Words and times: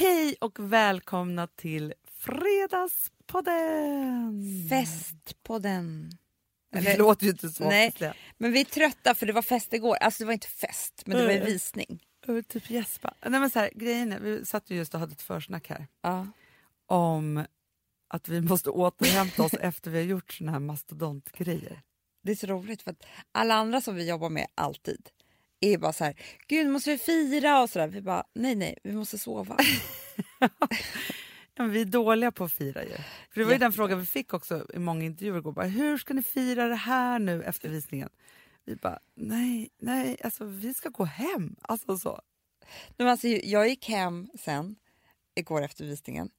Hej 0.00 0.36
och 0.40 0.72
välkomna 0.72 1.46
till 1.46 1.94
Fredagspodden! 2.04 4.44
Festpodden. 4.70 6.10
Det 6.72 6.96
låter 6.98 7.24
ju 7.24 7.30
inte 7.30 7.48
så 7.48 7.68
Nej, 7.68 7.92
men 8.38 8.52
vi 8.52 8.60
är 8.60 8.64
trötta 8.64 9.14
för 9.14 9.26
det 9.26 9.32
var 9.32 9.42
fest 9.42 9.72
igår. 9.72 9.96
Alltså 9.96 10.22
det 10.22 10.26
var 10.26 10.32
inte 10.32 10.46
fest, 10.48 11.02
men 11.06 11.16
det 11.18 11.24
var 11.24 11.30
en 11.30 11.36
Mm. 11.36 11.48
visning. 11.52 12.02
Vill 12.26 12.44
typ 12.44 12.70
gäspa. 12.70 13.14
Nej, 13.26 13.40
men 13.40 13.50
så 13.50 13.58
här, 13.58 13.70
grejen 13.74 14.12
är, 14.12 14.20
vi 14.20 14.44
satt 14.44 14.70
ju 14.70 14.76
just 14.76 14.94
och 14.94 15.00
hade 15.00 15.12
ett 15.12 15.22
försnack 15.22 15.68
här 15.68 15.86
Ja. 16.02 16.26
om 16.86 17.44
att 18.08 18.28
vi 18.28 18.40
måste 18.40 18.70
återhämta 18.70 19.42
oss 19.42 19.54
efter 19.60 19.90
vi 19.90 19.98
har 19.98 20.04
gjort 20.06 20.32
såna 20.32 20.52
här 20.52 20.58
mastodontgrejer. 20.58 21.80
Det 22.22 22.32
är 22.32 22.36
så 22.36 22.46
roligt 22.46 22.82
för 22.82 22.90
att 22.90 23.04
alla 23.32 23.54
andra 23.54 23.80
som 23.80 23.94
vi 23.94 24.08
jobbar 24.08 24.30
med 24.30 24.46
alltid 24.54 25.10
är 25.60 25.78
bara 25.78 25.92
så 25.92 26.04
här, 26.04 26.14
gud 26.46 26.66
måste 26.66 26.90
vi 26.90 26.98
fira 26.98 27.62
och 27.62 27.70
sådär. 27.70 27.88
Vi 27.88 28.02
bara, 28.02 28.24
nej 28.34 28.54
nej, 28.54 28.78
vi 28.82 28.92
måste 28.92 29.18
sova. 29.18 29.56
Ja, 31.54 31.64
vi 31.64 31.80
är 31.80 31.84
dåliga 31.84 32.32
på 32.32 32.44
att 32.44 32.52
fira 32.52 32.84
ju. 32.84 32.94
För 33.30 33.40
det 33.40 33.44
var 33.44 33.52
ju 33.52 33.58
den 33.58 33.66
Jätte. 33.68 33.76
frågan 33.76 34.00
vi 34.00 34.06
fick 34.06 34.34
också 34.34 34.66
i 34.74 34.78
många 34.78 35.04
intervjuer 35.04 35.38
igår. 35.38 35.52
Bara, 35.52 35.66
Hur 35.66 35.98
ska 35.98 36.14
ni 36.14 36.22
fira 36.22 36.68
det 36.68 36.74
här 36.74 37.18
nu 37.18 37.42
efter 37.42 37.68
visningen? 37.68 38.08
Vi 38.64 38.76
bara, 38.76 38.98
nej, 39.14 39.70
nej, 39.78 40.16
alltså 40.24 40.44
vi 40.44 40.74
ska 40.74 40.88
gå 40.88 41.04
hem. 41.04 41.56
Alltså 41.62 41.98
så. 41.98 42.20
Men 42.96 43.08
alltså, 43.08 43.28
jag 43.28 43.68
gick 43.68 43.88
hem 43.88 44.28
sen, 44.40 44.76
igår 45.34 45.62
efter 45.62 45.84
visningen, 45.84 46.30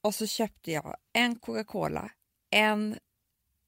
och 0.00 0.14
så 0.14 0.26
köpte 0.26 0.72
jag 0.72 0.96
en 1.12 1.36
Coca-Cola, 1.36 2.10
en 2.50 2.98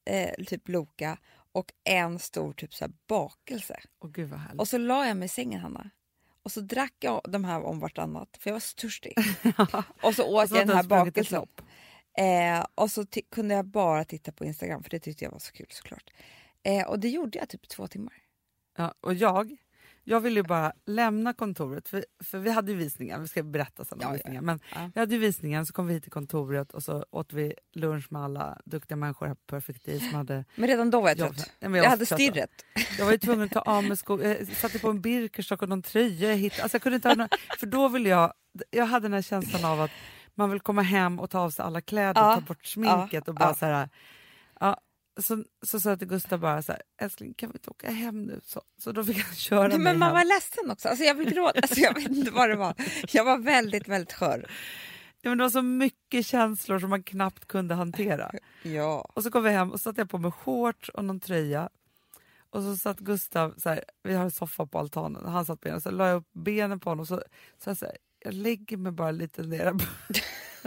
eh, 0.05 0.45
typ 0.47 0.69
Loka 0.69 1.19
och 1.53 1.73
en 1.85 2.19
stor 2.19 2.53
typ 2.53 2.75
så 2.75 2.89
bakelse. 3.09 3.81
Åh 4.01 4.11
gud 4.11 4.31
vad 4.31 4.41
härligt. 4.41 4.61
Och 4.61 4.69
så 4.69 4.79
la 4.79 5.07
jag 5.07 5.17
mig 5.17 5.27
i 5.27 5.29
sängen, 5.29 5.61
Hanna. 5.61 5.91
Och 6.43 6.53
så 6.53 6.61
drack 6.61 6.95
jag 7.01 7.21
de 7.29 7.45
här 7.45 7.63
om 7.63 7.81
vartannat, 7.81 8.37
för 8.41 8.51
jag 8.51 8.55
var 8.55 8.61
så 8.61 8.75
törstig. 8.75 9.15
och 10.03 10.15
så 10.15 10.43
åt 10.43 10.49
så 10.49 10.57
jag 10.57 10.67
den 10.67 10.77
här 10.77 10.85
bakelsen. 10.85 11.47
Eh, 12.19 12.67
och 12.75 12.91
så 12.91 13.07
kunde 13.31 13.55
jag 13.55 13.67
bara 13.67 14.05
titta 14.05 14.33
på 14.33 14.45
Instagram, 14.45 14.83
för 14.83 14.91
det 14.91 14.99
tyckte 14.99 15.25
jag 15.25 15.33
var 15.33 15.39
så 15.39 15.53
kul 15.53 15.67
såklart. 15.71 16.11
Eh, 16.63 16.87
och 16.87 16.99
det 16.99 17.09
gjorde 17.09 17.39
jag 17.39 17.49
typ 17.49 17.69
två 17.69 17.87
timmar. 17.87 18.15
Ja, 18.77 18.95
och 19.01 19.15
jag, 19.15 19.57
jag 20.05 20.21
ville 20.21 20.41
ju 20.41 20.45
bara 20.45 20.73
lämna 20.87 21.33
kontoret, 21.33 21.89
för, 21.89 22.05
för 22.25 22.39
vi 22.39 22.51
hade 22.51 22.73
ju 22.73 22.79
visningen, 22.79 23.23
vi 23.23 23.29
ska 23.29 23.43
berätta 23.43 23.85
sen 23.85 23.99
om 23.99 24.03
Ja, 24.03 24.13
visningen. 24.13 24.45
Men 24.45 24.61
ja. 24.75 24.91
vi 24.95 25.01
hade 25.01 25.15
ju 25.15 25.21
visningen, 25.21 25.67
så 25.67 25.73
kom 25.73 25.87
vi 25.87 25.95
hit 25.95 26.03
till 26.03 26.13
kontoret 26.13 26.73
och 26.73 26.83
så 26.83 27.07
åt 27.11 27.33
vi 27.33 27.55
lunch 27.73 28.13
med 28.13 28.23
alla 28.23 28.59
duktiga 28.65 28.97
människor 28.97 29.27
här 29.27 29.35
på 29.35 29.41
Perfect 29.47 29.85
Day 29.87 30.01
som 30.01 30.15
hade 30.15 30.45
Men 30.55 30.69
redan 30.69 30.91
då 30.91 31.01
var 31.01 31.09
jag 31.09 31.19
Jag- 31.19 31.35
trött. 31.37 31.53
Ja, 31.61 31.69
jag 31.77 31.83
var 31.83 31.89
hade 31.91 32.07
stirret. 32.07 32.51
Jag 32.99 33.05
var 33.05 33.13
ju 33.13 33.19
tvungen 33.19 33.45
att 33.45 33.51
ta 33.51 33.61
av 33.61 33.85
mig 33.85 33.97
skor, 33.97 34.23
jag 34.23 34.47
satte 34.47 34.79
på 34.79 34.91
en 34.91 35.01
Birkenstock 35.01 35.63
och 35.63 35.69
någon 35.69 35.83
tröja 35.83 36.29
jag 36.31 36.37
hittade. 36.37 36.63
Alltså 36.63 36.75
jag 36.75 36.83
kunde 36.83 36.97
inte 36.97 37.09
ha 37.09 37.15
någon, 37.15 37.29
för 37.59 37.67
då 37.67 37.89
ville 37.89 38.09
jag, 38.09 38.33
jag 38.71 38.87
hade 38.87 39.05
den 39.05 39.13
här 39.13 39.23
känslan 39.23 39.65
av 39.65 39.81
att 39.81 39.91
man 40.35 40.51
vill 40.51 40.61
komma 40.61 40.83
hem 40.83 41.21
och 41.21 41.31
ta 41.31 41.39
av 41.41 41.51
sig 41.51 41.65
alla 41.65 41.81
kläder 41.81 42.21
Ja, 42.21 42.35
ta 42.35 42.41
bort 42.41 42.67
sminket 42.67 43.29
och 43.29 43.35
bara 43.35 43.49
ja. 43.49 43.55
så 43.55 43.67
här. 43.67 43.89
Så, 45.21 45.45
så 45.63 45.81
sa 45.81 45.89
jag 45.89 45.99
till 45.99 46.09
Gustav 46.09 46.41
bara 46.41 46.63
så 46.63 46.73
här, 46.73 46.83
älskling 47.01 47.35
kan 47.35 47.51
vi 47.51 47.57
inte 47.57 47.71
åka 47.71 47.91
hem 47.91 48.23
nu? 48.23 48.41
Så, 48.45 48.63
så 48.79 48.93
då 48.93 49.05
fick 49.05 49.19
han 49.19 49.35
köra 49.35 49.69
Nej, 49.69 49.69
mig 49.69 49.79
men 49.79 49.99
man 49.99 50.09
hem. 50.09 50.15
var 50.15 50.25
ledsen 50.25 50.71
också. 50.71 50.89
Alltså, 50.89 51.05
jag, 51.05 51.15
vill 51.15 51.35
gråta. 51.35 51.61
Alltså, 51.61 51.81
jag 51.81 51.95
vet 51.95 52.09
inte 52.09 52.31
vad 52.31 52.51
det 52.51 52.57
var. 52.57 52.75
Jag 53.09 53.25
var 53.25 53.39
väldigt, 53.39 53.89
väldigt 53.89 54.13
skör. 54.13 54.51
Ja, 55.21 55.31
men 55.31 55.39
det 55.39 55.45
var 55.45 55.51
så 55.51 55.63
mycket 55.63 56.27
känslor 56.27 56.79
som 56.79 56.91
man 56.91 57.03
knappt 57.03 57.47
kunde 57.49 57.75
hantera. 57.75 58.33
Ja. 58.63 59.11
Och 59.15 59.23
så 59.23 59.31
kom 59.31 59.45
vi 59.45 59.51
hem 59.51 59.73
och 59.73 59.81
satte 59.81 60.01
jag 60.01 60.11
på 60.11 60.19
mig 60.19 60.31
shorts 60.33 60.89
och 60.89 61.05
någon 61.05 61.21
tröja. 61.21 61.69
Och 62.51 62.63
så 62.63 62.77
satt 62.77 62.99
Gustav, 62.99 63.55
så 63.57 63.69
här, 63.69 63.85
vi 64.03 64.15
har 64.15 64.25
en 64.25 64.31
soffa 64.31 64.67
på 64.67 64.79
altanen, 64.79 65.25
han 65.25 65.45
satt 65.45 65.61
benen, 65.61 65.81
så 65.81 65.91
la 65.91 66.09
jag 66.09 66.17
upp 66.17 66.29
benen 66.33 66.81
på 66.81 66.91
honom 66.91 67.01
och 67.01 67.09
så 67.09 67.23
sa 67.59 67.71
jag 67.71 67.77
så 67.77 67.85
här, 67.87 67.97
jag 68.19 68.35
lägger 68.35 68.77
mig 68.77 68.93
bara 68.93 69.11
lite 69.11 69.43
ner. 69.43 69.75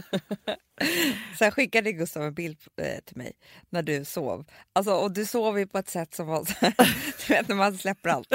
Sen 1.39 1.51
skickade 1.51 1.91
Gustav 1.91 2.23
en 2.23 2.33
bild 2.33 2.57
eh, 2.81 2.99
till 3.05 3.17
mig 3.17 3.33
när 3.69 3.81
du 3.83 4.05
sov. 4.05 4.45
Alltså, 4.73 4.93
och 4.93 5.11
du 5.11 5.25
sov 5.25 5.59
ju 5.59 5.67
på 5.67 5.77
ett 5.77 5.89
sätt 5.89 6.13
som 6.13 6.27
var 6.27 6.45
så 6.45 6.53
här, 6.59 6.73
du 7.27 7.33
vet 7.33 7.47
när 7.47 7.55
man 7.55 7.77
släpper 7.77 8.09
allt. 8.09 8.33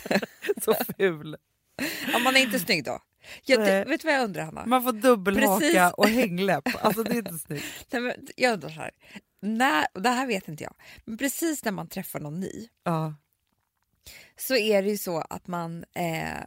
så 0.64 0.74
ful. 0.98 1.36
Ja, 2.12 2.18
man 2.18 2.36
är 2.36 2.40
inte 2.40 2.58
snygg 2.58 2.84
då. 2.84 2.98
Jag, 3.44 3.60
Nej. 3.60 3.84
vet 3.84 4.00
du 4.00 4.06
vad 4.06 4.14
jag 4.14 4.24
undrar 4.24 4.44
Hanna? 4.44 4.66
Man 4.66 4.82
får 4.82 4.92
dubbelhaka 4.92 5.60
Precis. 5.60 5.92
och 5.96 6.08
hängläpp. 6.08 6.68
Alltså 6.80 7.02
det 7.02 7.10
är 7.10 7.18
inte 7.18 7.38
snyggt. 7.38 7.86
Nej, 7.90 8.02
men 8.02 8.12
jag 8.36 8.52
undrar 8.52 8.68
så 8.68 8.74
här. 8.74 8.90
När, 9.40 9.86
det 9.94 10.08
här 10.08 10.26
vet 10.26 10.48
inte 10.48 10.64
jag, 10.64 10.74
men 11.04 11.18
precis 11.18 11.64
när 11.64 11.72
man 11.72 11.88
träffar 11.88 12.20
någon 12.20 12.40
ny 12.40 12.68
Ja. 12.84 13.14
så 14.36 14.56
är 14.56 14.82
det 14.82 14.88
ju 14.88 14.98
så 14.98 15.18
att 15.18 15.46
man... 15.46 15.84
Eh, 15.94 16.46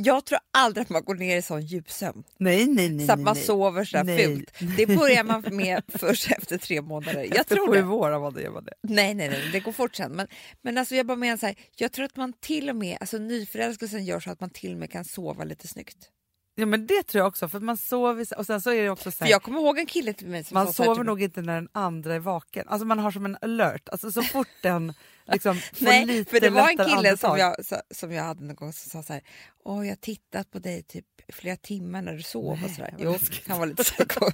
jag 0.00 0.24
tror 0.24 0.38
aldrig 0.50 0.82
att 0.82 0.90
man 0.90 1.04
går 1.04 1.14
ner 1.14 1.36
i 1.36 1.42
sån 1.42 1.62
djupsömn 1.62 2.24
Nej, 2.38 2.66
nej, 2.66 2.88
nej. 2.88 3.06
så 3.06 3.12
att 3.12 3.20
man 3.20 3.34
nej. 3.34 3.44
sover 3.44 3.84
så 3.84 3.96
där 3.96 4.04
Nej. 4.04 4.24
fult. 4.24 4.50
Det 4.76 4.86
börjar 4.86 5.24
man 5.24 5.44
med 5.50 5.82
först 5.88 6.30
efter 6.30 6.58
tre 6.58 6.82
månader. 6.82 7.20
Jag 7.22 7.36
Efter 7.36 7.54
tror 7.56 7.74
det. 7.74 7.82
år 7.82 8.30
det 8.30 8.42
gör 8.42 8.50
man 8.50 8.64
det. 8.64 8.74
Nej, 8.82 9.14
nej, 9.14 9.28
nej, 9.28 9.48
det 9.52 9.60
går 9.60 9.72
fort 9.72 9.94
sen. 9.96 10.12
Men, 10.12 10.26
men 10.62 10.78
alltså 10.78 10.94
jag 10.94 11.06
bara 11.06 11.16
menar 11.16 11.36
så 11.36 11.46
här, 11.46 11.54
jag 11.76 11.92
tror 11.92 12.04
att 12.04 12.16
man 12.16 12.32
till 12.32 12.70
och 12.70 12.76
med, 12.76 12.96
alltså 13.00 13.18
nyförälskelsen 13.18 14.04
gör 14.04 14.20
så 14.20 14.30
att 14.30 14.40
man 14.40 14.50
till 14.50 14.72
och 14.72 14.78
med 14.78 14.90
kan 14.90 15.04
sova 15.04 15.44
lite 15.44 15.68
snyggt. 15.68 16.10
Ja 16.54 16.66
men 16.66 16.86
det 16.86 17.02
tror 17.02 17.18
jag 17.20 17.28
också, 17.28 17.48
för 17.48 17.60
man 17.60 17.76
sover, 17.76 18.38
och 18.38 18.46
sen 18.46 18.60
så 18.60 18.70
är 18.72 18.82
det 18.82 18.90
också 18.90 19.10
så 19.10 19.24
här, 19.24 19.30
jag 19.30 19.42
kommer 19.42 19.58
ihåg 19.58 19.78
en 19.78 19.86
kille 19.86 20.12
till 20.12 20.28
mig 20.28 20.44
som 20.44 20.54
man 20.54 20.72
sover 20.72 21.04
nog 21.04 21.22
inte 21.22 21.42
när 21.42 21.54
den 21.54 21.68
andra 21.72 22.14
är 22.14 22.18
vaken. 22.18 22.68
Alltså 22.68 22.86
man 22.86 22.98
har 22.98 23.10
som 23.10 23.24
en 23.24 23.36
alert, 23.40 23.88
alltså 23.88 24.12
så 24.12 24.22
fort 24.22 24.48
den 24.62 24.94
liksom 25.32 25.60
Nej, 25.78 26.06
lite 26.06 26.30
för 26.30 26.40
det 26.40 26.50
var 26.50 26.70
en 26.70 26.76
kille 26.88 27.16
som 27.16 27.38
jag, 27.38 27.56
som 27.90 28.12
jag 28.12 28.22
hade 28.22 28.44
någon 28.44 28.56
gång 28.56 28.72
som 28.72 28.90
sa 28.90 29.02
så 29.02 29.12
här, 29.12 29.22
Åh, 29.64 29.86
jag 29.86 29.90
har 29.90 29.96
tittat 29.96 30.50
på 30.50 30.58
dig 30.58 30.82
typ 30.82 31.04
flera 31.32 31.56
timmar 31.56 32.02
när 32.02 32.14
du 32.14 32.22
sov 32.22 32.64
och 32.64 32.70
sådär. 32.70 32.94
Jo, 32.98 33.16
han 33.46 33.58
var 33.58 33.66
lite 33.66 33.84
psyko. 33.84 34.30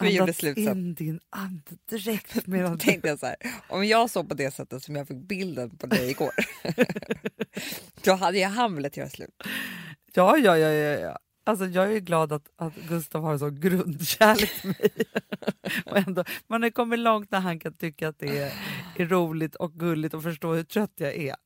Vi 0.00 0.10
gjorde 0.16 0.32
slut 0.32 0.54
sen. 0.54 0.68
in 0.68 0.94
din 0.94 1.20
andedräkt 1.30 2.46
medan 2.46 2.78
tänkte 2.78 3.08
jag 3.08 3.18
så 3.18 3.26
här, 3.26 3.36
om 3.68 3.86
jag 3.86 4.10
såg 4.10 4.28
på 4.28 4.34
det 4.34 4.54
sättet 4.54 4.82
som 4.82 4.96
jag 4.96 5.08
fick 5.08 5.16
bilden 5.16 5.76
på 5.76 5.86
dig 5.86 6.10
igår, 6.10 6.32
då 8.02 8.12
hade 8.14 8.38
jag 8.38 8.48
han 8.48 8.74
velat 8.74 8.96
göra 8.96 9.10
slut. 9.10 9.42
Ja, 10.14 10.36
ja, 10.38 10.58
ja, 10.58 10.68
ja, 10.68 10.98
ja. 10.98 11.18
Alltså 11.46 11.66
jag 11.66 11.92
är 11.92 11.98
glad 12.00 12.32
att, 12.32 12.48
att 12.56 12.74
Gustav 12.88 13.22
har 13.22 13.32
en 13.32 13.38
sån 13.38 13.60
grundkärlek 13.60 14.60
till 14.60 14.68
mig. 14.68 14.90
och 15.86 15.96
ändå, 15.96 16.24
man 16.46 16.62
har 16.62 16.70
kommit 16.70 16.98
långt 16.98 17.30
när 17.30 17.40
han 17.40 17.58
kan 17.60 17.72
tycka 17.72 18.08
att 18.08 18.18
det 18.18 18.38
är, 18.38 18.52
är 18.96 19.06
roligt 19.06 19.54
och 19.54 19.72
gulligt 19.72 20.14
och 20.14 20.22
förstå 20.22 20.54
hur 20.54 20.64
trött 20.64 20.92
jag 20.96 21.14
är. 21.14 21.36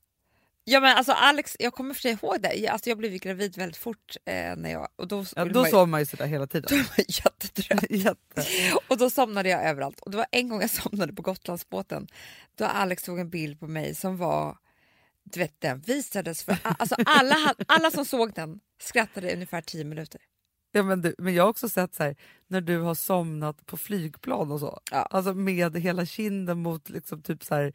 Ja 0.65 0.81
men 0.81 0.97
alltså 0.97 1.12
Alex, 1.12 1.56
jag 1.59 1.72
kommer 1.72 1.94
för 1.94 2.00
sig 2.00 2.12
ihåg 2.12 2.43
det, 2.43 2.55
jag, 2.55 2.72
alltså, 2.72 2.89
jag 2.89 2.99
blev 2.99 3.12
gravid 3.12 3.56
väldigt 3.56 3.77
fort 3.77 4.16
eh, 4.25 4.56
när 4.56 4.71
jag, 4.71 4.89
och 4.97 5.09
då, 5.09 5.25
Ja, 5.37 5.44
då 5.44 5.53
man 5.60 5.65
ju- 5.65 5.71
sover 5.71 5.87
man 5.87 6.00
ju 6.00 6.06
sådär 6.06 6.27
hela 6.27 6.47
tiden. 6.47 6.69
då 6.71 6.77
var 6.77 6.84
jag 6.97 7.06
jättetrött. 7.09 7.84
Jätte. 7.91 8.44
Och 8.89 8.99
då 8.99 9.10
somnade 9.10 9.49
jag 9.49 9.65
överallt. 9.65 10.00
Och 10.00 10.10
det 10.10 10.16
var 10.16 10.27
en 10.31 10.49
gång 10.49 10.60
jag 10.60 10.71
somnade 10.71 11.12
på 11.12 11.22
Gotlandsbåten. 11.22 12.06
Då 12.55 12.65
Alex 12.65 13.03
tog 13.03 13.19
en 13.19 13.31
bild 13.31 13.60
på 13.60 13.66
mig 13.66 13.94
som 13.94 14.16
var, 14.16 14.56
du 15.33 15.41
vet 15.41 15.61
den 15.61 15.81
visades 15.81 16.43
för, 16.43 16.57
alltså 16.63 16.97
alla, 17.07 17.55
alla 17.69 17.91
som 17.91 18.05
såg 18.05 18.33
den 18.35 18.61
skrattade 18.83 19.31
i 19.31 19.35
ungefär 19.35 19.61
tio 19.61 19.85
minuter. 19.85 20.21
Ja, 20.73 20.83
men, 20.83 21.03
du, 21.03 21.15
men 21.19 21.35
jag 21.35 21.43
har 21.43 21.51
också 21.51 21.69
sett 21.69 21.95
så 21.95 22.03
här, 22.03 22.17
när 22.49 22.61
du 22.61 22.79
har 22.79 22.95
somnat 22.95 23.67
på 23.67 23.77
flygplan 23.77 24.53
och 24.53 24.61
så. 24.61 24.81
Ja. 24.91 25.03
Alltså 25.03 25.35
med 25.35 25.77
hela 25.77 26.07
kinden 26.07 26.63
mot 26.63 26.91
liksom 26.91 27.23
typ 27.23 27.45
så 27.45 27.55
här, 27.55 27.73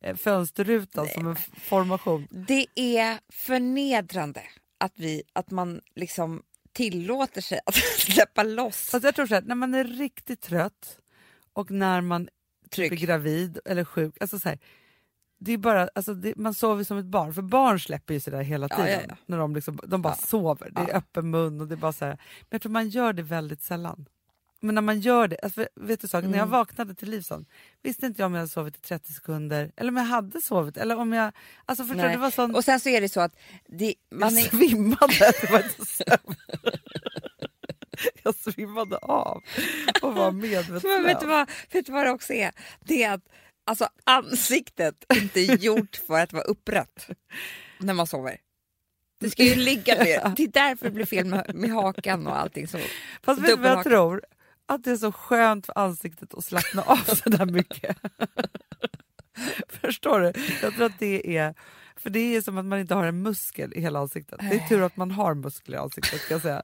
eh, 0.00 0.16
fönsterrutan 0.16 1.08
som 1.08 1.26
en 1.26 1.36
formation. 1.36 2.28
Det 2.30 2.66
är 2.74 3.18
förnedrande 3.32 4.42
att, 4.78 4.92
vi, 4.96 5.22
att 5.32 5.50
man 5.50 5.80
liksom 5.94 6.42
tillåter 6.72 7.40
sig 7.40 7.60
att 7.66 7.74
släppa 7.98 8.42
loss. 8.42 8.94
Alltså 8.94 9.08
jag 9.08 9.14
tror 9.14 9.26
så 9.26 9.34
här, 9.34 9.42
när 9.42 9.54
man 9.54 9.74
är 9.74 9.84
riktigt 9.84 10.40
trött 10.40 10.98
och 11.52 11.70
när 11.70 12.00
man 12.00 12.28
typ 12.70 12.92
är 12.92 12.96
gravid 12.96 13.58
eller 13.64 13.84
sjuk, 13.84 14.16
alltså 14.20 14.38
så 14.38 14.48
här, 14.48 14.58
det 15.38 15.52
är 15.52 15.58
bara, 15.58 15.88
alltså 15.94 16.14
det, 16.14 16.36
man 16.36 16.54
sover 16.54 16.84
som 16.84 16.98
ett 16.98 17.04
barn, 17.06 17.34
för 17.34 17.42
barn 17.42 17.80
släpper 17.80 18.14
ju 18.14 18.20
sådär 18.20 18.42
hela 18.42 18.66
Ja, 18.70 18.76
tiden. 18.76 18.92
ja, 18.92 19.06
ja. 19.08 19.16
När 19.26 19.38
de, 19.38 19.54
liksom, 19.54 19.78
de 19.86 20.02
bara 20.02 20.14
Ja. 20.20 20.26
sover, 20.26 20.70
det 20.70 20.80
är 20.80 20.88
Ja. 20.88 20.94
öppen 20.94 21.30
mun 21.30 21.60
och 21.60 21.68
det 21.68 21.76
bara 21.76 21.92
så 21.92 22.04
här. 22.04 22.12
Men 22.40 22.46
jag 22.50 22.62
tror 22.62 22.72
man 22.72 22.88
gör 22.88 23.12
det 23.12 23.22
väldigt 23.22 23.62
sällan. 23.62 24.08
Men 24.60 24.74
när 24.74 24.82
man 24.82 25.00
gör 25.00 25.28
det, 25.28 25.36
alltså, 25.42 25.66
vet 25.76 26.00
du 26.00 26.08
saken, 26.08 26.30
när 26.30 26.38
jag 26.38 26.46
Mm. 26.46 26.58
vaknade 26.58 26.94
till 26.94 27.10
liv 27.10 27.20
sån, 27.20 27.46
visste 27.82 28.06
inte 28.06 28.22
jag 28.22 28.26
om 28.26 28.34
jag 28.34 28.40
hade 28.40 28.48
sovit 28.50 28.76
i 28.76 28.80
30 28.80 29.12
sekunder 29.12 29.72
eller 29.76 29.90
om 29.90 29.96
jag 29.96 30.04
hade 30.04 30.40
sovit 30.40 30.76
eller 30.76 30.96
om 30.98 31.12
jag, 31.12 31.32
alltså 31.64 31.84
förstår 31.84 32.02
Nej. 32.02 32.12
det 32.12 32.20
var 32.20 32.30
sån, 32.30 32.54
Och 32.54 32.64
sen 32.64 32.80
så 32.80 32.88
är 32.88 33.00
det 33.00 33.08
så 33.08 33.20
att 33.20 33.36
det, 33.68 33.94
man 34.10 34.34
jag 34.34 34.44
är, 34.44 34.48
svimmade, 34.48 35.32
det 35.42 35.50
var 35.50 35.58
inte 35.62 35.86
sömn. 35.86 36.34
Jag 38.22 38.34
svimmade 38.34 38.96
av 38.96 39.42
och 40.02 40.14
var 40.14 40.30
medvetslös. 40.32 40.82
Men 40.84 41.02
vet 41.04 41.20
du, 41.20 41.26
vad, 41.26 41.50
vet 41.72 41.86
du 41.86 41.92
vad 41.92 42.06
det 42.06 42.10
också 42.10 42.32
är? 42.32 42.52
Det 42.80 43.02
är 43.04 43.14
att 43.14 43.22
alltså, 43.68 43.88
ansiktet 44.04 45.04
inte 45.14 45.40
gjort 45.40 45.96
för 46.06 46.20
att 46.20 46.32
vara 46.32 46.44
upprätt 46.44 47.08
när 47.78 47.94
man 47.94 48.06
sover. 48.06 48.40
Det 49.20 49.30
ska 49.30 49.44
ju 49.44 49.54
ligga 49.54 49.94
ner. 49.94 50.32
Det 50.36 50.42
är 50.42 50.48
därför 50.48 50.84
det 50.84 50.90
blir 50.90 51.06
fel 51.06 51.26
med, 51.26 51.54
med 51.54 51.70
hakan 51.70 52.26
och 52.26 52.38
allting. 52.38 52.68
Så. 52.68 52.78
Fast 53.22 53.40
vet 53.40 53.48
du 53.48 53.56
vad 53.56 53.70
jag 53.70 53.84
tror? 53.84 54.22
Att 54.66 54.84
det 54.84 54.90
är 54.90 54.96
så 54.96 55.12
skönt 55.12 55.66
för 55.66 55.78
ansiktet 55.78 56.34
att 56.34 56.44
slappna 56.44 56.82
av 56.82 56.96
så 56.96 57.28
där 57.30 57.46
mycket. 57.46 57.96
Förstår 59.68 60.20
du? 60.20 60.32
Jag 60.62 60.74
tror 60.74 60.86
att 60.86 60.98
det 60.98 61.36
är... 61.36 61.54
För 61.96 62.10
det 62.10 62.36
är 62.36 62.40
som 62.40 62.58
att 62.58 62.64
man 62.64 62.78
inte 62.78 62.94
har 62.94 63.04
en 63.04 63.22
muskel 63.22 63.72
i 63.74 63.80
hela 63.80 63.98
ansiktet. 63.98 64.38
Det 64.40 64.56
är 64.56 64.68
tur 64.68 64.82
att 64.82 64.96
man 64.96 65.10
har 65.10 65.34
muskler 65.34 65.76
i 65.76 65.80
ansiktet 65.80 66.20
ska 66.20 66.34
jag 66.34 66.42
säga. 66.42 66.62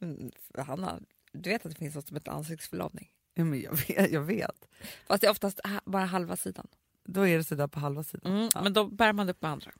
Mm, 0.00 0.30
Hanna, 0.58 1.00
du 1.32 1.50
vet 1.50 1.66
att 1.66 1.72
det 1.72 1.78
finns 1.78 1.94
något 1.94 2.08
som 2.08 2.16
heter 2.16 2.32
ansiktsförlamning? 2.32 3.08
Ja, 3.38 3.44
men 3.44 3.60
jag, 3.60 3.72
vet, 3.88 4.10
jag 4.12 4.20
vet. 4.20 4.68
Fast 5.06 5.20
det 5.20 5.26
är 5.26 5.30
oftast 5.30 5.60
bara 5.84 6.04
halva 6.04 6.36
sidan. 6.36 6.66
Då 7.04 7.26
är 7.26 7.36
det 7.36 7.44
sådär 7.44 7.66
på 7.66 7.80
halva 7.80 8.04
sidan. 8.04 8.32
Mm, 8.36 8.48
Ja. 8.54 8.62
Men 8.62 8.72
då 8.72 8.84
bär 8.86 9.12
man 9.12 9.28
upp 9.28 9.42
med 9.42 9.50
andra. 9.50 9.70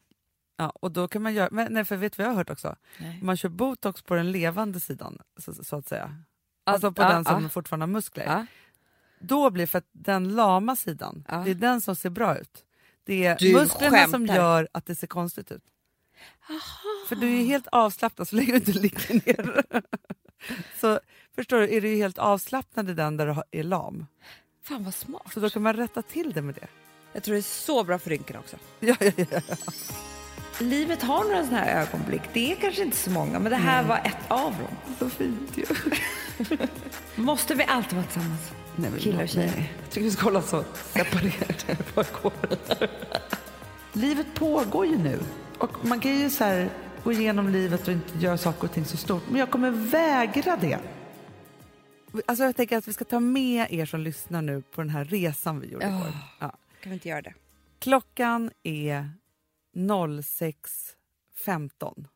Ja, 0.57 0.71
och 0.81 0.93
då 0.93 1.09
kan 1.09 1.23
man 1.23 1.35
göra, 1.35 1.49
men 1.53 1.73
nej, 1.73 1.85
för 1.85 1.97
vet 1.97 2.13
du 2.17 2.23
vad 2.23 2.27
jag 2.27 2.31
har 2.33 2.37
hört 2.37 2.51
också? 2.51 2.77
Nej. 3.01 3.21
Man 3.23 3.37
kör 3.37 3.49
botox 3.49 4.03
på 4.03 4.15
den 4.15 4.33
levande 4.33 4.81
sidan 4.81 5.19
så, 5.37 5.55
så 5.65 5.77
att 5.77 5.89
säga. 5.89 6.23
Alltså 6.65 6.93
på 6.93 7.03
ja, 7.03 7.09
den 7.09 7.25
som 7.25 7.43
ja. 7.43 7.49
fortfarande 7.49 7.83
har 7.87 7.89
muskler. 7.93 8.25
Ja. 8.25 8.47
Då 9.21 9.51
blir 9.51 9.67
för 9.67 9.79
att 9.79 9.89
den 9.93 10.29
lama 10.29 10.77
sidan, 10.77 11.25
det 11.45 11.51
är 11.51 11.55
den 11.55 11.81
som 11.81 11.97
ser 11.97 12.11
bra 12.11 12.39
ut. 12.39 12.65
Det 13.05 13.27
är 13.27 13.37
Du 13.39 13.53
musklerna 13.53 14.03
som 14.05 14.13
skämtar. 14.13 14.35
gör 14.37 14.69
att 14.73 14.87
det 14.87 14.95
ser 14.95 15.07
konstigt 15.07 15.53
ut. 15.53 15.63
För 17.09 17.17
du 17.17 17.41
är 17.41 17.45
helt 17.45 17.67
avslappnad 17.73 18.29
så 18.29 18.37
länge 18.37 18.51
du 18.53 18.57
inte 18.57 18.73
ligger 18.73 19.15
ner. 19.15 19.65
så 20.81 21.01
förstår 21.35 21.59
du, 21.59 21.77
är 21.77 21.81
du 21.81 21.97
helt 21.97 22.19
avslappnad 22.19 22.91
i 22.91 22.95
den 22.95 23.17
där 23.17 23.27
du 23.27 23.59
är 23.59 23.63
lam. 23.63 24.07
Fan 24.63 24.85
vad 24.85 24.95
smart. 24.95 25.33
Så 25.35 25.41
då 25.41 25.51
kan 25.51 25.63
man 25.63 25.73
rätta 25.73 26.03
till 26.03 26.33
det 26.33 26.43
med 26.43 26.55
det. 26.55 26.67
Jag 27.13 27.23
tror 27.23 27.33
det 27.35 27.41
är 27.41 27.43
så 27.43 27.85
bra 27.85 27.99
för 27.99 28.11
rynkorna 28.11 28.39
också. 28.39 28.57
Ja, 28.81 28.97
ja, 29.01 29.13
ja. 29.31 29.41
Livet 30.61 31.03
har 31.03 31.25
några 31.25 31.45
sådana 31.45 31.59
här 31.59 31.83
ögonblick. 31.87 32.23
Det 32.33 32.53
är 32.53 32.57
kanske 32.57 32.83
inte 32.83 32.97
så 32.97 33.11
många, 33.11 33.39
men 33.39 33.51
det 33.51 33.57
här 33.57 33.85
var 33.85 33.97
ett 33.97 34.17
av 34.29 34.53
dem. 34.53 34.97
Så 34.99 35.11
fint 35.11 35.51
ju. 35.59 35.65
Måste 37.23 37.55
vi 37.55 37.65
alltid 37.65 37.95
vara 37.95 38.07
tillsammans? 38.07 38.41
Nej, 38.77 38.91
men 38.91 39.01
Killar 39.01 39.23
och 39.23 39.29
tjejer. 39.29 39.53
nej. 39.57 39.73
Jag 39.83 39.91
tycker 39.91 40.05
vi 40.05 40.11
ska 40.11 40.25
hålla 40.25 40.43
så 40.43 40.65
separerade. 40.93 42.89
Livet 43.93 44.35
pågår 44.35 44.87
ju 44.87 44.99
nu. 44.99 45.21
Och 45.59 45.85
man 45.87 46.01
kan 46.01 46.19
ju 46.19 46.31
så 46.31 46.45
här 46.45 46.71
gå 47.07 47.13
igenom 47.13 47.49
livet 47.49 47.89
och 47.89 47.93
inte 47.95 48.19
göra 48.19 48.39
saker 48.39 48.65
och 48.65 48.73
ting 48.73 48.85
så 48.85 48.97
stort. 48.97 49.23
Men 49.31 49.41
jag 49.41 49.51
kommer 49.51 49.71
vägra 49.71 50.57
det. 50.57 50.81
Alltså 52.27 52.45
jag 52.45 52.57
tänker 52.57 52.77
att 52.79 52.89
vi 52.89 52.93
ska 52.93 53.05
ta 53.05 53.21
med 53.21 53.67
er 53.73 53.87
som 53.87 54.01
lyssnar 54.01 54.43
nu 54.43 54.63
på 54.63 54.81
den 54.81 54.91
här 54.91 55.05
resan 55.05 55.61
vi 55.61 55.67
gjorde 55.69 55.87
Ja. 55.87 55.97
igår. 55.99 56.13
Ja. 56.41 56.59
Kan 56.81 56.91
vi 56.91 56.95
inte 56.95 57.09
göra 57.09 57.23
det? 57.23 57.35
Klockan 57.79 58.51
är 58.63 59.11
06.15 59.75 62.07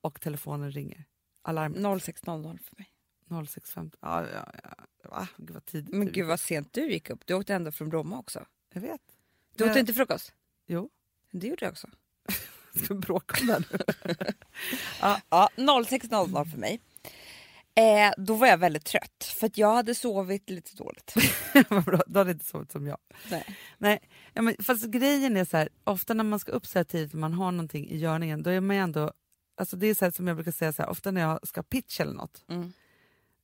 och 0.00 0.20
telefonen 0.20 0.70
ringer. 0.72 1.04
Alarm 1.42 1.74
06.00 1.74 2.58
för 2.62 2.76
mig. 2.78 2.88
06.15. 3.28 3.90
Ja, 4.00 4.24
ja, 4.34 4.52
ja. 4.64 4.70
Va? 5.10 5.28
Gud 5.36 5.50
vad 5.50 5.64
tidigt. 5.64 5.94
Men 5.94 6.12
gud 6.12 6.26
vad 6.26 6.40
sent 6.40 6.72
du 6.72 6.90
gick 6.92 7.10
upp. 7.10 7.26
Du 7.26 7.34
åkte 7.34 7.54
ändå 7.54 7.72
från 7.72 7.88
Bromma 7.88 8.18
också. 8.18 8.44
Jag 8.74 8.80
vet. 8.80 9.00
Du 9.56 9.64
Men- 9.64 9.70
åt 9.72 9.78
inte 9.78 9.94
frukost? 9.94 10.34
Jo. 10.66 10.90
Det 11.30 11.46
gjorde 11.46 11.64
jag 11.64 11.72
också. 11.72 11.88
Ska 12.84 12.94
vi 12.94 13.00
bråka 13.00 13.40
om 13.40 13.46
det 13.46 13.62
nu? 13.70 13.78
Ja, 15.00 15.20
06.00 15.56 16.50
för 16.50 16.58
mig. 16.58 16.80
Eh, 17.74 18.12
då 18.16 18.34
var 18.34 18.46
jag 18.46 18.58
väldigt 18.58 18.84
trött 18.84 19.34
för 19.40 19.50
jag 19.54 19.74
hade 19.74 19.94
sovit 19.94 20.50
lite 20.50 20.76
dåligt. 20.76 21.14
Vad 21.68 21.84
bra, 21.84 22.02
Du 22.06 22.18
hade 22.18 22.30
inte 22.30 22.44
sovit 22.44 22.72
som 22.72 22.86
jag. 22.86 22.98
Nej. 23.30 23.44
Nej, 23.78 23.98
ja, 24.34 24.42
men 24.42 24.54
fast 24.64 24.84
grejen 24.84 25.36
är 25.36 25.44
så 25.44 25.56
här, 25.56 25.68
ofta 25.84 26.14
när 26.14 26.24
man 26.24 26.38
ska 26.38 26.52
upp 26.52 26.66
så 26.66 26.78
här 26.78 26.84
tidigt 26.84 27.12
och 27.12 27.18
man 27.20 27.32
har 27.32 27.52
någonting 27.52 27.88
i 27.90 27.96
görningen, 27.96 28.42
då 28.42 28.50
är 28.50 28.60
man 28.60 28.76
ju 28.76 28.82
ändå, 28.82 29.12
alltså 29.60 29.76
det 29.76 29.86
är 29.86 29.94
så 29.94 30.12
som 30.12 30.26
jag 30.26 30.36
brukar 30.36 30.52
säga, 30.52 30.72
så 30.72 30.82
här, 30.82 30.90
ofta 30.90 31.10
när 31.10 31.20
jag 31.20 31.48
ska 31.48 31.62
pitcha 31.62 32.02
eller 32.02 32.14
något, 32.14 32.44
Mm. 32.48 32.72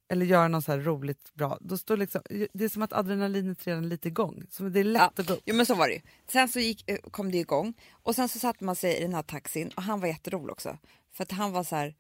Eller 0.09 0.27
göra 0.27 0.49
något 0.49 0.65
så 0.65 0.77
roligt 0.77 1.35
bra, 1.35 1.59
då 1.61 1.79
står 1.79 1.97
liksom, 1.97 2.23
det 2.53 2.65
är 2.65 2.69
som 2.69 2.83
att 2.83 2.93
adrenalinet 2.93 3.67
redan 3.67 3.85
är 3.85 3.89
lite 3.89 4.09
igång, 4.09 4.47
så 4.51 4.63
det 4.63 4.81
är 4.81 4.85
lätt 4.85 5.03
Ja, 5.03 5.23
att 5.23 5.27
gå 5.27 5.35
upp. 5.35 5.43
Jo 5.47 5.55
men 5.57 5.67
så 5.67 5.75
var 5.75 5.89
det 5.89 5.95
ju. 5.95 6.01
Sen 6.29 6.49
så 6.49 6.61
gick, 6.61 6.91
eh, 6.91 6.99
kom 7.11 7.31
det 7.31 7.39
igång 7.39 7.75
och 7.93 8.15
sen 8.15 8.29
så 8.29 8.39
satte 8.39 8.65
man 8.65 8.77
sig 8.77 8.97
i 8.99 9.03
den 9.03 9.15
här 9.15 9.23
taxin 9.23 9.71
och 9.77 9.83
han 9.83 10.01
var 10.01 10.09
jätterolig 10.09 10.53
också. 10.53 10.79
För 11.13 11.23
att 11.23 11.33
han 11.33 11.53
var 11.53 11.65
så 11.65 11.77
här, 11.77 11.95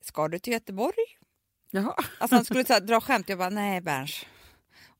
ska 0.00 0.28
du 0.28 0.38
till 0.38 0.52
Göteborg? 0.52 1.04
Jaha. 1.70 1.94
Alltså 2.18 2.36
han 2.36 2.44
skulle 2.44 2.64
så 2.64 2.72
här, 2.72 2.80
dra 2.86 3.00
skämt, 3.00 3.28
jag 3.28 3.38
bara 3.38 3.50
nej 3.50 3.80
Berns. 3.80 4.26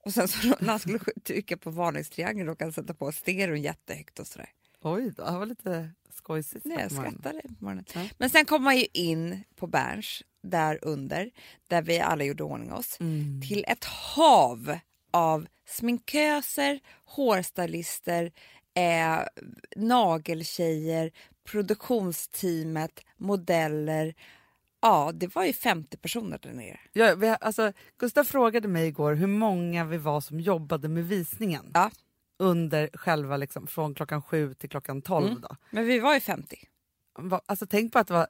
Och 0.04 0.12
sen 0.12 0.28
så 0.28 0.48
när 0.60 0.68
han 0.68 0.78
skulle 0.78 0.98
trycka 1.24 1.56
på 1.56 1.70
varningstriangeln 1.70 2.48
råkade 2.48 2.64
han 2.66 2.72
sätta 2.72 2.94
på 2.94 3.12
stereon 3.12 3.62
jättehögt 3.62 4.18
och 4.18 4.26
sådär. 4.26 4.50
Oj 4.82 5.12
då, 5.16 5.24
det 5.24 5.38
var 5.38 5.46
lite 5.46 5.90
skojsigt. 6.14 6.64
Nej, 6.64 6.78
jag 6.80 6.92
skrattade 6.92 7.40
på 7.58 7.64
morgonen. 7.64 7.84
Ja. 7.94 8.08
Men 8.18 8.30
sen 8.30 8.44
kom 8.44 8.62
man 8.62 8.76
ju 8.76 8.86
in 8.92 9.44
på 9.56 9.66
Berns, 9.66 10.22
där 10.50 10.78
under, 10.82 11.30
där 11.68 11.82
vi 11.82 12.00
alla 12.00 12.24
gjorde 12.24 12.42
ordning 12.42 12.72
oss, 12.72 12.96
Mm. 13.00 13.40
till 13.48 13.64
ett 13.68 13.84
hav 13.84 14.78
av 15.10 15.46
sminköser, 15.68 16.80
hårstylister, 17.04 18.32
eh, 18.74 19.18
nageltjejer, 19.76 21.10
produktionsteamet, 21.44 23.00
modeller. 23.16 24.14
Ja, 24.82 25.10
det 25.14 25.34
var 25.34 25.44
ju 25.44 25.52
50 25.52 25.96
personer 25.96 26.38
där 26.42 26.52
nere. 26.52 26.80
Ja, 26.92 27.14
vi, 27.14 27.36
alltså, 27.40 27.72
Gustav 27.98 28.24
frågade 28.24 28.68
mig 28.68 28.86
igår 28.88 29.14
hur 29.14 29.26
många 29.26 29.84
vi 29.84 29.96
var 29.98 30.20
som 30.20 30.40
jobbade 30.40 30.88
med 30.88 31.08
visningen 31.08 31.70
Ja. 31.74 31.90
under 32.38 32.90
själva, 32.94 33.36
liksom, 33.36 33.66
från 33.66 33.94
klockan 33.94 34.22
sju 34.22 34.54
till 34.54 34.68
klockan 34.70 35.02
tolv. 35.02 35.26
Mm. 35.28 35.40
Då. 35.40 35.56
Men 35.70 35.86
vi 35.86 35.98
var 35.98 36.14
ju 36.14 36.20
50. 36.20 36.56
Va- 37.18 37.40
Alltså, 37.46 37.66
tänk 37.66 37.92
på 37.92 37.98
att 37.98 38.06
det 38.06 38.14
var 38.14 38.26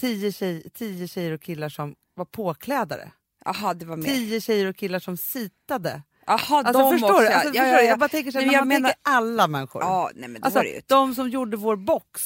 tio, 0.00 0.32
tjej, 0.32 0.70
tio 0.74 1.08
tjejer 1.08 1.32
och 1.32 1.42
killar 1.42 1.68
som 1.68 1.94
var 2.14 2.24
påklädare. 2.24 3.10
Jaha, 3.44 3.74
det 3.74 3.86
var 3.86 3.96
mer. 3.96 4.04
Tio 4.04 4.40
tjejer 4.40 4.66
och 4.66 4.76
killar 4.76 4.98
som 4.98 5.16
sitade. 5.16 6.02
Jaha, 6.26 6.38
Alltså, 6.58 6.72
de 6.72 6.92
förstår 6.92 7.10
också. 7.10 7.22
du? 7.22 7.28
Alltså, 7.28 7.48
ja, 7.54 7.62
förstår 7.62 7.66
ja, 7.66 7.82
ja. 7.82 7.88
Jag 7.88 7.98
bara 7.98 8.08
tänker 8.08 8.30
så 8.30 8.38
här, 8.38 8.46
jag 8.46 8.60
man 8.60 8.68
menar- 8.68 8.88
tänker 8.88 9.00
alla 9.02 9.48
människor. 9.48 9.82
Ja, 9.82 10.10
nej 10.14 10.28
men 10.28 10.42
alltså, 10.42 10.58
var 10.58 10.64
det 10.64 10.88
de 10.88 11.14
som 11.14 11.28
gjorde 11.30 11.56
vår 11.56 11.76
box. 11.76 12.20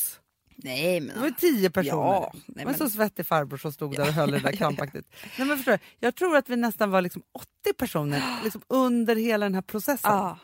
Nej 0.57 1.01
men... 1.01 1.15
Det 1.17 1.21
var 1.23 1.31
tio 1.31 1.71
personer. 1.71 2.03
Ja, 2.03 2.31
nej, 2.35 2.43
det 2.47 2.55
var 2.55 2.61
en 2.73 2.79
men- 2.79 2.91
så 2.91 2.91
svettig 2.97 3.27
farbror 3.27 3.57
som 3.59 3.73
stod 3.73 3.97
där 3.97 4.01
och 4.09 4.13
höll 4.15 4.31
det 4.31 4.39
där 4.39 4.53
krampaktigt. 4.57 5.07
Nej, 5.39 5.49
men 5.49 5.57
förstår 5.57 5.73
du? 5.73 5.79
Jag 6.01 6.15
tror 6.15 6.37
att 6.37 6.49
vi 6.49 6.57
nästan 6.57 6.91
var 6.91 7.03
liksom 7.03 7.23
80 7.33 7.73
personer 7.77 8.23
liksom 8.45 8.63
under 8.69 9.17
hela 9.17 9.47
den 9.47 9.55
här 9.55 9.63
processen. 9.63 10.11
Ja. 10.11 10.39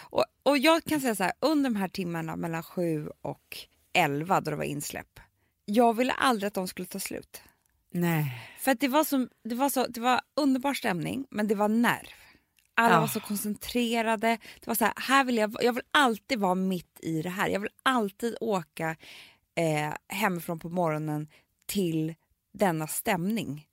Och, 0.00 0.24
och 0.42 0.58
jag 0.58 0.84
kan 0.84 1.00
säga 1.00 1.14
så 1.14 1.22
här, 1.22 1.32
under 1.40 1.70
de 1.70 1.76
här 1.76 1.88
timmarna 1.88 2.36
mellan 2.36 2.62
sju 2.62 3.08
och 3.22 3.58
elva 3.92 4.40
då 4.40 4.50
det 4.50 4.56
var 4.56 4.64
insläpp, 4.64 5.20
jag 5.66 5.94
ville 5.96 6.12
aldrig 6.12 6.46
att 6.48 6.54
de 6.54 6.68
skulle 6.68 6.86
ta 6.86 7.00
slut. 7.00 7.42
Nej. 7.90 8.42
För 8.58 8.70
att 8.70 8.80
det 8.80 8.88
var, 8.88 9.04
så, 9.04 9.28
det, 9.44 9.54
var 9.54 9.68
så, 9.68 9.86
det 9.86 10.00
var 10.00 10.20
underbar 10.36 10.74
stämning, 10.74 11.26
men 11.30 11.48
det 11.48 11.54
var 11.54 11.68
nerv. 11.68 12.08
Alla 12.74 12.94
Ja. 12.94 13.00
var 13.00 13.06
så 13.06 13.20
koncentrerade. 13.20 14.38
Det 14.60 14.66
var 14.66 14.74
så 14.74 14.84
här, 14.84 14.94
här 14.96 15.24
vill 15.24 15.36
jag, 15.36 15.56
jag 15.60 15.72
vill 15.72 15.82
alltid 15.90 16.38
vara 16.38 16.54
mitt 16.54 17.00
i 17.02 17.22
det 17.22 17.30
här. 17.30 17.48
Jag 17.48 17.60
vill 17.60 17.70
alltid 17.82 18.36
åka 18.40 18.96
eh, 19.54 19.94
hemifrån 20.08 20.58
på 20.58 20.68
morgonen 20.68 21.28
till 21.66 22.14
denna 22.52 22.86
stämning. 22.86 23.66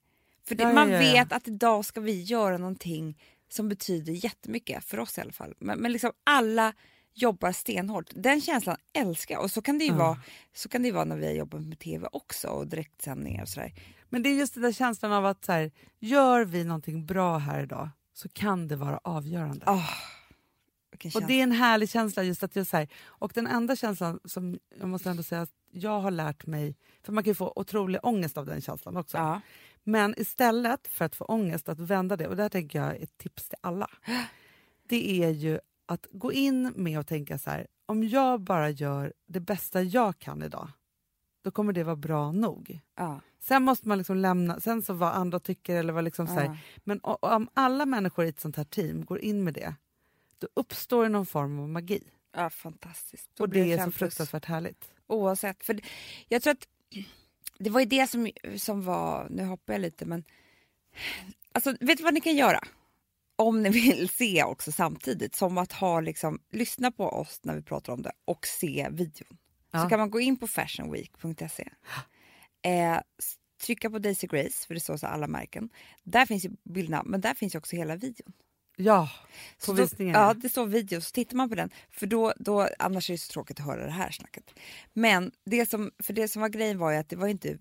För 0.48 0.54
det, 0.54 0.62
ja, 0.62 0.72
man 0.72 0.90
ja, 0.90 1.02
ja. 1.02 1.12
vet 1.12 1.32
att 1.32 1.48
idag 1.48 1.84
ska 1.84 2.00
vi 2.00 2.22
göra 2.22 2.58
någonting 2.58 3.18
som 3.48 3.68
betyder 3.68 4.12
jättemycket, 4.12 4.84
för 4.84 4.98
oss 5.00 5.18
i 5.18 5.20
alla 5.20 5.32
fall. 5.32 5.54
Men, 5.58 5.78
men 5.78 5.92
liksom 5.92 6.12
alla 6.24 6.72
jobbar 7.14 7.52
stenhårt. 7.52 8.10
Den 8.14 8.40
känslan 8.40 8.76
älskar 8.92 9.34
jag. 9.34 9.44
Och 9.44 9.50
så 9.50 9.62
kan 9.62 9.78
det 9.78 9.84
ju, 9.84 9.90
Ja. 9.90 9.96
vara, 9.98 10.20
så 10.54 10.68
kan 10.68 10.82
det 10.82 10.92
vara 10.92 11.04
när 11.04 11.16
vi 11.16 11.26
har 11.26 11.32
jobbat 11.32 11.62
med 11.62 11.78
tv 11.78 12.08
också 12.12 12.48
och 12.48 12.66
direktsändningar 12.66 13.42
och 13.42 13.48
sådär. 13.48 13.72
Men 14.08 14.22
det 14.22 14.28
är 14.28 14.34
just 14.34 14.54
den 14.54 14.62
där 14.62 14.72
känslan 14.72 15.12
av 15.12 15.26
att 15.26 15.44
så 15.44 15.52
här, 15.52 15.70
gör 15.98 16.44
vi 16.44 16.64
någonting 16.64 17.06
bra 17.06 17.38
här 17.38 17.62
idag 17.62 17.88
så 18.14 18.28
kan 18.28 18.68
det 18.68 18.76
vara 18.76 19.00
avgörande. 19.04 19.66
Oh, 19.66 19.90
Och 21.14 21.22
det 21.26 21.34
är 21.38 21.42
en 21.42 21.52
härlig 21.52 21.90
känsla 21.90 22.22
just 22.22 22.42
att 22.42 22.56
jag 22.56 22.66
säger 22.66 22.88
och 23.04 23.32
den 23.34 23.46
enda 23.46 23.76
känslan 23.76 24.20
som 24.24 24.58
jag 24.80 24.88
måste 24.88 25.10
ändå 25.10 25.22
säga 25.22 25.42
att 25.42 25.50
jag 25.70 26.00
har 26.00 26.10
lärt 26.10 26.46
mig, 26.46 26.76
för 27.02 27.12
man 27.12 27.24
kan 27.24 27.30
ju 27.30 27.34
få 27.34 27.52
otrolig 27.56 28.00
ångest 28.02 28.36
av 28.38 28.46
den 28.46 28.60
känslan 28.60 28.96
också. 28.96 29.16
Ja. 29.16 29.40
Men 29.84 30.14
istället 30.20 30.88
för 30.88 31.04
att 31.04 31.16
få 31.16 31.24
ångest, 31.24 31.68
att 31.68 31.78
vända 31.80 32.16
det, 32.16 32.26
och 32.28 32.36
det 32.36 32.42
här 32.42 32.48
tänker 32.48 32.78
jag 32.82 32.96
ett 32.96 33.18
tips 33.18 33.48
till 33.48 33.58
alla. 33.60 33.90
Det 34.88 35.22
är 35.24 35.30
ju 35.30 35.58
att 35.86 36.06
gå 36.10 36.32
in 36.32 36.72
med 36.76 36.98
och 36.98 37.06
tänka 37.06 37.38
så 37.38 37.50
här, 37.50 37.66
om 37.86 38.08
jag 38.08 38.40
bara 38.40 38.70
gör 38.70 39.12
det 39.26 39.40
bästa 39.40 39.82
jag 39.82 40.18
kan 40.18 40.42
idag, 40.42 40.68
då 41.42 41.50
kommer 41.50 41.72
det 41.72 41.84
vara 41.84 41.96
bra 41.96 42.32
nog. 42.32 42.80
Ja. 42.96 43.20
Sen 43.40 43.62
måste 43.62 43.88
man 43.88 43.98
liksom 43.98 44.16
lämna, 44.16 44.60
sen 44.60 44.82
så 44.82 44.92
vad 44.92 45.12
andra 45.14 45.40
tycker 45.40 45.76
eller 45.76 45.92
vad 45.92 46.04
liksom 46.04 46.26
så 46.26 46.32
här, 46.32 46.44
Ja. 46.44 46.56
men 46.84 47.00
om 47.02 47.48
alla 47.54 47.86
människor 47.86 48.24
i 48.24 48.28
ett 48.28 48.40
sånt 48.40 48.56
här 48.56 48.64
team 48.64 49.04
går 49.04 49.18
in 49.18 49.44
med 49.44 49.54
det, 49.54 49.74
då 50.38 50.48
uppstår 50.54 51.02
det 51.02 51.08
någon 51.08 51.26
form 51.26 51.60
av 51.60 51.68
magi. 51.68 52.02
Ja, 52.36 52.50
fantastiskt. 52.50 53.30
Då 53.34 53.44
och 53.44 53.48
det 53.48 53.72
är 53.72 53.84
så 53.84 53.90
fruktansvärt 53.90 54.44
härligt. 54.44 54.90
Oavsett. 55.06 55.64
För 55.64 55.80
jag 56.28 56.42
tror 56.42 56.52
att 56.52 56.68
det 57.58 57.70
var 57.70 57.80
ju 57.80 57.86
det 57.86 58.06
som, 58.10 58.30
som 58.56 58.84
var, 58.84 59.26
nu 59.30 59.44
hoppar 59.44 59.72
jag 59.74 59.80
lite 59.80 60.06
men, 60.06 60.24
alltså 61.52 61.70
vet 61.80 61.98
du 61.98 62.04
vad 62.04 62.14
ni 62.14 62.20
kan 62.20 62.36
göra? 62.36 62.60
Om 63.36 63.62
ni 63.62 63.70
vill 63.70 64.08
se 64.12 64.44
också 64.44 64.72
samtidigt, 64.72 65.34
som 65.34 65.58
att 65.58 65.72
ha 65.72 66.00
liksom, 66.00 66.38
lyssna 66.50 66.90
på 66.90 67.08
oss 67.08 67.40
när 67.42 67.54
vi 67.54 67.62
pratar 67.62 67.92
om 67.92 68.02
det 68.02 68.12
och 68.24 68.46
se 68.46 68.88
videon. 68.90 69.38
Ja. 69.70 69.82
Så 69.82 69.88
kan 69.88 69.98
man 69.98 70.10
gå 70.10 70.20
in 70.20 70.36
på 70.36 70.46
fashionweek.se, 70.46 71.68
eh, 72.62 73.00
trycka 73.62 73.90
på 73.90 73.98
Daisy 73.98 74.26
Grace, 74.26 74.66
för 74.66 74.74
det 74.74 74.80
står 74.80 74.96
så 74.96 75.06
alla 75.06 75.26
märken. 75.26 75.70
Där 76.02 76.26
finns 76.26 76.44
ju 76.44 76.50
bilderna, 76.64 77.02
men 77.02 77.20
där 77.20 77.34
finns 77.34 77.54
ju 77.54 77.58
också 77.58 77.76
hela 77.76 77.96
videon. 77.96 78.32
Ja, 78.76 79.10
på 79.58 79.64
Så 79.64 79.72
då, 79.72 79.82
visningen. 79.82 80.14
ja, 80.14 80.34
det 80.34 80.48
står 80.48 80.66
video, 80.66 81.00
så 81.00 81.10
tittar 81.10 81.36
man 81.36 81.48
på 81.48 81.54
den. 81.54 81.70
För 81.90 82.06
då, 82.06 82.32
då, 82.36 82.68
annars 82.78 83.10
är 83.10 83.14
det 83.14 83.18
så 83.18 83.32
tråkigt 83.32 83.60
att 83.60 83.66
höra 83.66 83.84
det 83.84 83.90
här 83.90 84.10
snacket. 84.10 84.54
Men 84.92 85.32
det 85.44 85.70
som, 85.70 85.90
för 86.02 86.12
det 86.12 86.28
som 86.28 86.42
var 86.42 86.48
grejen 86.48 86.78
var 86.78 86.90
ju 86.90 86.96
att 86.96 87.08
det 87.08 87.16
var 87.16 87.28
inte, 87.28 87.58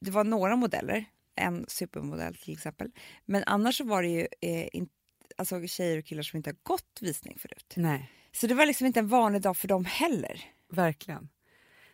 det 0.00 0.10
var 0.10 0.24
några 0.24 0.56
modeller, 0.56 1.04
en 1.34 1.64
supermodell 1.68 2.34
till 2.34 2.52
exempel. 2.52 2.90
Men 3.24 3.42
annars 3.46 3.76
så 3.76 3.84
var 3.84 4.02
det 4.02 4.08
ju 4.08 4.26
eh, 4.40 4.68
in, 4.72 4.88
alltså 5.36 5.66
tjejer 5.66 5.98
och 5.98 6.04
killar 6.04 6.22
som 6.22 6.36
inte 6.36 6.50
har 6.50 6.56
gått 6.62 6.98
visning 7.00 7.38
förut. 7.38 7.74
Nej, 7.76 8.10
Så 8.32 8.46
det 8.46 8.54
var 8.54 8.66
liksom 8.66 8.86
inte 8.86 9.00
en 9.00 9.08
vanlig 9.08 9.42
dag 9.42 9.56
för 9.56 9.68
dem 9.68 9.84
heller. 9.84 10.40
verkligen. 10.72 11.28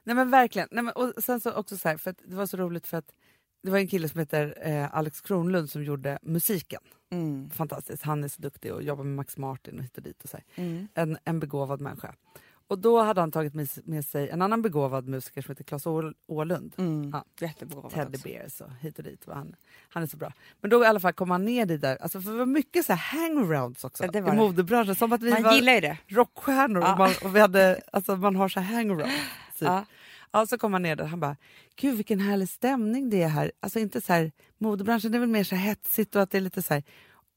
Nej 0.04 0.16
men 0.16 0.30
verkligen. 0.30 0.68
Nej, 0.70 0.84
men, 0.84 0.94
och 0.94 1.12
sen 1.24 1.40
så 1.40 1.52
också 1.52 1.76
så 1.76 1.88
här, 1.88 1.96
för 1.96 2.14
det 2.24 2.34
var 2.34 2.46
så 2.46 2.56
roligt 2.56 2.86
för 2.86 2.96
att 2.96 3.12
det 3.62 3.70
var 3.70 3.78
en 3.78 3.88
kille 3.88 4.08
som 4.08 4.20
heter 4.20 4.58
eh, 4.68 4.94
Alex 4.94 5.20
Kronlund 5.20 5.70
som 5.70 5.84
gjorde 5.84 6.18
musiken. 6.22 6.80
Mm. 7.10 7.50
Fantastiskt, 7.50 8.02
han 8.02 8.24
är 8.24 8.28
så 8.28 8.42
duktig 8.42 8.72
och 8.72 8.82
jobbar 8.82 9.04
med 9.04 9.16
Max 9.16 9.36
Martin 9.36 9.78
och 9.78 9.84
hit 9.84 9.96
och 9.96 10.02
dit. 10.02 10.22
Och 10.24 10.30
så. 10.30 10.38
Mm. 10.54 10.88
En, 10.94 11.18
en 11.24 11.40
begåvad 11.40 11.80
människa. 11.80 12.14
Och 12.70 12.78
då 12.78 13.00
hade 13.02 13.20
han 13.20 13.30
tagit 13.30 13.54
med, 13.84 14.04
sig 14.04 14.28
en 14.28 14.42
annan 14.42 14.62
begåvad 14.62 15.08
musiker 15.08 15.42
som 15.42 15.52
heter 15.52 15.64
Claes 15.64 15.86
Åhl- 15.86 16.14
Åhlund. 16.26 16.74
Mm. 16.78 17.10
Ja. 17.12 17.24
Jättebegåvad 17.40 17.92
Teddy 17.92 18.16
också. 18.16 18.28
Bears 18.28 18.60
och 18.60 18.70
hit 18.80 18.98
och 18.98 19.04
dit. 19.04 19.24
Och 19.28 19.34
han, 19.34 19.54
han 19.88 20.02
är 20.02 20.06
så 20.06 20.16
bra. 20.16 20.32
Men 20.60 20.70
då 20.70 20.84
i 20.84 20.86
alla 20.86 21.00
fall 21.00 21.12
kom 21.12 21.30
han 21.30 21.44
ner 21.44 21.66
dit 21.66 21.80
där. 21.80 21.96
Alltså, 22.02 22.20
för 22.20 22.30
det 22.32 22.38
var 22.38 22.46
mycket 22.46 22.86
så 22.86 22.92
hangarounds 22.92 23.84
också 23.84 24.04
Ja, 24.04 24.18
i 24.18 24.20
var 24.20 24.34
modebranschen. 24.34 24.94
Som 24.94 25.12
att 25.12 25.22
vi 25.22 25.30
Man 25.30 25.42
var 25.42 25.52
gillar 25.54 25.72
ju 25.72 25.80
det. 25.80 25.98
rockstjärnor 26.08 26.82
Ja. 26.82 26.92
och, 26.92 26.98
man, 26.98 27.10
och 27.24 27.36
vi 27.36 27.40
hade, 27.40 27.80
alltså, 27.92 28.16
man 28.16 28.36
har 28.36 28.48
så 28.48 28.60
här 28.60 28.74
hangaround. 28.76 29.12
Typ. 29.58 29.68
Ja. 29.68 29.84
Ja, 30.32 30.46
så 30.46 30.58
kom 30.58 30.72
han 30.72 30.82
ner 30.82 30.96
där 30.96 31.04
han 31.04 31.20
bara, 31.20 31.36
gud 31.76 31.96
vilken 31.96 32.20
härlig 32.20 32.48
stämning 32.48 33.10
det 33.10 33.22
är 33.22 33.28
här. 33.28 33.52
Alltså 33.60 33.78
inte 33.78 34.00
så 34.00 34.12
här, 34.12 34.32
modebranschen 34.58 35.14
är 35.14 35.18
väl 35.18 35.28
mer 35.28 35.44
så 35.44 35.54
hetsigt 35.54 36.16
och 36.16 36.22
att 36.22 36.30
det 36.30 36.38
är 36.38 36.42
lite 36.42 36.62
så 36.62 36.74
här. 36.74 36.82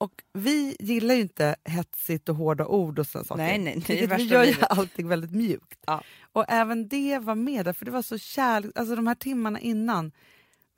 Och 0.04 0.24
vi 0.34 0.76
gillar 0.80 1.16
ju 1.16 1.22
inte 1.22 1.56
hetsigt 1.66 2.30
och 2.30 2.36
hårda 2.36 2.66
ord 2.66 3.00
och 3.00 3.08
sådana 3.08 3.26
saker. 3.26 3.44
Nej, 3.44 3.58
nej, 3.58 3.74
Vilket 3.88 4.20
vi 4.20 4.24
gör 4.24 4.44
ju 4.44 4.56
allting 4.70 5.08
väldigt 5.08 5.32
mjukt. 5.32 5.80
Ja. 5.88 6.04
Och 6.32 6.46
även 6.48 6.88
det 6.88 7.20
var 7.20 7.36
med 7.36 7.66
där, 7.66 7.74
för 7.74 7.86
det 7.86 7.92
var 7.92 8.02
så 8.02 8.18
kärlek, 8.18 8.72
alltså 8.76 8.96
de 8.96 9.08
här 9.08 9.16
timmarna 9.16 9.60
innan 9.60 10.12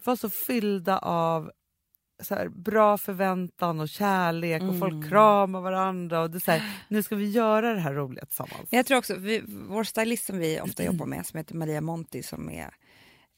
var 0.03 0.15
så 0.15 0.29
fyllda 0.29 0.97
av 0.99 1.51
så 2.23 2.35
här, 2.35 2.47
bra 2.49 2.97
förväntan 2.97 3.79
och 3.79 3.89
kärlek 3.89 4.61
och 4.61 4.67
Mm. 4.67 4.79
folk 4.79 5.09
kramar 5.09 5.61
varandra 5.61 6.21
och 6.21 6.31
det 6.31 6.37
är 6.37 6.39
så 6.39 6.51
här, 6.51 6.71
nu 6.87 7.03
ska 7.03 7.15
vi 7.15 7.29
göra 7.29 7.73
det 7.73 7.79
här 7.79 7.93
roliga 7.93 8.25
tillsammans. 8.25 8.67
Jag 8.69 8.85
tror 8.85 8.97
också, 8.97 9.15
vi, 9.15 9.43
vår 9.47 9.83
stylist 9.83 10.25
som 10.25 10.37
vi 10.37 10.61
ofta 10.61 10.83
jobbar 10.89 11.05
med, 11.05 11.25
som 11.25 11.37
heter 11.37 11.55
Maria 11.55 11.81
Monti, 11.81 12.23
som 12.23 12.49
är 12.49 12.73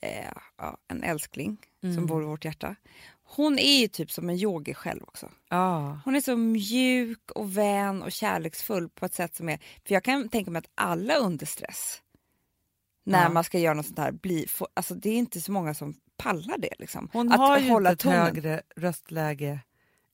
eh, 0.02 0.74
en 0.88 1.04
älskling 1.04 1.58
som 1.82 1.90
Mm. 1.92 2.06
bor 2.06 2.24
i 2.24 2.26
vårt 2.26 2.46
hjärta. 2.46 2.76
Hon 3.30 3.60
är 3.60 3.80
ju 3.82 3.88
typ 3.88 4.12
som 4.12 4.30
en 4.30 4.36
yogi 4.36 4.74
själv 4.74 5.04
också. 5.04 5.32
Ja. 5.50 6.00
Hon 6.06 6.16
är 6.16 6.22
så 6.22 6.38
mjuk 6.38 7.32
och 7.32 7.58
vän 7.58 8.02
och 8.04 8.12
kärleksfull 8.12 8.90
på 8.90 9.06
ett 9.06 9.14
sätt 9.14 9.36
som 9.36 9.50
är... 9.50 9.58
För 9.58 9.94
jag 9.94 10.04
kan 10.04 10.30
tänka 10.30 10.52
mig 10.52 10.60
att 10.60 10.72
alla 10.76 11.16
under 11.16 11.46
stress, 11.46 12.02
när 13.06 13.24
Ja. 13.24 13.30
man 13.30 13.44
ska 13.44 13.60
göra 13.60 13.74
något 13.74 13.86
sånt 13.86 14.00
här, 14.00 14.12
blir, 14.12 14.48
får, 14.48 14.68
alltså 14.74 14.96
det 14.96 15.10
är 15.10 15.18
inte 15.18 15.42
så 15.42 15.52
många 15.52 15.74
som 15.74 15.94
pallar 16.18 16.58
det. 16.58 16.74
Liksom. 16.80 17.10
Hon 17.14 17.32
att 17.32 17.40
har 17.40 17.60
ju 17.60 17.70
hålla 17.70 17.90
inte 17.92 17.94
ett 17.94 18.14
tonen. 18.14 18.20
högre 18.20 18.62
röstläge 18.76 19.60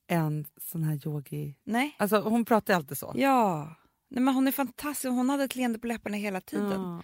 än 0.08 0.46
sån 0.62 0.84
här 0.84 1.08
yogi. 1.08 1.56
Nej. 1.64 1.96
Alltså 2.00 2.20
hon 2.22 2.46
pratar 2.46 2.74
alltid 2.74 2.98
så. 2.98 3.14
Ja. 3.16 3.76
Nej, 4.10 4.24
men 4.24 4.34
hon 4.34 4.48
är 4.48 4.52
fantastisk. 4.52 5.10
Hon 5.10 5.30
hade 5.30 5.44
ett 5.44 5.56
leende 5.56 5.80
på 5.80 5.88
läpparna 5.88 6.18
hela 6.18 6.42
tiden. 6.42 6.82
Ja. 6.82 7.02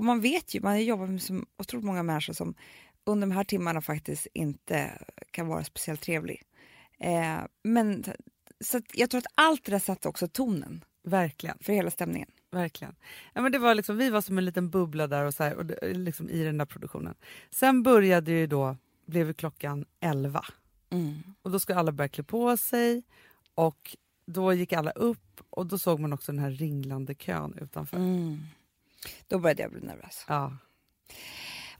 Man 0.00 0.20
vet 0.20 0.54
ju, 0.54 0.60
man 0.60 0.72
har 0.72 0.78
jobbat 0.78 1.10
med 1.10 1.22
så 1.22 1.44
otroligt 1.58 1.86
många 1.86 2.02
människor 2.02 2.32
som 2.32 2.54
under 3.08 3.28
de 3.28 3.34
här 3.34 3.44
timmarna 3.44 3.80
faktiskt 3.80 4.26
inte 4.34 4.98
kan 5.30 5.46
vara 5.46 5.64
speciellt 5.64 6.00
trevlig. 6.00 6.42
Eh, 7.00 7.38
men 7.62 8.04
så 8.60 8.80
jag 8.92 9.10
tror 9.10 9.18
att 9.18 9.32
allt 9.34 9.64
det 9.64 9.70
där 9.72 9.78
satte 9.78 10.08
också 10.08 10.28
tonen 10.28 10.84
Verkligen. 11.02 11.58
för 11.60 11.72
hela 11.72 11.90
stämningen. 11.90 12.28
Verkligen. 12.50 12.96
Ja, 13.32 13.42
men 13.42 13.52
det 13.52 13.58
var 13.58 13.74
liksom, 13.74 13.96
vi 13.96 14.10
var 14.10 14.20
som 14.20 14.38
en 14.38 14.44
liten 14.44 14.70
bubbla 14.70 15.06
där 15.06 15.24
och 15.24 15.34
så 15.34 15.42
här, 15.44 15.54
och 15.54 15.66
det, 15.66 15.94
liksom 15.94 16.30
i 16.30 16.44
den 16.44 16.58
där 16.58 16.64
produktionen. 16.66 17.14
Sen 17.50 17.82
började 17.82 18.30
ju 18.32 18.46
då, 18.46 18.76
blev 19.06 19.32
klockan 19.32 19.84
11 20.00 20.44
och 21.42 21.50
då 21.50 21.60
skulle 21.60 21.78
alla 21.78 21.92
börja 21.92 22.08
klä 22.08 22.24
på 22.24 22.56
sig 22.56 23.02
och 23.54 23.96
då 24.26 24.52
gick 24.52 24.72
alla 24.72 24.90
upp 24.90 25.40
och 25.50 25.66
då 25.66 25.78
såg 25.78 26.00
man 26.00 26.12
också 26.12 26.32
den 26.32 26.38
här 26.38 26.50
ringlande 26.50 27.14
kön 27.14 27.58
utanför. 27.60 27.96
Mm. 27.96 28.38
Då 29.28 29.38
började 29.38 29.62
jag 29.62 29.70
bli 29.70 29.80
nervös. 29.80 30.24
Ja. 30.28 30.56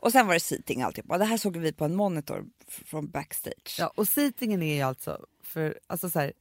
Och 0.00 0.12
sen 0.12 0.26
var 0.26 0.34
det 0.34 0.40
seating 0.40 0.82
alltihopa. 0.82 1.18
Det 1.18 1.24
här 1.24 1.36
såg 1.36 1.56
vi 1.56 1.72
på 1.72 1.84
en 1.84 1.94
monitor 1.96 2.44
från 2.66 3.10
backstage. 3.10 3.76
ja, 3.78 3.92
och 3.96 4.08
seatingen 4.08 4.62
är 4.62 4.74
ju 4.74 4.82
alltså, 4.82 5.26
för, 5.42 5.78
alltså 5.86 6.10
så 6.10 6.18
här, 6.18 6.32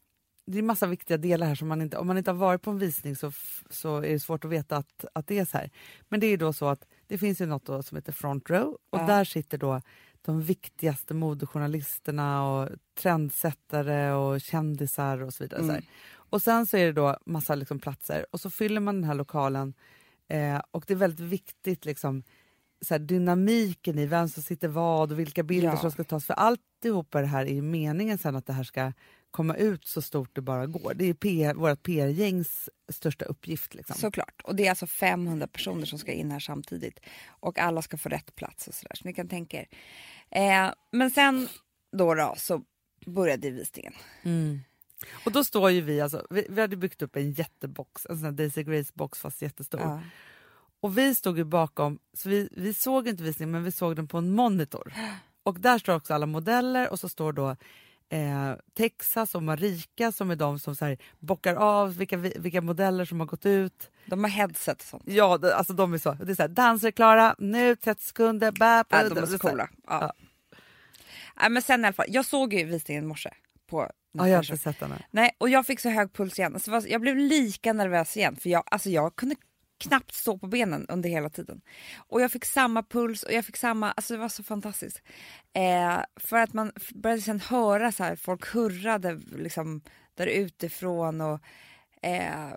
det 0.45 0.57
är 0.57 0.63
massa 0.63 0.87
viktiga 0.87 1.17
delar 1.17 1.47
här 1.47 1.55
som 1.55 1.67
man 1.67 1.81
inte, 1.81 1.97
om 1.97 2.07
man 2.07 2.17
inte 2.17 2.31
har 2.31 2.35
varit 2.37 2.61
på 2.61 2.71
en 2.71 2.79
visning 2.79 3.15
så, 3.15 3.31
så 3.69 3.97
är 3.97 4.09
det 4.09 4.19
svårt 4.19 4.45
att 4.45 4.51
veta 4.51 4.77
att, 4.77 5.05
att 5.13 5.27
det 5.27 5.39
är 5.39 5.45
så 5.45 5.57
här. 5.57 5.69
Men 6.09 6.19
det 6.19 6.27
är 6.27 6.37
då 6.37 6.53
så 6.53 6.67
att 6.67 6.85
det 7.07 7.17
finns 7.17 7.41
ju 7.41 7.45
något 7.45 7.85
som 7.85 7.95
heter 7.95 8.11
front 8.11 8.49
row 8.49 8.77
och 8.89 8.99
Ja. 8.99 9.05
där 9.07 9.23
sitter 9.23 9.57
då 9.57 9.81
de 10.21 10.41
viktigaste 10.41 11.13
modejournalisterna 11.13 12.51
och 12.51 12.69
trendsättare 12.99 14.11
och 14.11 14.41
kändisar 14.41 15.21
och 15.21 15.33
så 15.33 15.43
vidare. 15.43 15.63
Så 15.65 15.71
här. 15.71 15.83
Och 16.13 16.41
sen 16.41 16.65
så 16.67 16.77
är 16.77 16.85
det 16.85 16.91
då 16.91 17.17
massa 17.25 17.55
liksom 17.55 17.79
platser 17.79 18.25
och 18.31 18.39
så 18.39 18.49
fyller 18.49 18.79
man 18.81 18.95
den 18.95 19.03
här 19.03 19.15
lokalen 19.15 19.73
eh, 20.27 20.61
och 20.71 20.83
det 20.87 20.93
är 20.93 20.97
väldigt 20.97 21.19
viktigt 21.19 21.85
liksom 21.85 22.23
så 22.81 22.93
här, 22.93 22.99
dynamiken 22.99 23.99
i 23.99 24.05
vem 24.05 24.29
som 24.29 24.43
sitter 24.43 24.67
vad 24.67 25.11
och 25.11 25.19
vilka 25.19 25.43
bilder 25.43 25.69
Ja. 25.69 25.77
som 25.77 25.91
ska 25.91 26.03
tas. 26.03 26.25
För 26.25 26.33
alltihopa 26.33 27.21
det 27.21 27.27
här 27.27 27.45
är 27.45 27.53
ju 27.53 27.61
meningen 27.61 28.17
sen 28.17 28.35
att 28.35 28.45
det 28.45 28.53
här 28.53 28.63
ska 28.63 28.93
komma 29.31 29.55
ut 29.55 29.85
så 29.85 30.01
stort 30.01 30.35
det 30.35 30.41
bara 30.41 30.65
går. 30.65 30.93
Det 30.95 31.05
är 31.05 31.13
PR, 31.13 31.53
vårt 31.53 31.83
PR-gängs 31.83 32.69
största 32.91 33.25
uppgift. 33.25 33.73
Liksom. 33.73 33.95
Såklart. 33.95 34.41
Och 34.43 34.55
det 34.55 34.65
är 34.65 34.69
alltså 34.69 34.87
500 34.87 35.47
personer 35.47 35.85
som 35.85 35.99
ska 35.99 36.11
in 36.11 36.31
här 36.31 36.39
samtidigt. 36.39 36.99
Och 37.27 37.59
alla 37.59 37.81
ska 37.81 37.97
få 37.97 38.09
rätt 38.09 38.35
plats 38.35 38.67
och 38.67 38.73
sådär. 38.73 38.95
Så 38.95 39.07
ni 39.07 39.13
kan 39.13 39.27
tänka 39.27 39.57
er. 39.57 39.67
Eh, 40.29 40.73
men 40.91 41.11
sen 41.11 41.47
då, 41.97 42.13
då 42.13 42.33
så 42.37 42.63
började 43.05 43.49
visningen. 43.51 43.93
Mm. 44.23 44.59
Och 45.25 45.31
då 45.31 45.43
står 45.43 45.71
ju 45.71 45.81
vi, 45.81 46.01
alltså, 46.01 46.27
vi, 46.29 46.47
vi 46.49 46.61
hade 46.61 46.75
byggt 46.77 47.01
upp 47.01 47.15
en 47.15 47.31
jättebox, 47.31 48.05
en 48.05 48.15
sån 48.15 48.25
här 48.25 48.31
Daisy 48.31 48.63
Grace-box 48.63 49.19
fast 49.19 49.41
jättestor. 49.41 49.81
Ja. 49.81 50.01
Och 50.87 50.97
vi 50.97 51.15
stod 51.15 51.37
ju 51.37 51.43
bakom, 51.43 51.99
så 52.13 52.29
vi, 52.29 52.49
vi 52.51 52.73
såg 52.73 53.07
inte 53.07 53.23
visningen 53.23 53.51
men 53.51 53.63
vi 53.63 53.71
såg 53.71 53.95
den 53.95 54.07
på 54.07 54.17
en 54.17 54.31
monitor. 54.31 54.93
Och 55.43 55.59
där 55.59 55.77
står 55.79 55.95
också 55.95 56.13
alla 56.13 56.25
modeller 56.25 56.89
och 56.89 56.99
så 56.99 57.09
står 57.09 57.33
då 57.33 57.49
eh, 58.09 58.53
Texas 58.77 59.35
och 59.35 59.43
Marika 59.43 60.11
som 60.11 60.31
är 60.31 60.35
de 60.35 60.59
som 60.59 60.75
så 60.75 60.85
här, 60.85 60.97
bockar 61.19 61.55
av 61.55 61.97
vilka, 61.97 62.17
vi- 62.17 62.37
vilka 62.39 62.61
modeller 62.61 63.05
som 63.05 63.19
har 63.19 63.27
gått 63.27 63.45
ut. 63.45 63.91
De 64.05 64.23
har 64.23 64.31
headset 64.31 64.77
och 64.81 64.87
sånt. 64.87 65.03
Ja, 65.05 65.39
alltså 65.53 65.73
de 65.73 65.93
är 65.93 65.97
så. 65.97 66.11
Det 66.13 66.31
är 66.31 66.35
så 66.35 66.41
här, 66.41 66.49
danser 66.49 66.91
klara, 66.91 67.35
nu 67.39 67.75
30 67.75 68.03
sekunder, 68.03 68.51
bap, 68.51 68.87
Ja, 68.89 69.09
de 69.09 69.17
är 69.17 69.25
så 69.25 69.39
coola. 69.39 69.69
Ja. 69.87 69.97
Ja. 70.01 70.13
Ja, 71.41 71.49
men 71.49 71.61
sen 71.61 71.81
i 71.81 71.87
alla 71.87 71.93
fall, 71.93 72.05
jag 72.09 72.25
såg 72.25 72.53
ju 72.53 72.63
visningen 72.63 73.03
i 73.03 73.07
morse. 73.07 73.29
På 73.69 73.91
Ja, 74.11 74.27
jag 74.29 74.37
har 74.37 74.43
inte 74.43 74.57
sett 74.57 74.79
den. 74.79 74.93
Nej, 75.11 75.35
och 75.37 75.49
jag 75.49 75.65
fick 75.65 75.79
så 75.79 75.89
hög 75.89 76.13
puls 76.13 76.39
igen. 76.39 76.53
Alltså, 76.53 76.87
jag 76.87 77.01
blev 77.01 77.15
lika 77.17 77.73
nervös 77.73 78.17
igen. 78.17 78.35
För 78.35 78.49
jag, 78.49 78.63
alltså, 78.65 78.89
jag 78.89 79.15
kunde 79.15 79.35
knappt 79.77 80.13
stå 80.13 80.37
på 80.37 80.47
benen 80.47 80.85
under 80.89 81.09
hela 81.09 81.29
tiden. 81.29 81.61
Och 81.97 82.21
jag 82.21 82.31
fick 82.31 82.45
samma 82.45 82.83
puls 82.83 83.23
och 83.23 83.31
jag 83.33 83.45
fick 83.45 83.57
samma, 83.57 83.91
alltså 83.91 84.13
det 84.13 84.19
var 84.19 84.29
så 84.29 84.43
fantastiskt. 84.43 85.01
Eh, 85.53 85.99
för 86.15 86.37
att 86.37 86.53
man 86.53 86.71
började 86.95 87.21
sen 87.21 87.39
höra 87.39 87.91
så 87.91 88.03
här, 88.03 88.15
folk 88.15 88.45
hurrade 88.47 89.21
liksom 89.35 89.81
där 90.15 90.27
utifrån 90.27 91.21
och 91.21 91.39
eh, 92.01 92.53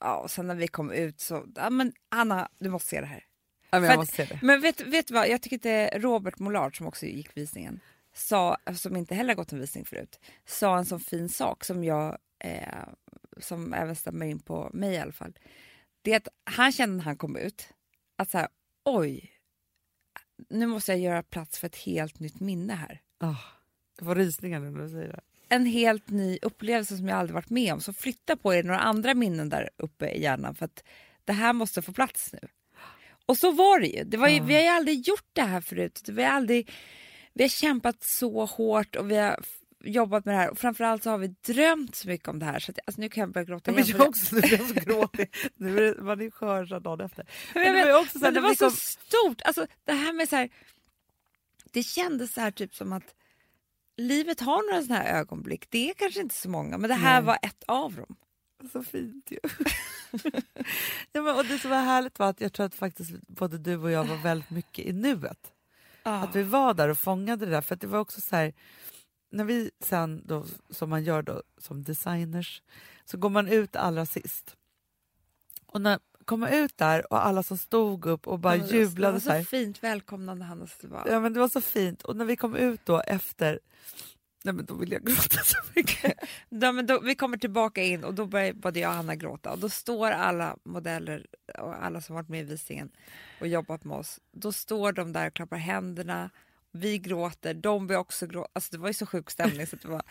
ja, 0.00 0.16
och 0.16 0.30
sen 0.30 0.46
när 0.46 0.54
vi 0.54 0.68
kom 0.68 0.90
ut 0.92 1.20
så, 1.20 1.46
ja 1.56 1.70
men 1.70 1.92
Anna 2.08 2.48
du 2.58 2.70
måste 2.70 2.88
se 2.88 3.00
det 3.00 3.06
här. 3.06 3.24
Ja, 3.70 3.80
men 3.80 3.82
jag 3.84 3.92
att- 3.92 3.98
måste 3.98 4.16
se 4.16 4.24
det. 4.24 4.38
Men 4.42 4.60
vet, 4.60 4.80
vet 4.80 5.06
du 5.08 5.14
vad, 5.14 5.28
jag 5.28 5.42
tycker 5.42 5.56
att 5.56 5.62
det 5.62 5.98
Robert 5.98 6.38
Mollard 6.38 6.76
som 6.76 6.86
också 6.86 7.06
gick 7.06 7.36
visningen, 7.36 7.80
sa, 8.14 8.56
som 8.74 8.96
inte 8.96 9.14
heller 9.14 9.34
gått 9.34 9.52
en 9.52 9.60
visning 9.60 9.84
förut, 9.84 10.20
sa 10.44 10.78
en 10.78 10.84
sån 10.86 11.00
fin 11.00 11.28
sak 11.28 11.64
som 11.64 11.84
jag, 11.84 12.18
eh, 12.44 12.88
som 13.40 13.74
även 13.74 13.96
stämmer 13.96 14.26
in 14.26 14.38
på 14.40 14.70
mig 14.72 14.94
i 14.94 14.98
alla 14.98 15.12
fall. 15.12 15.38
Det 16.06 16.12
är 16.12 16.16
att 16.16 16.28
han 16.44 16.72
kände 16.72 16.96
när 16.96 17.04
han 17.04 17.16
kom 17.16 17.36
ut, 17.36 17.68
att 18.16 18.30
så 18.30 18.38
här, 18.38 18.48
oj, 18.84 19.32
nu 20.48 20.66
måste 20.66 20.92
jag 20.92 21.00
göra 21.00 21.22
plats 21.22 21.58
för 21.58 21.66
ett 21.66 21.76
helt 21.76 22.20
nytt 22.20 22.40
minne 22.40 22.74
här. 22.74 23.00
Ah, 23.18 23.34
jag 23.98 24.06
får 24.06 24.14
rysningar 24.14 24.60
nu 24.60 24.70
när 24.70 24.82
du 24.82 24.88
säger 24.88 25.08
det. 25.08 25.20
En 25.48 25.66
helt 25.66 26.10
ny 26.10 26.38
upplevelse 26.42 26.96
som 26.96 27.08
jag 27.08 27.18
aldrig 27.18 27.34
varit 27.34 27.50
med 27.50 27.72
om. 27.72 27.80
Så 27.80 27.92
flytta 27.92 28.36
på 28.36 28.54
er 28.54 28.62
några 28.62 28.80
andra 28.80 29.14
minnen 29.14 29.48
där 29.48 29.70
uppe 29.76 30.08
i 30.08 30.22
hjärnan 30.22 30.54
för 30.54 30.64
att 30.64 30.84
det 31.24 31.32
här 31.32 31.52
måste 31.52 31.82
få 31.82 31.92
plats 31.92 32.32
nu. 32.32 32.48
Och 33.26 33.36
så 33.36 33.50
var 33.50 33.80
det 33.80 33.86
ju. 33.86 34.04
Det 34.04 34.16
var 34.16 34.28
ju 34.28 34.36
Ja. 34.36 34.44
Vi 34.44 34.54
har 34.54 34.62
ju 34.62 34.68
aldrig 34.68 35.08
gjort 35.08 35.30
det 35.32 35.42
här 35.42 35.60
förut. 35.60 36.08
Vi 36.08 36.22
har, 36.22 36.30
aldrig, 36.30 36.70
vi 37.32 37.44
har 37.44 37.48
kämpat 37.48 38.02
så 38.02 38.44
hårt 38.44 38.96
och 38.96 39.10
vi 39.10 39.16
har 39.16 39.44
jobbat 39.86 40.24
med 40.24 40.34
det 40.34 40.38
här. 40.38 40.50
Och 40.50 40.58
framförallt 40.58 41.02
så 41.02 41.10
har 41.10 41.18
vi 41.18 41.26
drömt 41.28 41.94
så 41.96 42.08
mycket 42.08 42.28
om 42.28 42.38
det 42.38 42.44
här. 42.46 42.58
Så 42.58 42.70
att, 42.70 42.78
alltså, 42.86 43.00
nu 43.00 43.08
kan 43.08 43.20
jag 43.20 43.32
börja 43.32 43.44
gråta 43.44 43.70
Ja, 43.70 43.74
men 43.74 43.84
igen. 43.84 43.96
jag 43.98 44.08
också, 44.08 44.34
nu 44.34 44.40
blir 44.40 44.58
jag 44.58 44.68
så 44.68 44.74
gråtig. 44.74 45.34
Nu 45.56 45.88
är 45.88 45.94
man 46.02 46.20
är 46.20 46.30
skör 46.30 46.66
så 46.66 46.78
dagen 46.78 47.00
efter. 47.06 47.26
Men 47.54 47.62
Men 47.62 47.76
jag 47.78 47.86
det 47.86 47.92
var 47.92 48.00
också 48.00 48.18
så 48.18 48.24
här 48.24 48.32
men 48.32 48.42
det 48.42 48.48
var 48.48 48.54
så 48.54 48.64
kom- 48.64 48.76
stort. 48.76 49.40
Alltså, 49.42 49.66
det 49.84 49.92
här 49.92 50.12
med 50.12 50.28
så 50.28 50.36
här, 50.36 50.50
det 51.72 51.82
kändes 51.82 52.34
så 52.34 52.40
här 52.40 52.50
typ 52.50 52.74
som 52.74 52.92
att 52.92 53.14
livet 53.96 54.40
har 54.40 54.70
några 54.72 54.82
sådana 54.82 55.00
här 55.02 55.20
ögonblick. 55.20 55.66
Det 55.70 55.90
är 55.90 55.94
kanske 55.94 56.20
inte 56.20 56.34
så 56.34 56.48
många, 56.48 56.78
men 56.78 56.88
det 56.88 56.94
här 56.96 57.20
Nej. 57.20 57.26
var 57.26 57.38
ett 57.42 57.64
av 57.66 57.94
dem. 57.94 58.16
Så 58.72 58.82
fint 58.84 59.30
ju. 59.30 59.38
ja, 61.12 61.22
men, 61.22 61.36
och 61.36 61.44
det 61.44 61.58
som 61.58 61.70
var 61.70 61.80
härligt 61.80 62.18
var 62.18 62.30
att 62.30 62.40
jag 62.40 62.52
tror 62.52 62.66
att 62.66 62.74
faktiskt 62.74 63.10
både 63.28 63.58
du 63.58 63.76
och 63.76 63.90
jag 63.90 64.04
var 64.04 64.16
väldigt 64.16 64.50
mycket 64.50 64.86
i 64.86 64.92
nuet. 64.92 65.52
Att 66.02 66.36
vi 66.36 66.42
var 66.42 66.74
där 66.74 66.88
och 66.88 66.98
fångade 66.98 67.44
det 67.46 67.50
där. 67.52 67.60
För 67.60 67.74
att 67.74 67.80
det 67.80 67.86
var 67.86 67.98
också 67.98 68.20
så 68.20 68.36
här, 68.36 68.52
när 69.36 69.44
vi 69.44 69.70
sen 69.80 70.22
då, 70.24 70.44
som 70.70 70.90
man 70.90 71.04
gör 71.04 71.22
då 71.22 71.42
som 71.58 71.82
designers, 71.82 72.62
så 73.04 73.18
går 73.18 73.30
man 73.30 73.48
ut 73.48 73.76
allra 73.76 74.06
sist. 74.06 74.56
Och 75.66 75.80
när 75.80 75.98
kommer 76.24 76.64
ut 76.64 76.78
där 76.78 77.12
och 77.12 77.26
alla 77.26 77.42
som 77.42 77.58
stod 77.58 78.06
upp 78.06 78.26
och 78.26 78.38
bara 78.38 78.56
Ja, 78.56 78.66
jublade 78.66 79.18
Det 79.18 79.26
var 79.28 79.38
så 79.38 79.44
så 79.44 79.48
fint 79.48 79.82
välkomnande 79.82 80.44
Hannes. 80.44 80.76
Det 80.80 80.88
var. 80.88 81.06
Ja 81.10 81.20
men 81.20 81.32
det 81.32 81.40
var 81.40 81.48
så 81.48 81.60
fint. 81.60 82.02
Och 82.02 82.16
när 82.16 82.24
vi 82.24 82.36
kom 82.36 82.56
ut 82.56 82.80
då 82.84 83.00
efter, 83.00 83.60
nej 84.44 84.54
men 84.54 84.64
då 84.64 84.74
ville 84.74 84.94
jag 84.94 85.04
gråta 85.04 85.38
så 85.44 85.58
mycket. 85.74 86.12
Ja, 86.48 86.72
men 86.72 86.86
då, 86.86 87.00
vi 87.00 87.14
kommer 87.14 87.36
tillbaka 87.36 87.82
in 87.82 88.04
och 88.04 88.14
då 88.14 88.26
börjar 88.26 88.52
både 88.52 88.80
jag 88.80 88.90
och 88.90 88.96
Hanna 88.96 89.14
gråta 89.14 89.52
och 89.52 89.58
då 89.58 89.68
står 89.68 90.10
alla 90.10 90.56
modeller 90.64 91.26
och 91.58 91.84
alla 91.84 92.00
som 92.00 92.14
varit 92.14 92.28
med 92.28 92.40
i 92.40 92.44
visningen 92.44 92.90
och 93.40 93.48
jobbat 93.48 93.84
med 93.84 93.96
oss. 93.96 94.20
Då 94.32 94.52
står 94.52 94.92
de 94.92 95.12
där 95.12 95.26
och 95.26 95.34
klappar 95.34 95.56
händerna. 95.56 96.30
Vi 96.76 96.98
gråter, 96.98 97.54
de 97.54 97.86
börjar 97.86 98.00
också 98.00 98.26
gråta. 98.26 98.50
Alltså 98.52 98.70
det 98.72 98.78
var 98.78 98.88
ju 98.88 98.94
så 98.94 99.06
sjuk 99.06 99.30
stämning. 99.30 99.66
så 99.66 99.76
det 99.76 99.88
var... 99.88 100.02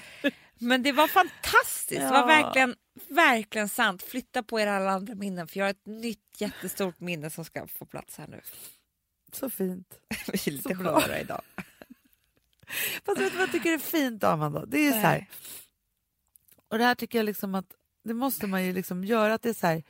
Men 0.60 0.84
det 0.84 0.92
var 0.92 1.08
fantastiskt. 1.08 2.02
Det 2.02 2.10
var 2.10 2.20
Ja. 2.20 2.26
verkligen, 2.26 2.76
verkligen 3.10 3.70
sant. 3.70 4.04
Flytta 4.04 4.44
på 4.44 4.60
er 4.60 4.68
alla 4.68 4.92
andra 4.92 5.16
minnen 5.16 5.48
för 5.48 5.60
jag 5.60 5.66
har 5.66 5.72
ett 5.72 5.86
nytt 5.86 6.42
jättestort 6.42 7.00
minne 7.00 7.30
som 7.30 7.46
ska 7.46 7.68
få 7.68 7.86
plats 7.86 8.18
här 8.18 8.28
nu. 8.28 8.42
Så 9.32 9.50
fint. 9.50 10.00
Vi 10.28 10.40
är 10.48 10.52
lite 10.52 10.76
sköra 10.76 11.20
idag. 11.20 11.42
Fast 13.06 13.20
vet 13.22 13.32
du 13.32 13.38
vad 13.38 13.48
jag 13.48 13.52
tycker 13.52 13.72
är 13.74 13.78
fint 13.78 14.24
Amanda? 14.24 14.66
Det 14.66 14.88
är 14.88 14.92
så 14.92 14.98
här, 14.98 15.30
och 16.68 16.78
det 16.78 16.84
här 16.84 16.96
tycker 16.96 17.20
jag 17.20 17.26
liksom 17.26 17.56
att 17.56 17.66
det 18.04 18.14
måste 18.14 18.48
man 18.48 18.66
ju 18.66 18.74
liksom 18.74 19.04
göra. 19.04 19.34
Att 19.34 19.42
det 19.42 19.50
är 19.50 19.54
så 19.54 19.68
här, 19.68 19.84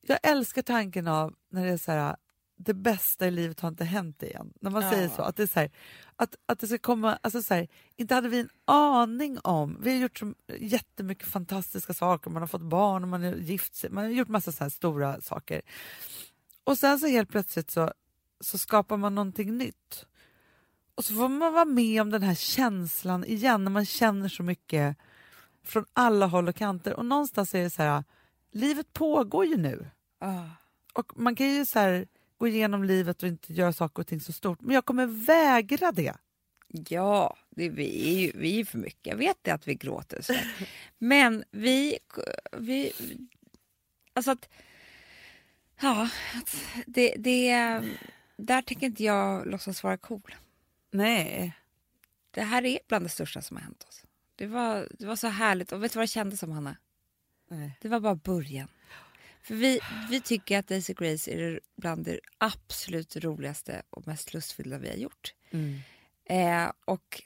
jag 0.00 0.18
älskar 0.22 0.62
tanken 0.62 1.08
av 1.08 1.34
när 1.48 1.66
det 1.66 1.72
är 1.72 1.76
så 1.76 1.92
här, 1.92 2.16
det 2.56 2.74
bästa 2.74 3.26
i 3.26 3.30
livet 3.30 3.60
har 3.60 3.68
inte 3.68 3.84
hänt 3.84 4.22
igen. 4.22 4.52
När 4.60 4.70
man 4.70 4.82
Ja. 4.82 4.90
säger 4.90 5.08
så. 5.08 5.22
Att 5.22 5.36
det 5.36 5.42
är 5.42 5.46
så 5.46 5.60
här, 5.60 5.70
att, 6.16 6.36
att 6.46 6.58
det 6.58 6.66
ska 6.66 6.78
komma, 6.78 7.18
alltså 7.22 7.42
så 7.42 7.54
här, 7.54 7.68
inte 7.96 8.14
hade 8.14 8.28
vi 8.28 8.40
en 8.40 8.48
aning 8.64 9.38
om, 9.44 9.78
vi 9.80 9.90
har 9.92 9.98
gjort 9.98 10.18
så 10.18 10.34
jättemycket 10.58 11.28
fantastiska 11.28 11.94
saker, 11.94 12.30
man 12.30 12.42
har 12.42 12.46
fått 12.46 12.62
barn 12.62 13.02
och 13.02 13.08
man 13.08 13.22
har 13.24 13.32
gift 13.32 13.74
sig, 13.74 13.90
man 13.90 14.04
har 14.04 14.10
gjort 14.10 14.28
massa 14.28 14.52
så 14.52 14.70
stora 14.70 15.20
saker. 15.20 15.62
Och 16.64 16.78
sen 16.78 16.98
så 16.98 17.06
helt 17.06 17.30
plötsligt 17.30 17.70
så, 17.70 17.92
så 18.40 18.58
skapar 18.58 18.96
man 18.96 19.14
någonting 19.14 19.58
nytt. 19.58 20.06
Och 20.94 21.04
så 21.04 21.14
får 21.14 21.28
man 21.28 21.52
vara 21.52 21.64
med 21.64 22.02
om 22.02 22.10
den 22.10 22.22
här 22.22 22.34
känslan 22.34 23.24
igen 23.24 23.64
när 23.64 23.70
man 23.70 23.86
känner 23.86 24.28
så 24.28 24.42
mycket 24.42 24.96
från 25.64 25.84
alla 25.92 26.26
håll 26.26 26.48
och 26.48 26.56
kanter. 26.56 26.94
Och 26.96 27.06
någonstans 27.06 27.54
är 27.54 27.62
det 27.62 27.70
så 27.70 27.82
här, 27.82 28.04
livet 28.52 28.92
pågår 28.92 29.44
ju 29.44 29.56
nu. 29.56 29.90
Ah. 30.20 30.44
Och 30.92 31.18
man 31.18 31.36
kan 31.36 31.46
ju 31.46 31.66
så 31.66 31.78
här, 31.78 32.06
gå 32.44 32.48
igenom 32.48 32.84
livet 32.84 33.22
och 33.22 33.28
inte 33.28 33.52
göra 33.52 33.72
saker 33.72 34.02
och 34.02 34.06
ting 34.06 34.20
så 34.20 34.32
stort. 34.32 34.60
Men 34.60 34.74
jag 34.74 34.84
kommer 34.84 35.06
vägra 35.06 35.92
det. 35.92 36.14
Ja, 36.68 37.36
det, 37.50 37.68
vi 37.68 38.14
är 38.14 38.20
ju 38.20 38.32
vi 38.34 38.60
är 38.60 38.64
för 38.64 38.78
mycket. 38.78 39.06
Jag 39.06 39.16
vet 39.16 39.36
det 39.42 39.50
att 39.50 39.68
vi 39.68 39.74
gråter. 39.74 40.22
Så. 40.22 40.34
Men 40.98 41.44
vi, 41.50 41.98
vi... 42.58 42.92
Alltså 44.12 44.30
att... 44.30 44.48
Ja, 45.80 46.08
att 46.34 46.56
det, 46.86 47.14
det, 47.18 47.50
där 48.36 48.62
tänker 48.62 48.86
inte 48.86 49.04
jag 49.04 49.46
låtsas 49.46 49.82
vara 49.82 49.96
cool. 49.96 50.34
Nej. 50.90 51.52
Det 52.30 52.42
här 52.42 52.64
är 52.64 52.78
bland 52.88 53.04
det 53.04 53.08
största 53.08 53.42
som 53.42 53.56
har 53.56 53.64
hänt 53.64 53.86
oss. 53.88 54.04
Det 54.36 54.46
var, 54.46 54.88
det 54.98 55.06
var 55.06 55.16
så 55.16 55.28
härligt. 55.28 55.72
Och 55.72 55.84
vet 55.84 55.92
du 55.92 55.98
vad 55.98 56.02
det 56.02 56.08
kändes 56.08 56.40
som, 56.40 56.50
Hanna? 56.50 56.76
Nej. 57.50 57.78
Det 57.80 57.88
var 57.88 58.00
bara 58.00 58.14
början. 58.14 58.68
För 59.44 59.54
vi, 59.54 59.80
vi 60.10 60.20
tycker 60.20 60.58
att 60.58 60.68
Daisy 60.68 60.94
Grace 60.94 61.30
är 61.30 61.60
bland 61.76 62.04
det 62.04 62.20
absolut 62.38 63.16
roligaste 63.16 63.82
och 63.90 64.06
mest 64.06 64.34
lustfyllda 64.34 64.78
vi 64.78 64.88
har 64.88 64.96
gjort. 64.96 65.34
Mm. 65.50 65.78
Eh, 66.24 66.72
och 66.84 67.22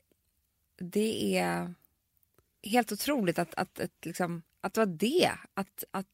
det 0.78 1.38
är 1.38 1.74
helt 2.62 2.92
otroligt 2.92 3.38
att, 3.38 3.54
att, 3.54 3.80
att, 3.80 4.06
liksom, 4.06 4.42
att 4.60 4.74
det 4.74 4.80
var 4.80 4.86
det. 4.86 5.30
Att, 5.54 5.84
att, 5.90 6.06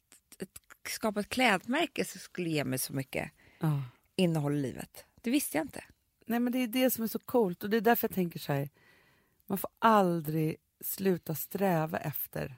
att 0.43 0.91
skapa 0.91 1.21
ett 1.21 1.29
klädmärke 1.29 2.05
som 2.05 2.21
skulle 2.21 2.51
ge 2.51 2.65
mig 2.65 2.79
så 2.79 2.93
mycket 2.93 3.31
Ja. 3.61 3.83
innehåll 4.17 4.55
i 4.55 4.63
livet. 4.63 5.05
Det 5.21 5.31
visste 5.31 5.59
jag 5.59 5.65
inte. 5.65 5.85
Nej, 6.27 6.41
men 6.41 6.53
det 6.53 6.59
är 6.59 6.67
det 6.67 6.91
som 6.91 7.05
är 7.05 7.09
så 7.09 7.19
coolt 7.19 7.65
och 7.65 7.71
det 7.71 7.77
är 7.77 7.81
därför 7.81 8.09
jag 8.09 8.15
tänker 8.15 8.39
så 8.39 8.53
här. 8.53 8.71
Man 9.47 9.59
får 9.59 9.71
aldrig 9.79 10.57
sluta 10.81 11.35
sträva 11.35 11.99
efter 11.99 12.57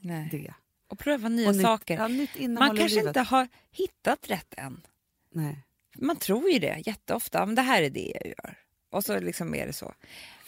Nej. 0.00 0.28
det. 0.30 0.54
Och 0.92 0.98
pröva 0.98 1.28
nya 1.28 1.48
Och 1.48 1.54
nytt- 1.54 1.62
saker. 1.62 1.94
Ja, 1.96 2.08
nytt 2.08 2.50
Man 2.50 2.76
kanske 2.76 3.06
inte 3.08 3.20
har 3.20 3.48
hittat 3.70 4.30
rätt 4.30 4.54
än. 4.56 4.82
Nej. 5.30 5.64
Man 5.98 6.16
tror 6.16 6.50
ju 6.50 6.58
det 6.58 6.82
jätteofta. 6.86 7.46
Men 7.46 7.54
det 7.54 7.62
här 7.62 7.82
är 7.82 7.90
det 7.90 8.12
jag 8.20 8.26
gör. 8.26 8.58
Och 8.90 9.04
så 9.04 9.20
liksom 9.20 9.54
är 9.54 9.66
det 9.66 9.72
så. 9.72 9.94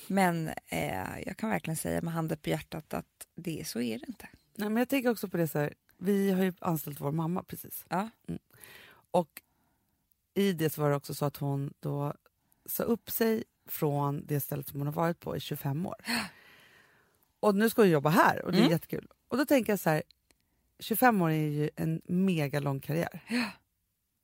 Men 0.07 0.49
eh, 0.67 1.19
jag 1.27 1.37
kan 1.37 1.51
verkligen 1.51 1.77
säga 1.77 2.03
med 2.03 2.15
handen 2.15 2.39
på 2.39 2.49
hjärtat 2.51 2.95
att 2.95 3.27
det, 3.35 3.67
så 3.67 3.81
är 3.81 3.99
det 3.99 4.05
inte. 4.09 4.29
Nej, 4.55 4.69
men 4.69 4.77
jag 4.77 4.89
tänker 4.89 5.11
också 5.11 5.29
på 5.29 5.37
det 5.37 5.49
så 5.49 5.59
här. 5.59 5.75
Vi 5.99 6.31
har 6.31 6.43
ju 6.45 6.53
anställt 6.61 7.01
vår 7.01 7.13
mamma 7.13 7.43
precis. 7.43 7.85
Ja. 7.89 8.11
Och 9.11 9.43
i 10.35 10.53
det 10.53 10.71
så 10.71 10.81
var 10.83 10.91
det 10.91 10.97
också 10.97 11.15
så 11.15 11.25
att 11.25 11.37
hon 11.37 11.75
då 11.81 12.15
sa 12.67 12.83
upp 12.83 13.11
sig 13.11 13.45
från 13.69 14.27
det 14.27 14.41
stället 14.41 14.69
som 14.69 14.81
hon 14.81 14.87
har 14.87 14.95
varit 14.95 15.21
på 15.21 15.37
i 15.37 15.41
25 15.41 15.87
år. 15.87 15.97
Och 17.41 17.55
nu 17.55 17.71
ska 17.71 17.83
hon 17.83 17.91
jobba 17.91 18.11
här 18.11 18.43
och 18.45 18.53
det 18.53 18.59
är 18.59 18.61
Mm. 18.61 18.73
jättekul. 18.73 19.09
Och 19.29 19.37
då 19.37 19.47
tänker 19.47 19.73
jag 19.73 19.81
så 19.81 19.91
här, 19.91 20.03
25 20.85 21.23
år 21.23 21.31
är 21.31 21.49
ju 21.49 21.71
en 21.77 22.01
mega 22.05 22.61
lång 22.61 22.81
karriär. 22.81 23.21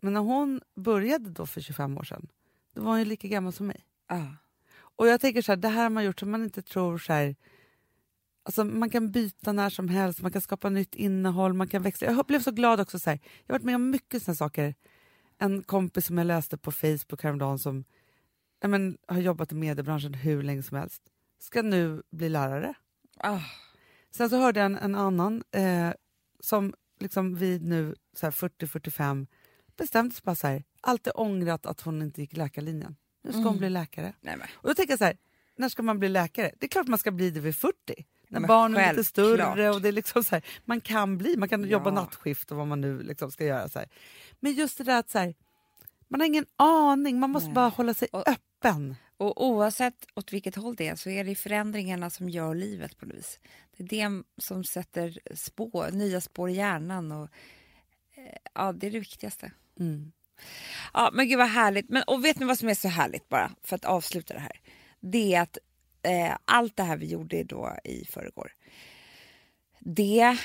Men 0.03 0.13
när 0.13 0.21
hon 0.21 0.61
började 0.75 1.31
då 1.31 1.47
för 1.47 1.61
25 1.61 1.99
år 1.99 2.05
sedan, 2.05 2.29
då 2.75 2.83
var 2.83 2.91
hon 2.91 2.99
ju 2.99 3.05
lika 3.05 3.29
gammal 3.29 3.53
som 3.53 3.67
mig. 3.67 3.85
Ja. 4.09 4.37
Och 4.79 5.07
jag 5.07 5.21
tänker 5.21 5.43
så 5.43 5.53
här, 5.53 5.57
det 5.57 5.69
här 5.69 5.83
har 5.83 5.91
man 5.91 6.05
gjort 6.05 6.21
så 6.21 6.27
man 6.27 6.43
inte 6.43 6.63
tror 6.63 6.99
så 6.99 7.13
här, 7.13 7.37
alltså 8.43 8.65
man 8.65 8.91
kan 8.91 9.11
byta 9.11 9.53
när 9.53 9.71
som 9.71 9.89
helst, 9.89 10.23
man 10.23 10.33
kan 10.33 10.43
skapa 10.43 10.69
nytt 10.69 10.95
innehåll, 10.95 11.53
man 11.53 11.69
kan 11.69 11.83
växla. 11.83 12.07
Jag 12.07 12.27
blev 12.27 12.41
så 12.41 12.51
glad 12.51 12.81
också 12.81 12.99
så 12.99 13.11
här, 13.11 13.19
jag 13.47 13.55
har 13.55 13.59
varit 13.59 13.65
med 13.65 13.75
om 13.75 13.91
mycket 13.91 14.23
sådana 14.23 14.37
saker. 14.37 14.75
En 15.39 15.63
kompis 15.63 16.07
som 16.07 16.19
jag 16.19 16.27
läste 16.27 16.57
på 16.57 16.73
Facebook 16.73 17.23
häromdagen 17.23 17.59
som 17.59 17.85
ja, 18.61 18.69
men, 18.69 18.99
har 19.07 19.21
jobbat 19.21 19.53
i 19.53 19.55
mediebranschen 19.55 20.15
hur 20.15 20.43
länge 20.43 20.63
som 20.63 20.77
helst, 20.77 21.03
ska 21.39 21.63
nu 21.63 22.03
bli 22.11 22.29
lärare. 22.29 22.75
Ah. 23.17 23.41
Sen 24.11 24.31
så 24.31 24.37
hörde 24.37 24.61
jag 24.61 24.67
en, 24.67 24.77
en 24.77 24.95
annan 24.95 25.43
eh, 25.51 25.91
som 26.41 26.75
liksom 27.01 27.35
vid 27.37 27.63
nu 27.63 27.95
så 28.17 28.27
här 28.27 28.31
40-45 28.31 29.27
bestämde 29.77 30.15
sig 30.15 30.23
bara 30.25 30.35
så 30.37 30.47
här, 30.47 30.65
alltid 30.81 31.13
ångrat 31.17 31.67
att 31.67 31.81
hon 31.81 32.03
inte 32.03 32.21
gick 32.21 32.37
läkarlinjen. 32.37 32.97
Nu 33.25 33.31
ska 33.31 33.39
hon 33.39 33.47
Mm. 33.47 33.59
bli 33.59 33.71
läkare. 33.71 34.15
Nej, 34.21 34.37
men. 34.37 34.47
Och 34.55 34.69
då 34.69 34.75
tänker 34.75 34.93
jag 34.93 34.99
så 34.99 35.05
här, 35.05 35.17
när 35.57 35.69
ska 35.69 35.83
man 35.83 35.99
bli 35.99 36.09
läkare? 36.09 36.51
Det 36.59 36.67
är 36.67 36.69
klart 36.69 36.87
man 36.87 36.99
ska 36.99 37.11
bli 37.11 37.31
det 37.31 37.41
vid 37.41 37.57
40. 37.57 37.75
När 38.29 38.41
Men 38.41 38.49
barnen 38.49 38.81
är 38.81 38.93
lite 38.93 39.05
större 39.05 39.71
och 39.71 39.81
det 39.83 39.89
är 39.89 39.93
liksom 39.93 40.25
så 40.25 40.35
här, 40.35 40.45
man 40.65 40.81
kan 40.81 41.19
bli, 41.19 41.37
man 41.37 41.49
kan 41.49 41.65
jobba 41.69 41.91
Ja. 41.91 41.95
nattskift 41.95 42.51
och 42.51 42.57
vad 42.57 42.67
man 42.67 42.81
nu 42.81 43.03
liksom 43.03 43.31
ska 43.31 43.45
göra. 43.45 43.69
Så 43.69 43.79
här. 43.79 43.89
Men 44.41 44.53
just 44.53 44.79
det 44.79 44.85
där 44.85 44.99
att 44.99 45.11
så 45.11 45.19
här, 45.19 45.35
man 46.09 46.21
har 46.21 46.27
ingen 46.27 46.47
aning, 46.57 47.19
man 47.21 47.31
måste 47.31 47.47
Nej. 47.49 47.55
bara 47.55 47.69
hålla 47.69 47.95
sig 47.95 48.09
Och- 48.13 48.21
öppen. 48.29 48.35
Och 49.17 49.45
oavsett 49.47 50.07
åt 50.15 50.33
vilket 50.33 50.55
håll 50.55 50.75
det 50.77 50.89
är 50.89 50.97
så 50.97 51.11
är 51.11 51.25
det 51.25 51.35
förändringarna 51.35 52.11
som 52.11 52.29
gör 52.29 52.55
livet 52.55 52.99
på 52.99 53.07
något 53.07 53.17
vis. 53.17 53.41
Det 53.77 53.85
är 53.85 53.89
det 53.89 54.23
som 54.39 54.65
sätter 54.65 55.19
spår, 55.35 55.91
nya 55.93 56.21
spår 56.21 56.51
i 56.51 56.53
hjärnan. 56.53 57.13
Och, 57.13 57.29
eh, 58.15 58.37
ja, 58.55 58.73
det 58.73 58.87
är 58.87 58.91
det 58.91 58.99
viktigaste. 58.99 59.53
Mm. 59.81 60.13
Ja, 60.93 61.11
men 61.13 61.29
gud 61.29 61.39
vad 61.39 61.49
härligt. 61.49 61.89
Men, 61.89 62.03
och 62.03 62.25
vet 62.25 62.39
ni 62.39 62.47
vad 62.47 62.59
som 62.59 62.69
är 62.69 62.75
så 62.75 62.89
härligt 62.89 63.29
bara 63.29 63.51
för 63.63 63.77
att 63.77 63.85
avsluta 63.85 64.35
det 64.35 64.41
här? 64.41 64.61
Det 65.01 65.35
är 65.35 65.41
att 65.41 65.59
eh, 66.03 66.37
allt 66.45 66.77
det 66.77 66.83
här 66.83 66.97
vi 66.97 67.07
gjorde 67.07 67.45
då 67.45 67.77
i 67.85 68.05
förrgår. 68.05 68.53
Det 69.79 70.39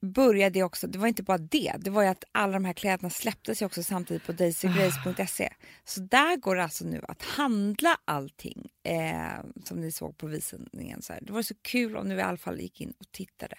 började 0.00 0.62
också, 0.62 0.86
det 0.86 0.98
var 0.98 1.06
inte 1.06 1.22
bara 1.22 1.38
det, 1.38 1.74
det 1.78 1.90
var 1.90 2.02
ju 2.02 2.08
att 2.08 2.24
alla 2.32 2.52
de 2.52 2.64
här 2.64 2.72
kläderna 2.72 3.10
släpptes 3.10 3.62
ju 3.62 3.66
också 3.66 3.82
samtidigt 3.82 4.26
på 4.26 4.32
daisygrace.se. 4.32 5.52
Så 5.84 6.00
där 6.00 6.36
går 6.36 6.56
det 6.56 6.62
alltså 6.62 6.84
nu 6.84 7.04
att 7.08 7.22
handla 7.22 7.96
allting 8.04 8.70
eh, 8.82 9.44
som 9.64 9.80
ni 9.80 9.92
såg 9.92 10.18
på 10.18 10.26
visningen. 10.26 11.02
Så 11.02 11.12
här. 11.12 11.20
Det 11.22 11.32
var 11.32 11.42
så 11.42 11.54
kul 11.62 11.96
om 11.96 12.08
ni 12.08 12.14
i 12.14 12.20
alla 12.20 12.36
fall 12.36 12.60
gick 12.60 12.80
in 12.80 12.92
och 12.98 13.12
tittade. 13.12 13.56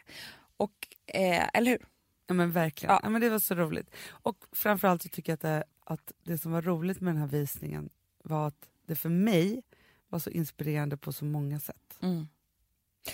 Och, 0.58 0.88
eh, 1.08 1.50
eller 1.54 1.72
hur? 1.72 1.86
Ja 2.28 2.34
men 2.34 2.52
verkligen, 2.52 2.94
Ja. 2.94 3.00
ja. 3.04 3.10
men 3.10 3.22
det 3.22 3.30
var 3.30 3.40
så 3.40 3.56
roligt. 3.56 3.96
Och 4.10 4.38
framförallt 4.52 5.02
så 5.02 5.10
tycker 5.10 5.32
jag 5.32 5.36
att 5.36 5.42
det, 5.42 5.64
att 5.86 6.12
det 6.24 6.38
som 6.38 6.52
var 6.52 6.62
roligt 6.62 7.02
med 7.02 7.14
den 7.14 7.22
här 7.22 7.28
visningen 7.28 7.90
var 8.24 8.48
att 8.48 8.70
det 8.88 8.96
för 8.96 9.10
mig 9.10 9.64
var 10.10 10.20
så 10.20 10.30
inspirerande 10.30 10.98
på 10.98 11.14
så 11.14 11.26
många 11.26 11.60
sätt. 11.60 11.98
Mm. 12.02 12.28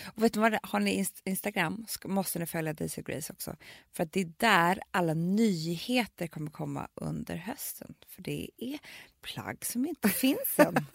Och 0.05 0.23
vet 0.23 0.33
du 0.33 0.39
vad, 0.39 0.57
har 0.63 0.79
ni 0.79 1.03
inst- 1.03 1.21
Instagram 1.25 1.85
måste 2.05 2.39
ni 2.39 2.45
följa 2.45 2.73
Daisy 2.73 3.01
Grace 3.01 3.33
också. 3.33 3.55
För 3.95 4.03
att 4.03 4.11
det 4.13 4.19
är 4.21 4.31
där 4.37 4.79
alla 4.91 5.13
nyheter 5.13 6.27
kommer 6.27 6.51
komma 6.51 6.87
under 6.95 7.35
hösten. 7.35 7.93
För 8.09 8.21
det 8.21 8.49
är 8.57 8.79
plagg 9.21 9.65
som 9.65 9.85
inte 9.85 10.09
finns 10.23 10.53
än. 10.57 10.85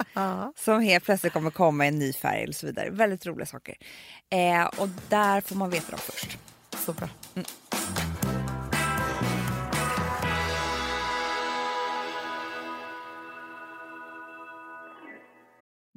Som 0.56 0.80
helt 0.80 1.04
plötsligt 1.04 1.32
kommer 1.32 1.50
komma 1.50 1.84
i 1.84 1.88
en 1.88 1.98
ny 1.98 2.12
färg 2.12 2.42
eller 2.42 2.52
så 2.52 2.66
vidare. 2.66 2.90
Väldigt 2.90 3.26
roliga 3.26 3.46
saker. 3.46 3.76
Eh, 4.30 4.64
och 4.64 4.88
där 5.08 5.40
får 5.40 5.56
man 5.56 5.70
veta 5.70 5.90
dem 5.90 6.00
först. 6.02 6.38
Så 6.84 6.92
bra. 6.92 7.08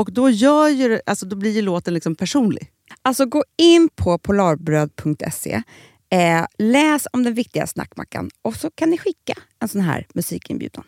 Och 0.00 0.12
då, 0.12 0.30
gör 0.30 0.68
ju, 0.68 1.00
alltså 1.06 1.26
då 1.26 1.36
blir 1.36 1.50
ju 1.50 1.62
låten 1.62 1.94
liksom 1.94 2.14
personlig. 2.14 2.70
Alltså 3.02 3.26
gå 3.26 3.44
in 3.56 3.88
på 3.94 4.18
polarbröd.se, 4.18 5.62
eh, 6.10 6.46
läs 6.58 7.06
om 7.12 7.22
den 7.22 7.34
viktiga 7.34 7.66
snackmackan 7.66 8.30
och 8.42 8.56
så 8.56 8.70
kan 8.70 8.90
ni 8.90 8.98
skicka 8.98 9.34
en 9.58 9.68
sån 9.68 9.80
här 9.80 10.06
musikinbjudan. 10.14 10.84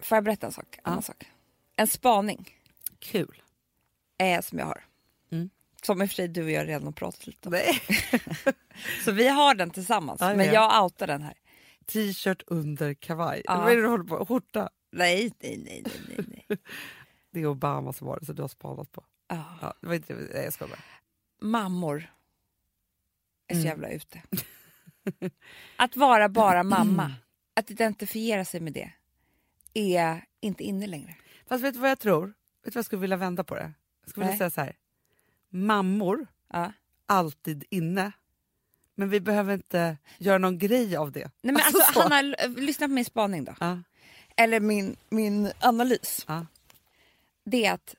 Får 0.00 0.16
jag 0.16 0.24
berätta 0.24 0.46
en 0.46 0.52
sak? 0.52 0.78
Ja. 0.84 0.96
En, 0.96 1.02
sak? 1.02 1.26
en 1.76 1.88
spaning. 1.88 2.50
Kul. 2.98 3.42
Eh, 4.18 4.40
som 4.40 4.58
jag 4.58 4.66
har. 4.66 4.87
Som 5.82 6.02
i 6.02 6.04
och 6.04 6.08
för 6.08 6.14
sig 6.14 6.28
du 6.28 6.44
och 6.44 6.50
jag 6.50 6.68
redan 6.68 6.84
har 6.84 6.92
pratat 6.92 7.26
lite 7.26 7.48
om. 7.48 7.52
Nej. 7.52 7.80
Så 9.04 9.12
vi 9.12 9.28
har 9.28 9.54
den 9.54 9.70
tillsammans, 9.70 10.20
Ja, 10.20 10.34
men 10.34 10.46
ja. 10.46 10.52
jag 10.52 10.84
outar 10.84 11.06
den 11.06 11.22
här. 11.22 11.34
T-shirt 11.86 12.42
under 12.46 12.94
kavaj. 12.94 13.42
Ja. 13.44 13.58
Vad 13.60 13.72
är 13.72 13.76
det 13.76 13.82
du 13.82 13.88
håller 13.88 14.04
på 14.04 14.26
Skjorta. 14.26 14.68
Nej, 14.92 15.32
nej, 15.40 15.56
nej, 15.64 15.82
nej, 16.08 16.24
nej. 16.28 16.46
Det 17.30 17.40
är 17.40 17.46
Obama 17.46 17.92
som 17.92 18.06
var 18.06 18.18
det, 18.20 18.26
så 18.26 18.32
du 18.32 18.42
har 18.42 18.48
spanat 18.48 18.92
på. 18.92 19.04
Ja. 19.28 19.44
Ja, 19.60 19.74
det 19.80 19.86
var 19.86 19.94
inte. 19.94 20.14
Nej, 20.14 20.44
jag 20.44 20.52
skojar 20.52 20.70
bara. 20.70 20.80
Mammor 21.48 22.12
är 23.48 23.54
så 23.54 23.60
Mm. 23.60 23.66
jävla 23.66 23.88
ute. 23.90 24.22
Att 25.76 25.96
vara 25.96 26.28
bara 26.28 26.62
mamma, 26.62 27.12
att 27.56 27.70
identifiera 27.70 28.44
sig 28.44 28.60
med 28.60 28.72
det, 28.72 28.90
är 29.74 30.24
inte 30.40 30.64
inne 30.64 30.86
längre. 30.86 31.14
Fast 31.48 31.64
vet 31.64 31.74
du 31.74 31.80
vad 31.80 31.90
jag 31.90 31.98
tror? 31.98 32.26
Vet 32.26 32.34
du 32.64 32.70
vad 32.70 32.76
jag 32.76 32.84
skulle 32.84 33.00
vilja 33.00 33.16
vända 33.16 33.44
på 33.44 33.54
det? 33.54 33.72
Jag 34.02 34.10
skulle 34.10 34.26
vilja 34.26 34.38
säga 34.38 34.50
så 34.50 34.60
här. 34.60 34.76
Mammor, 35.50 36.26
Ja. 36.52 36.72
alltid 37.06 37.64
inne. 37.70 38.12
Men 38.94 39.08
vi 39.10 39.20
behöver 39.20 39.54
inte 39.54 39.96
göra 40.18 40.38
någon 40.38 40.58
grej 40.58 40.96
av 40.96 41.12
det. 41.12 41.30
Nej, 41.42 41.54
men 41.54 41.56
alltså, 41.56 41.92
så. 41.92 42.00
Hanna, 42.00 42.18
l- 42.18 42.54
lyssna 42.56 42.86
på 42.88 42.92
min 42.92 43.04
spaning 43.04 43.44
då. 43.44 43.54
Ja, 43.60 43.78
Eller 44.36 44.60
min, 44.60 44.96
min 45.08 45.52
analys. 45.60 46.24
ja. 46.28 46.46
Det 47.44 47.64
är 47.66 47.72
att 47.72 47.94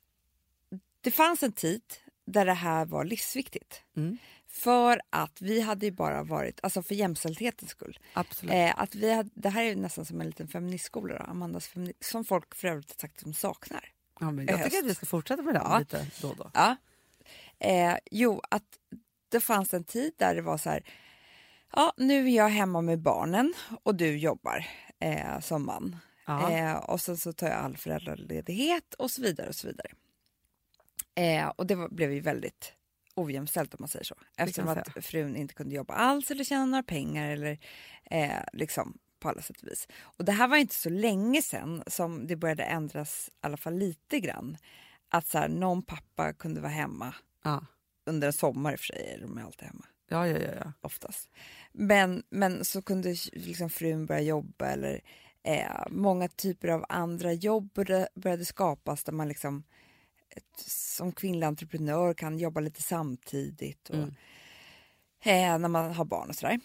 det 1.01 1.11
fanns 1.11 1.43
en 1.43 1.51
tid 1.51 1.81
där 2.25 2.45
det 2.45 2.53
här 2.53 2.85
var 2.85 3.03
livsviktigt. 3.05 3.83
Mm. 3.95 4.17
För 4.47 5.01
att 5.09 5.41
vi 5.41 5.61
hade 5.61 5.85
ju 5.85 5.91
bara 5.91 6.23
varit, 6.23 6.59
alltså 6.63 6.83
för 6.83 6.95
jämställdhetens 6.95 7.71
skull. 7.71 7.99
Absolut. 8.13 8.53
Eh, 8.53 8.79
att 8.79 8.95
vi 8.95 9.13
hade, 9.13 9.29
det 9.33 9.49
här 9.49 9.61
är 9.63 9.67
ju 9.69 9.75
nästan 9.75 10.05
som 10.05 10.21
en 10.21 10.27
liten 10.27 10.47
feministskola, 10.47 11.17
då, 11.17 11.23
Amandas 11.23 11.69
femini- 11.69 11.93
som 12.01 12.25
folk 12.25 12.55
för 12.55 12.67
övrigt 12.67 12.99
sagt 12.99 13.23
de 13.23 13.33
saknar. 13.33 13.91
Ja, 14.19 14.31
jag 14.33 14.57
höst. 14.57 14.63
tycker 14.63 14.77
att 14.77 14.89
vi 14.89 14.95
ska 14.95 15.05
fortsätta 15.05 15.41
med 15.41 15.53
det 15.53 15.61
Ja. 15.63 15.79
lite 15.79 16.07
då 16.21 16.29
och 16.29 16.35
då. 16.35 16.51
Ja. 16.53 16.75
Eh, 17.59 17.97
jo, 18.11 18.41
att 18.49 18.63
det 19.29 19.39
fanns 19.39 19.73
en 19.73 19.83
tid 19.83 20.13
där 20.17 20.35
det 20.35 20.41
var 20.41 20.57
så 20.57 20.69
här, 20.69 20.83
ja 21.73 21.93
nu 21.97 22.27
är 22.27 22.35
jag 22.35 22.49
hemma 22.49 22.81
med 22.81 23.01
barnen 23.01 23.53
och 23.83 23.95
du 23.95 24.17
jobbar 24.17 24.65
eh, 24.99 25.39
som 25.39 25.65
man. 25.65 25.95
Eh, 26.51 26.75
och 26.75 27.01
sen 27.01 27.17
så 27.17 27.33
tar 27.33 27.47
jag 27.47 27.57
all 27.57 27.77
föräldraledighet 27.77 28.93
och 28.93 29.11
så 29.11 29.21
vidare 29.21 29.47
och 29.47 29.55
så 29.55 29.67
vidare. 29.67 29.91
Eh, 31.15 31.47
och 31.47 31.67
det 31.67 31.75
var, 31.75 31.89
blev 31.89 32.13
ju 32.13 32.19
väldigt 32.19 32.73
ojämställt 33.15 33.73
om 33.73 33.77
man 33.79 33.89
säger 33.89 34.05
så. 34.05 34.15
Eftersom 34.37 34.67
att 34.67 35.05
frun 35.05 35.35
inte 35.35 35.53
kunde 35.53 35.75
jobba 35.75 35.93
alls 35.93 36.31
eller 36.31 36.43
tjäna 36.43 36.65
några 36.65 36.83
pengar 36.83 37.31
eller 37.31 37.59
eh, 38.03 38.39
liksom 38.53 38.97
på 39.19 39.29
alla 39.29 39.41
sätt 39.41 39.61
och 39.61 39.67
vis. 39.67 39.87
Och 39.99 40.25
det 40.25 40.31
här 40.31 40.47
var 40.47 40.57
inte 40.57 40.75
så 40.75 40.89
länge 40.89 41.41
sedan 41.41 41.83
som 41.87 42.27
det 42.27 42.35
började 42.35 42.63
ändras 42.63 43.29
i 43.29 43.31
alla 43.41 43.57
fall 43.57 43.73
lite 43.73 44.19
grann. 44.19 44.57
Att 45.09 45.27
så 45.27 45.37
här, 45.37 45.47
någon 45.47 45.81
pappa 45.81 46.33
kunde 46.33 46.61
vara 46.61 46.71
hemma 46.71 47.15
Ja. 47.43 47.65
under 48.05 48.27
en 48.27 48.33
sommar 48.33 48.71
i 48.71 48.75
och 48.75 48.79
för 48.79 48.85
sig, 48.85 49.13
är 49.15 49.21
de 49.21 49.37
alltid 49.37 49.67
hemma 49.67 49.85
Ja, 50.09 50.27
ja, 50.27 50.37
ja, 50.37 50.51
ja. 50.63 50.73
oftast. 50.81 51.29
Men, 51.71 52.23
men 52.29 52.65
så 52.65 52.81
kunde 52.81 53.15
liksom 53.33 53.69
frun 53.69 54.05
börja 54.05 54.21
jobba 54.21 54.65
eller 54.65 55.01
eh, 55.43 55.87
många 55.89 56.27
typer 56.27 56.67
av 56.67 56.85
andra 56.89 57.33
jobb 57.33 57.73
började, 57.73 58.09
började 58.15 58.45
skapas 58.45 59.03
där 59.03 59.13
man 59.13 59.27
liksom 59.27 59.63
ett, 60.29 60.59
som 60.67 61.11
kvinnlig 61.11 61.47
entreprenör 61.47 62.13
kan 62.13 62.37
jobba 62.39 62.59
lite 62.61 62.81
samtidigt 62.81 63.89
och, 63.89 63.95
Mm. 63.95 64.09
eh, 65.23 65.59
när 65.59 65.67
man 65.67 65.93
har 65.93 66.05
barn 66.05 66.29
och 66.29 66.35
sådär. 66.35 66.59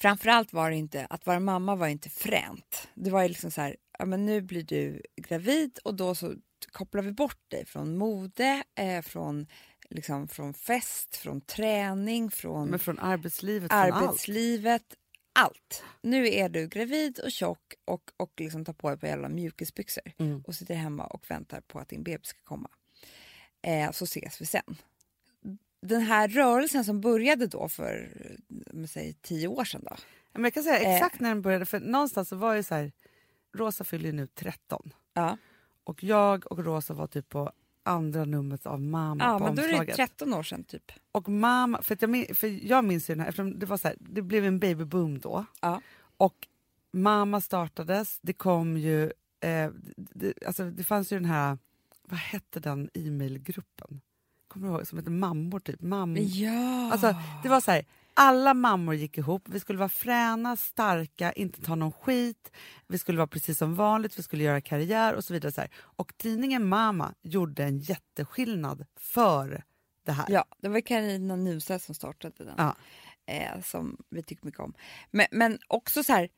Framförallt 0.00 0.52
var 0.52 0.70
det 0.70 0.76
inte, 0.76 1.06
att 1.10 1.26
vara 1.26 1.40
mamma 1.40 1.74
var 1.76 1.88
inte 1.88 2.10
fränt. 2.10 2.88
Det 2.94 3.10
var 3.10 3.22
ju 3.22 3.28
liksom 3.28 3.50
så 3.50 3.60
här, 3.60 3.76
ja 4.00 4.06
men 4.06 4.26
nu 4.26 4.40
blir 4.40 4.62
du 4.62 5.02
gravid 5.16 5.78
och 5.84 5.94
då 5.94 6.14
så 6.14 6.34
kopplar 6.72 7.02
vi 7.02 7.12
bort 7.12 7.40
dig 7.48 7.64
från 7.66 7.98
mode, 7.98 8.62
eh, 8.74 9.02
från, 9.02 9.46
liksom, 9.90 10.28
från 10.28 10.54
fest, 10.54 11.16
från 11.16 11.40
träning, 11.40 12.30
från 12.30 12.68
Men 12.68 12.78
från 12.78 12.98
arbetslivet, 12.98 13.70
från 13.70 13.80
allt. 13.80 13.94
arbetslivet, 13.94 14.82
allt. 15.32 15.82
Nu 16.02 16.28
är 16.28 16.48
du 16.48 16.68
gravid 16.68 17.18
och 17.18 17.30
tjock 17.32 17.74
och, 17.84 18.10
och 18.16 18.32
liksom 18.36 18.64
tar 18.64 18.72
på 18.72 18.88
dig 18.88 18.98
på 18.98 19.06
jävla 19.06 19.28
mjukisbyxor 19.28 20.12
Mm. 20.18 20.42
och 20.46 20.54
sitter 20.54 20.74
hemma 20.74 21.04
och 21.06 21.30
väntar 21.30 21.60
på 21.60 21.78
att 21.78 21.88
din 21.88 22.02
bebis 22.02 22.28
ska 22.28 22.38
komma. 22.44 22.70
Eh, 23.62 23.90
så 23.90 24.04
ses 24.04 24.40
vi 24.40 24.46
sen. 24.46 24.76
Den 25.82 26.00
här 26.00 26.28
rörelsen 26.28 26.84
som 26.84 27.00
började 27.00 27.46
då 27.46 27.68
för 27.68 28.12
säger, 28.88 29.12
tio 29.22 29.48
år 29.48 29.64
sedan 29.64 29.82
då. 29.90 29.96
Men 30.32 30.44
jag 30.44 30.54
kan 30.54 30.62
säga 30.62 30.80
Eh. 30.80 30.94
exakt 30.94 31.20
när 31.20 31.28
den 31.28 31.42
började, 31.42 31.66
för 31.66 31.80
någonstans 31.80 32.28
så 32.28 32.36
var 32.36 32.56
det 32.56 32.62
så 32.62 32.74
här, 32.74 32.92
Rosa 33.52 33.84
fyller 33.84 34.12
nu 34.12 34.26
13 34.26 34.92
Ja, 35.14 35.36
och 35.84 36.04
jag 36.04 36.52
och 36.52 36.64
Rosa 36.64 36.94
var 36.94 37.06
typ 37.06 37.28
på 37.28 37.52
andra 37.82 38.24
numret 38.24 38.66
av 38.66 38.80
Mamma 38.80 39.24
ja 39.24 39.38
på 39.38 39.44
men 39.44 39.56
då 39.56 39.62
är 39.62 39.66
det 39.66 39.72
omslaget. 39.72 39.96
13 39.96 40.34
år 40.34 40.42
sedan 40.42 40.64
typ. 40.64 40.92
Och 41.12 41.28
mamma, 41.28 41.82
för, 41.82 41.96
jag, 42.00 42.10
min- 42.10 42.34
för 42.34 42.66
jag 42.70 42.84
minns 42.84 43.10
ju 43.10 43.14
den 43.14 43.20
här, 43.20 43.28
eftersom 43.28 43.58
det 43.58 43.66
var 43.66 43.76
så 43.76 43.88
här, 43.88 43.96
det 44.00 44.22
blev 44.22 44.44
en 44.44 44.58
babyboom 44.58 45.18
då. 45.18 45.44
Ja. 45.60 45.80
Och 46.16 46.46
mamma 46.92 47.40
startades, 47.40 48.18
det 48.22 48.32
kom 48.32 48.76
ju, 48.76 49.04
eh, 49.40 49.70
det, 49.96 50.32
alltså 50.46 50.64
det 50.70 50.84
fanns 50.84 51.12
ju 51.12 51.16
den 51.16 51.24
här, 51.24 51.58
vad 52.04 52.18
hette 52.20 52.60
den 52.60 52.90
e-mailgruppen? 52.94 54.00
Kommer 54.48 54.68
du 54.68 54.74
ihåg? 54.74 54.86
Som 54.86 54.98
hette 54.98 55.10
Mammor 55.10 55.60
typ. 55.60 55.82
Mam 55.82 56.16
Ja. 56.16 56.90
alltså, 56.92 57.14
det 57.42 57.48
var 57.48 57.60
så 57.60 57.70
här, 57.70 57.84
alla 58.14 58.54
mammor 58.54 58.94
gick 58.94 59.18
ihop, 59.18 59.42
vi 59.48 59.60
skulle 59.60 59.78
vara 59.78 59.88
fräna, 59.88 60.56
starka, 60.56 61.32
inte 61.32 61.60
ta 61.60 61.74
någon 61.74 61.92
skit, 61.92 62.52
vi 62.86 62.98
skulle 62.98 63.18
vara 63.18 63.26
precis 63.26 63.58
som 63.58 63.74
vanligt, 63.74 64.18
vi 64.18 64.22
skulle 64.22 64.44
göra 64.44 64.60
karriär 64.60 65.14
och 65.14 65.24
så 65.24 65.32
vidare. 65.32 65.52
Så 65.52 65.60
här. 65.60 65.70
Och 65.78 66.12
tidningen 66.16 66.68
Mama 66.68 67.14
gjorde 67.22 67.64
en 67.64 67.78
jätteskillnad 67.78 68.86
för 68.96 69.64
det 70.06 70.12
här. 70.12 70.26
Ja, 70.28 70.44
det 70.58 70.68
var 70.68 70.80
Carina 70.80 71.36
Nystedt 71.36 71.84
som 71.84 71.94
startade 71.94 72.44
den. 72.44 72.54
Ja. 72.56 72.76
Eh, 73.26 73.60
som 73.62 73.96
vi 74.10 74.22
tycker 74.22 74.46
mycket 74.46 74.60
om. 74.60 74.74
Men, 75.10 75.26
men 75.30 75.58
också 75.68 76.02
så 76.02 76.12
här, 76.12 76.28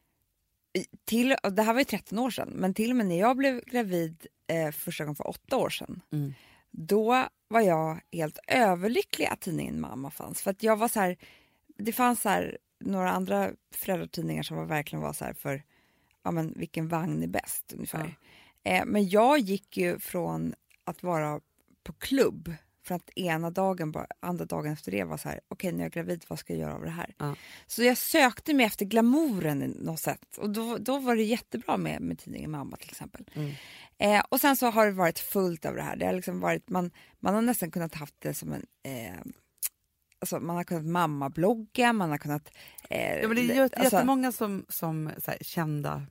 till, 1.05 1.37
det 1.53 1.63
här 1.63 1.73
var 1.73 1.81
ju 1.81 1.85
13 1.85 2.19
år 2.19 2.31
sedan, 2.31 2.49
men 2.55 2.75
till 2.75 2.91
och 2.91 2.97
med 2.97 3.07
när 3.07 3.19
jag 3.19 3.37
blev 3.37 3.61
gravid 3.65 4.27
eh, 4.47 4.73
första 4.73 5.05
gången 5.05 5.17
för 5.17 5.29
åtta 5.29 5.57
år 5.57 5.71
sedan, 5.71 6.01
Mm. 6.13 6.35
då 6.71 7.27
var 7.49 7.61
jag 7.61 8.01
helt 8.13 8.39
överlycklig 8.49 9.27
att 9.27 9.41
tidningen 9.41 9.81
Mamma 9.81 10.11
fanns. 10.11 10.43
För 10.43 10.51
att 10.51 10.63
jag 10.63 10.77
var 10.77 10.89
så 10.89 11.01
här, 11.01 11.17
det 11.85 11.93
fanns 11.93 12.25
här, 12.25 12.59
några 12.81 13.11
andra 13.11 13.51
föräldratidningar 13.75 14.43
som 14.43 14.57
var, 14.57 14.65
verkligen 14.65 15.03
var 15.03 15.13
så 15.13 15.25
här 15.25 15.33
för, 15.33 15.63
ja 16.23 16.31
men 16.31 16.53
vilken 16.57 16.89
vagn 16.89 17.23
är 17.23 17.27
bäst 17.27 17.73
ungefär. 17.75 18.17
Eh, 18.63 18.85
men 18.87 19.09
jag 19.09 19.39
gick 19.39 19.77
ju 19.77 19.99
från 19.99 20.55
att 20.85 21.03
vara 21.03 21.41
på 21.83 21.93
klubb 21.93 22.55
för 22.85 22.95
att 22.95 23.11
ena 23.17 23.51
dagen, 23.51 23.95
andra 24.21 24.45
dagen 24.45 24.73
efter 24.73 24.93
det 24.93 25.05
var 25.05 25.17
så 25.17 25.29
här, 25.29 25.41
okej 25.49 25.73
när 25.73 25.79
jag 25.79 25.87
är 25.87 25.91
gravid, 25.91 26.25
vad 26.29 26.39
ska 26.39 26.53
jag 26.53 26.61
göra 26.61 26.75
av 26.75 26.83
det 26.83 26.91
här? 26.91 27.15
Ja. 27.19 27.35
Så 27.67 27.83
jag 27.83 27.99
sökte 27.99 28.55
mig 28.55 28.67
efter 28.67 28.85
glamouren 28.85 29.63
i 29.63 29.69
något 29.69 30.01
sätt 30.01 30.39
och 30.39 30.51
då, 30.51 30.79
då 30.79 30.99
var 30.99 31.17
det 31.17 31.23
jättebra 31.23 31.77
med, 31.77 32.01
med 32.01 32.19
tidningen 32.19 32.51
Mamma 32.51 32.77
till 32.77 32.91
exempel. 32.91 33.31
Mm. 33.35 33.53
Eh, 33.99 34.25
och 34.29 34.41
sen 34.41 34.57
så 34.57 34.67
har 34.71 34.87
det 34.87 34.93
varit 34.93 35.19
fullt 35.19 35.65
av 35.65 35.75
det 35.75 35.83
här. 35.83 35.97
Det 35.97 36.07
har 36.07 36.13
liksom 36.13 36.41
varit, 36.41 36.69
man, 36.69 36.91
man 37.21 37.35
har 37.35 37.43
nästan 37.43 37.71
kunnat 37.71 37.95
haft 37.95 38.15
det 38.19 38.35
som 38.35 38.53
en 38.53 38.67
eh, 38.83 39.21
Alltså 40.23 40.41
man 40.41 40.57
har 40.57 40.65
kunnat 40.65 40.85
mammablogga, 40.85 41.93
man 41.93 42.11
har 42.11 42.19
kunnat... 42.19 42.51
Eh, 42.91 43.21
Ja, 43.21 43.29
men 43.29 43.37
det 43.37 43.43
är 43.43 43.55
ju 43.55 43.61
alltså, 43.63 43.83
jättemånga 43.83 44.33
som, 44.33 44.67
som 44.69 45.11
här, 45.27 45.39
kända 45.41 46.07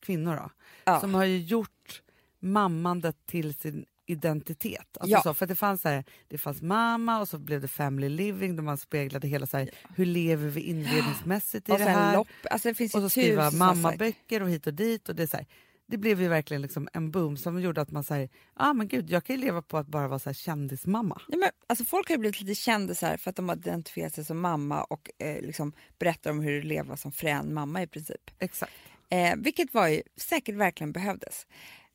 kvinnor 0.00 0.36
då, 0.36 0.50
ja. 0.84 1.00
som 1.00 1.14
har 1.14 1.24
ju 1.24 1.38
gjort 1.38 2.02
mammandet 2.40 3.26
till 3.26 3.54
sin 3.54 3.86
identitet. 4.06 4.96
Alltså 5.00 5.16
Ja. 5.16 5.22
så, 5.22 5.34
för 5.34 5.46
det 5.46 5.54
fanns 5.54 5.82
så 5.82 5.88
här, 5.88 6.04
det 6.28 6.38
fanns 6.38 6.62
mamma 6.62 7.20
och 7.20 7.28
så 7.28 7.38
blev 7.38 7.60
det 7.60 7.68
family 7.68 8.08
living 8.08 8.56
där 8.56 8.62
man 8.62 8.78
speglade 8.78 9.28
hela 9.28 9.46
så 9.46 9.56
här, 9.56 9.70
hur 9.96 10.06
lever 10.06 10.48
vi 10.48 10.60
inredningsmässigt 10.60 11.68
i 11.68 11.72
och 11.72 11.78
det 11.78 11.84
här. 11.84 12.16
lopp, 12.16 12.28
alltså 12.50 12.68
det 12.68 12.74
finns 12.74 12.94
och 12.94 13.02
så 13.02 13.08
skriva 13.10 13.50
mammaböcker 13.50 14.42
och 14.42 14.50
hit 14.50 14.66
och 14.66 14.74
dit. 14.74 15.08
Och 15.08 15.14
det, 15.14 15.22
är 15.22 15.26
så 15.26 15.36
här, 15.36 15.46
det 15.86 15.98
blev 15.98 16.20
ju 16.20 16.28
verkligen 16.28 16.62
liksom 16.62 16.88
en 16.92 17.10
boom 17.10 17.36
som 17.36 17.60
gjorde 17.60 17.80
att 17.80 17.90
man 17.90 18.04
säger, 18.04 18.28
ah, 18.54 18.72
men 18.72 18.88
gud 18.88 19.10
jag 19.10 19.24
kan 19.24 19.36
ju 19.36 19.42
leva 19.42 19.62
på 19.62 19.78
att 19.78 19.86
bara 19.86 20.08
vara 20.08 20.18
så 20.18 20.28
här 20.28 20.34
kändismamma. 20.34 21.20
Ja, 21.28 21.36
men, 21.36 21.50
alltså 21.66 21.84
folk 21.84 22.08
har 22.08 22.14
ju 22.14 22.18
blivit 22.18 22.40
lite 22.40 22.54
kändisar 22.54 23.16
för 23.16 23.30
att 23.30 23.36
de 23.36 23.48
har 23.48 23.56
identifierat 23.56 24.14
sig 24.14 24.24
som 24.24 24.40
mamma 24.40 24.84
och 24.84 25.10
eh, 25.18 25.42
liksom 25.42 25.72
berättar 25.98 26.30
om 26.30 26.40
hur 26.40 26.52
det 26.52 26.66
leva 26.66 26.96
som 26.96 27.12
frän 27.12 27.54
mamma 27.54 27.82
i 27.82 27.86
princip. 27.86 28.30
Exakt. 28.38 28.72
Eh, 29.08 29.36
vilket 29.36 29.74
var 29.74 29.88
ju 29.88 30.02
säkert 30.16 30.54
verkligen 30.54 30.92
behövdes. 30.92 31.46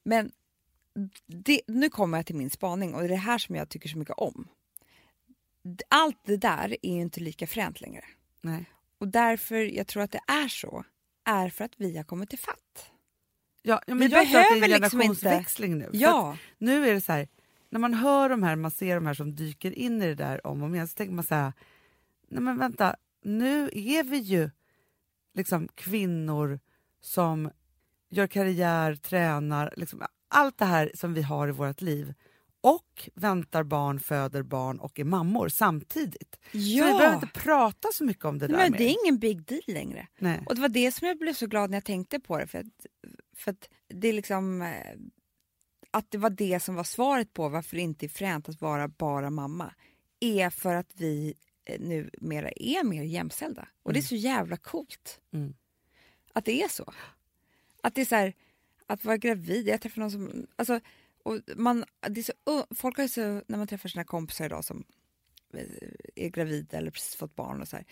Men 0.04 0.32
det, 1.25 1.62
nu 1.67 1.89
kommer 1.89 2.17
jag 2.17 2.25
till 2.25 2.36
min 2.36 2.49
spaning 2.49 2.93
och 2.93 2.99
det 2.99 3.06
är 3.06 3.10
det 3.10 3.15
här 3.15 3.38
som 3.38 3.56
jag 3.56 3.69
tycker 3.69 3.89
så 3.89 3.97
mycket 3.97 4.15
om. 4.17 4.47
Allt 5.89 6.19
det 6.25 6.38
där 6.38 6.78
är 6.82 6.93
ju 6.93 7.02
inte 7.02 7.19
lika 7.19 7.47
fränt 7.47 7.82
längre. 7.82 8.04
Nej. 8.41 8.65
Och 8.97 9.08
därför 9.08 9.56
jag 9.56 9.88
tror 9.88 10.04
att 10.04 10.12
det 10.12 10.21
är 10.28 10.47
så, 10.47 10.84
är 11.25 11.49
för 11.49 11.65
att 11.65 11.73
vi 11.78 11.97
har 11.97 12.04
kommit 12.04 12.30
till 12.30 12.39
fatt. 12.39 12.91
Ja, 13.62 13.82
men 13.88 13.98
Vi 13.98 14.08
jag 14.08 14.12
tror 14.12 14.19
att 14.22 14.32
det 14.32 14.38
är 14.38 14.54
en 14.56 14.60
behöver 14.60 14.80
liksom 14.80 15.02
inte- 15.02 15.15
generationsväxling 15.19 15.78
nu. 15.78 15.84
För 15.84 15.89
att 15.91 15.95
Ja, 16.02 16.38
nu 16.58 16.89
är 16.89 16.93
det 16.93 17.02
så 17.02 17.12
här, 17.12 17.28
när 17.69 17.80
man 17.80 17.93
hör 17.93 18.30
de 18.30 18.43
här, 18.43 18.56
man 18.56 18.72
ser 18.72 18.95
de 18.95 19.06
här 19.06 19.13
som 19.13 19.36
dyker 19.36 19.72
in 19.72 20.02
i 20.02 20.06
det 20.08 20.15
där 20.15 20.48
om 20.48 20.62
och 20.62 20.65
om 20.67 20.76
igen 20.76 20.88
så 20.88 20.93
tänker 20.95 21.13
man 21.13 21.24
så 21.24 21.36
här, 21.36 21.54
nej 22.30 22.41
men 22.41 22.58
vänta, 22.58 22.95
nu 23.24 23.69
är 23.74 24.04
vi 24.04 24.17
ju 24.17 24.50
liksom 25.34 25.67
kvinnor 25.76 26.60
som 27.02 27.52
gör 28.10 28.28
karriär, 28.28 28.95
tränar, 28.95 29.74
liksom, 29.78 30.04
allt 30.28 30.58
det 30.58 30.65
här 30.65 30.91
som 30.95 31.13
vi 31.13 31.22
har 31.22 31.48
i 31.48 31.52
vårt 31.52 31.82
liv 31.82 32.13
och 32.62 33.10
väntar 33.13 33.63
barn, 33.63 34.00
föder 34.00 34.43
barn 34.43 34.80
och 34.80 35.00
är 35.00 35.04
mammor 35.04 35.50
samtidigt. 35.50 36.39
Så 36.52 36.58
vi 36.58 36.76
behöver 36.82 37.13
inte 37.15 37.28
prata 37.28 37.88
så 37.93 38.04
mycket 38.04 38.26
om 38.26 38.39
det 38.39 38.48
Nej, 38.48 38.58
där 38.58 38.63
men 38.63 38.72
mer. 38.72 38.78
det 38.78 38.86
är 38.86 38.95
ingen 39.06 39.19
big 39.19 39.43
deal 39.45 39.62
längre. 39.67 40.08
Nej. 40.17 40.43
Och 40.45 40.56
det 40.56 40.62
var 40.62 40.69
det 40.69 40.91
som 40.91 41.08
jag 41.08 41.17
blev 41.17 41.34
så 41.34 41.48
glad 41.48 41.69
när 41.69 41.78
jag 41.78 41.84
tänkte 41.86 42.19
på 42.19 42.38
det. 42.38 42.48
För 42.48 42.60
att, 42.60 42.86
för 43.36 43.52
att 43.52 43.69
det 43.88 44.08
är 44.08 44.13
liksom... 44.13 44.62
eh, 44.62 44.95
Att 45.91 46.12
det 46.12 46.17
var 46.17 46.30
det 46.30 46.60
som 46.60 46.76
var 46.76 46.84
svaret 46.84 47.34
på 47.34 47.50
varför 47.50 47.76
det 47.76 47.82
inte 47.82 48.06
är 48.06 48.10
fränt 48.10 48.50
att 48.50 48.62
vara 48.62 48.88
bara 48.88 49.30
mamma. 49.30 49.74
Är 50.19 50.50
för 50.50 50.76
att 50.76 50.91
vi 50.95 51.34
eh, 51.65 51.80
nu 51.80 52.10
mera 52.22 52.50
är 52.56 52.84
mer 52.84 53.04
jämställda. 53.04 53.67
Och 53.84 53.93
det 53.93 54.00
är 54.00 54.04
så 54.04 54.15
jävla 54.15 54.58
coolt. 54.58 55.19
Mm. 55.34 55.54
Att 56.34 56.45
det 56.45 56.63
är 56.63 56.67
så. 56.67 56.93
Att 57.84 57.95
det 57.95 58.02
är 58.02 58.06
så 58.06 58.15
här, 58.15 58.34
att 58.88 59.06
vara 59.06 59.17
gravid. 59.17 59.67
Jag 59.67 59.82
träffade 59.82 60.02
någon 60.02 60.12
som... 60.12 60.48
Alltså, 60.56 60.80
och 61.30 61.39
man, 61.56 61.86
det 62.10 62.20
är 62.20 62.24
så, 62.24 62.65
folk 62.76 62.98
har 62.98 63.04
ju 63.04 63.10
så, 63.10 63.42
när 63.48 63.58
man 63.58 63.68
träffar 63.68 63.89
sina 63.89 64.04
kompisar 64.04 64.46
idag 64.46 64.65
som 64.65 64.84
eh, 65.54 65.65
är 66.15 66.30
gravida 66.30 66.78
eller 66.78 66.92
precis 66.92 67.15
fått 67.15 67.36
barn 67.36 67.62
och 67.62 67.68
så 67.68 67.76
här. 67.76 67.86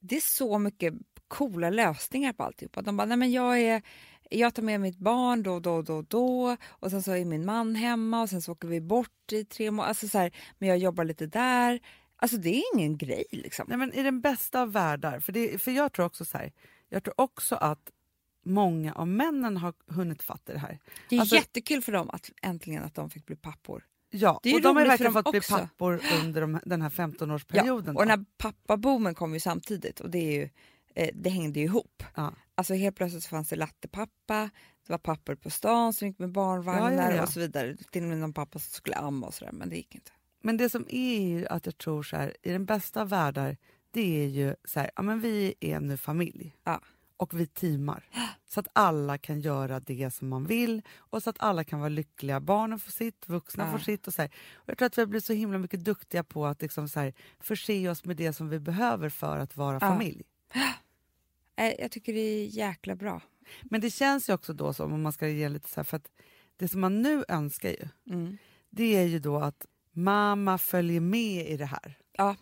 Det 0.00 0.16
är 0.16 0.20
så 0.20 0.58
mycket 0.58 0.94
coola 1.28 1.70
lösningar 1.70 2.32
på 2.32 2.42
alltihopa. 2.42 2.82
De 2.82 2.96
bara, 2.96 3.06
nej 3.06 3.16
men 3.16 3.32
jag 3.32 3.60
är 3.60 3.82
jag 4.30 4.54
tar 4.54 4.62
med 4.62 4.80
mitt 4.80 4.98
barn 4.98 5.42
då, 5.42 5.60
då, 5.60 5.82
då, 5.82 6.02
då 6.02 6.56
och 6.68 6.90
sen 6.90 7.02
så 7.02 7.12
är 7.12 7.24
min 7.24 7.44
man 7.44 7.74
hemma 7.74 8.22
och 8.22 8.30
sen 8.30 8.42
så 8.42 8.52
åker 8.52 8.68
vi 8.68 8.80
bort 8.80 9.32
i 9.32 9.44
tre 9.44 9.70
månader. 9.70 9.88
Alltså 9.88 10.08
så 10.08 10.18
här, 10.18 10.32
men 10.58 10.68
jag 10.68 10.78
jobbar 10.78 11.04
lite 11.04 11.26
där. 11.26 11.80
Alltså 12.16 12.36
det 12.36 12.56
är 12.56 12.62
ingen 12.74 12.98
grej 12.98 13.24
liksom. 13.32 13.66
Nej, 13.68 13.78
men 13.78 13.92
I 13.92 14.02
den 14.02 14.20
bästa 14.20 14.62
av 14.62 14.72
världar, 14.72 15.20
för, 15.20 15.32
det, 15.32 15.62
för 15.62 15.70
jag 15.70 15.92
tror 15.92 16.06
också 16.06 16.24
så 16.24 16.38
här, 16.38 16.52
jag 16.88 17.04
tror 17.04 17.14
också 17.20 17.56
att 17.56 17.90
många 18.46 18.92
av 18.94 19.08
männen 19.08 19.56
har 19.56 19.74
hunnit 19.86 20.22
fatta 20.22 20.52
det 20.52 20.58
här. 20.58 20.78
Det 21.08 21.16
är 21.16 21.20
Alltså- 21.20 21.36
jättekul 21.36 21.82
för 21.82 21.92
dem 21.92 22.10
att 22.10 22.30
äntligen 22.42 22.84
att 22.84 22.94
de 22.94 23.10
fick 23.10 23.26
bli 23.26 23.36
pappor. 23.36 23.84
Ja, 24.10 24.32
och 24.54 24.60
de 24.62 24.76
har 24.76 24.86
verkligen 24.86 25.12
fått 25.12 25.30
bli 25.30 25.40
pappor 25.40 26.00
under 26.24 26.40
de, 26.40 26.60
den 26.64 26.82
här 26.82 26.90
15-årsperioden. 26.90 27.88
och 27.88 27.94
då. 27.94 28.00
den 28.00 28.10
här 28.10 28.24
pappaboomen 28.38 29.14
kom 29.14 29.34
ju 29.34 29.40
samtidigt 29.40 30.00
och 30.00 30.10
det, 30.10 30.18
är 30.18 30.32
ju, 30.32 30.48
eh, 30.94 31.10
det 31.14 31.30
hängde 31.30 31.60
ju 31.60 31.66
ihop. 31.66 32.02
ja. 32.14 32.32
Alltså 32.54 32.74
helt 32.74 32.96
plötsligt 32.96 33.22
så 33.22 33.28
fanns 33.28 33.48
det 33.48 33.56
lattepappa, 33.56 34.50
det 34.86 34.92
var 34.92 34.98
pappor 34.98 35.34
på 35.34 35.50
stan 35.50 35.92
som 35.92 36.08
gick 36.08 36.18
med 36.18 36.32
barnvagnar 36.32 36.92
Ja, 36.92 37.10
ja, 37.10 37.16
ja. 37.16 37.22
och 37.22 37.28
så 37.28 37.40
vidare. 37.40 37.76
Till 37.90 38.02
och 38.02 38.08
med 38.08 38.18
någon 38.18 38.32
pappa 38.32 38.58
som 38.58 38.70
skulle 38.72 38.96
amma 38.96 39.26
och 39.26 39.34
sådär 39.34 39.52
men 39.52 39.68
det 39.68 39.76
gick 39.76 39.94
inte. 39.94 40.10
Men 40.42 40.56
det 40.56 40.70
som 40.70 40.84
är 40.88 41.52
att 41.52 41.66
jag 41.66 41.78
tror 41.78 42.02
så 42.02 42.16
här, 42.16 42.36
i 42.42 42.52
den 42.52 42.64
bästa 42.64 43.00
av 43.00 43.08
världar, 43.08 43.56
det 43.90 44.22
är 44.24 44.28
ju 44.28 44.54
så 44.64 44.80
här, 44.80 44.90
ja 44.96 45.02
men 45.02 45.20
vi 45.20 45.54
är 45.60 45.80
nu 45.80 45.96
familj. 45.96 46.56
Ja. 46.64 46.80
Och 47.16 47.40
vi 47.40 47.46
teamar. 47.46 48.08
Så 48.48 48.60
att 48.60 48.68
alla 48.72 49.18
kan 49.18 49.40
göra 49.40 49.80
det 49.80 50.10
som 50.14 50.28
man 50.28 50.46
vill 50.46 50.82
och 50.96 51.22
så 51.22 51.30
att 51.30 51.36
alla 51.40 51.64
kan 51.64 51.78
vara 51.80 51.88
lyckliga. 51.88 52.40
Barnen 52.40 52.78
får 52.78 52.92
sitt, 52.92 53.28
vuxna 53.28 53.64
Ja. 53.64 53.72
får 53.72 53.78
sitt. 53.78 54.06
Och 54.06 54.14
så 54.14 54.22
här. 54.22 54.30
Och 54.54 54.68
jag 54.70 54.78
tror 54.78 54.86
att 54.86 54.98
vi 54.98 55.02
har 55.02 55.06
blivit 55.06 55.24
så 55.24 55.32
himla 55.32 55.58
mycket 55.58 55.84
duktiga 55.84 56.24
på 56.24 56.46
att 56.46 56.62
liksom 56.62 56.88
så 56.88 57.00
här, 57.00 57.14
förse 57.40 57.88
oss 57.88 58.04
med 58.04 58.16
det 58.16 58.32
som 58.32 58.48
vi 58.48 58.58
behöver 58.60 59.08
för 59.08 59.38
att 59.38 59.56
vara 59.56 59.74
Ja. 59.74 59.80
familj. 59.80 60.22
Jag 61.78 61.90
tycker 61.90 62.12
det 62.12 62.20
är 62.20 62.46
jäkla 62.46 62.96
bra. 62.96 63.20
Men 63.62 63.80
det 63.80 63.90
känns 63.90 64.28
ju 64.28 64.32
också 64.32 64.52
då 64.52 64.72
som, 64.72 64.92
om 64.92 65.02
man 65.02 65.12
ska 65.12 65.28
ge 65.28 65.48
lite 65.48 65.68
så 65.68 65.76
här, 65.76 65.84
för 65.84 65.96
att 65.96 66.10
det 66.56 66.68
som 66.68 66.80
man 66.80 67.02
nu 67.02 67.24
önskar 67.28 67.68
ju, 67.68 67.88
Mm. 68.14 68.36
det 68.70 68.96
är 68.96 69.04
ju 69.04 69.18
då 69.18 69.36
att 69.38 69.66
mamma 69.92 70.58
följer 70.58 71.00
med 71.00 71.48
i 71.48 71.56
det 71.56 71.66
här. 71.66 71.98
Ja. 72.12 72.36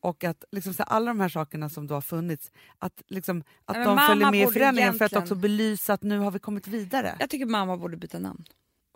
Och 0.00 0.24
att 0.24 0.44
liksom 0.52 0.74
så 0.74 0.82
här, 0.82 0.90
alla 0.90 1.06
de 1.06 1.20
här 1.20 1.28
sakerna 1.28 1.68
som 1.68 1.86
då 1.86 1.94
har 1.94 2.00
funnits, 2.00 2.52
att, 2.78 3.02
liksom, 3.08 3.44
att 3.64 3.76
men 3.76 3.86
de 3.86 3.98
följer 3.98 4.30
med 4.30 4.48
i 4.48 4.52
förändringen 4.52 4.94
för 4.94 5.04
att 5.04 5.12
egentligen- 5.12 5.22
också 5.22 5.34
belysa 5.34 5.92
att 5.92 6.02
nu 6.02 6.18
har 6.18 6.30
vi 6.30 6.38
kommit 6.38 6.66
vidare. 6.66 7.16
Jag 7.20 7.30
tycker 7.30 7.46
mamma 7.46 7.76
borde 7.76 7.96
byta 7.96 8.18
namn. 8.18 8.44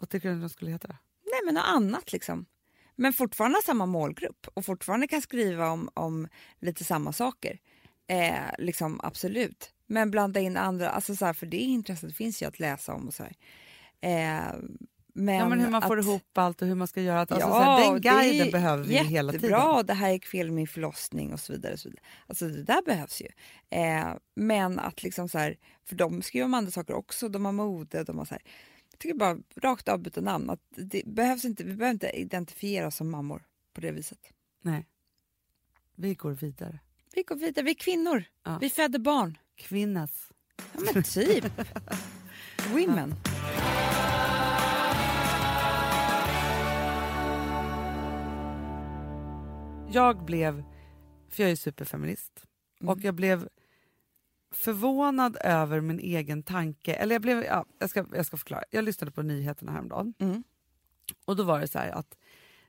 Vad 0.01 0.09
tycker 0.09 0.29
du 0.29 0.35
att 0.35 0.41
de 0.41 0.49
skulle 0.49 0.71
heta? 0.71 0.89
Nej 0.89 1.41
men 1.45 1.55
något 1.55 1.65
annat 1.67 2.13
liksom. 2.13 2.47
Men 2.97 3.13
fortfarande 3.13 3.59
samma 3.67 3.87
målgrupp 3.87 4.47
och 4.55 4.65
fortfarande 4.65 5.07
kan 5.09 5.23
skriva 5.23 5.69
om, 5.71 5.89
om 5.95 6.29
lite 6.61 6.85
samma 6.85 7.13
saker. 7.13 7.59
Eh, 8.07 8.35
liksom 8.59 9.01
absolut. 9.03 9.71
Men 9.87 10.11
blanda 10.11 10.41
in 10.41 10.57
andra, 10.57 10.91
alltså 10.91 11.17
så 11.17 11.25
här, 11.27 11.33
för 11.33 11.47
det 11.47 11.57
intresset 11.57 12.17
finns 12.17 12.43
ju 12.43 12.47
att 12.47 12.59
läsa 12.59 12.95
om 12.95 13.07
och 13.09 13.15
så 13.15 13.23
här. 13.23 13.35
Eh, 14.01 14.55
men, 15.17 15.35
ja, 15.35 15.49
men 15.49 15.61
hur 15.61 15.71
man 15.71 15.83
får 15.83 15.99
att, 15.99 16.05
ihop 16.05 16.39
allt 16.39 16.63
och 16.63 16.69
hur 16.69 16.75
man 16.75 16.87
ska 16.89 17.03
göra 17.03 17.21
allt. 17.21 17.33
Alltså, 17.33 17.49
Ja, 17.49 17.61
här, 17.61 17.93
den 17.93 18.01
guiden 18.01 18.51
behöver 18.51 18.85
vi 18.85 18.95
hela 18.95 19.33
tiden. 19.33 19.51
Jättebra, 19.51 19.83
det 19.83 19.95
här 19.95 20.11
gick 20.11 20.27
fel 20.27 20.47
med 20.47 20.55
min 20.55 20.67
förlossning 20.67 21.33
och 21.33 21.41
så 21.41 21.53
vidare. 21.53 21.73
Och 21.73 21.79
så 21.79 21.89
vidare. 21.89 22.05
Alltså 22.27 22.49
det 22.49 22.63
där 22.63 22.83
behövs 22.83 23.21
ju. 23.21 23.29
Eh, 23.79 24.15
men 24.35 24.79
att 24.79 25.03
liksom 25.03 25.29
så 25.29 25.39
här, 25.39 25.57
för 25.85 25.97
de 25.97 26.23
skriver 26.23 26.45
om 26.45 26.55
andra 26.55 26.71
saker 26.71 26.95
också, 26.95 27.29
de 27.29 27.45
har 27.45 27.53
mode, 27.53 28.05
de 28.05 28.19
har 28.19 28.25
så 28.25 28.35
här. 28.35 28.43
Jag 28.91 28.99
tycker 28.99 29.15
bara 29.15 29.39
rakt 29.57 29.89
av 29.89 29.99
byta 29.99 30.21
namn. 30.21 30.51
Att 30.51 30.61
det 30.77 31.03
behövs 31.07 31.45
inte, 31.45 31.65
vi 31.65 31.75
behöver 31.75 31.95
inte 31.95 32.09
identifiera 32.09 32.87
oss 32.87 32.97
som 32.97 33.11
mammor 33.11 33.43
på 33.75 33.81
det 33.81 33.91
viset. 33.93 34.19
Nej. 34.63 34.87
Vi 35.97 36.15
går 36.15 36.31
vidare. 36.31 36.79
Vi 37.15 37.23
går 37.23 37.37
vidare, 37.37 37.65
vi 37.65 37.71
är 37.71 37.75
kvinnor. 37.75 38.25
Ja. 38.45 38.59
Vi 38.61 38.71
föder 38.71 38.99
barn. 38.99 39.39
Kvinnas. 39.57 40.33
Ja 40.57 40.81
men 40.95 41.03
typ. 41.03 41.45
Women. 42.73 43.15
Jag 49.95 50.25
blev, 50.25 50.65
för 51.31 51.43
jag 51.43 51.53
är 51.53 51.57
superfeminist, 51.57 52.45
Mm. 52.81 52.93
och 52.93 53.01
jag 53.01 53.15
blev 53.15 53.49
förvånad 54.51 55.37
över 55.41 55.81
min 55.81 55.99
egen 55.99 56.43
tanke. 56.43 56.95
Eller 56.95 57.15
jag 57.15 57.23
blev, 57.23 57.43
ja, 57.45 57.65
jag, 57.79 57.91
ska, 57.91 58.05
jag 58.15 58.27
ska 58.27 58.37
förklara. 58.37 58.63
Jag 58.71 58.85
lyssnade 58.85 59.11
på 59.13 59.23
nyheterna 59.23 59.73
häromdagen 59.73 60.15
Mm. 60.19 60.45
och 61.25 61.37
då 61.37 61.43
var 61.43 61.61
det 61.61 61.69
så 61.69 61.79
här 61.79 61.91
att 61.91 62.19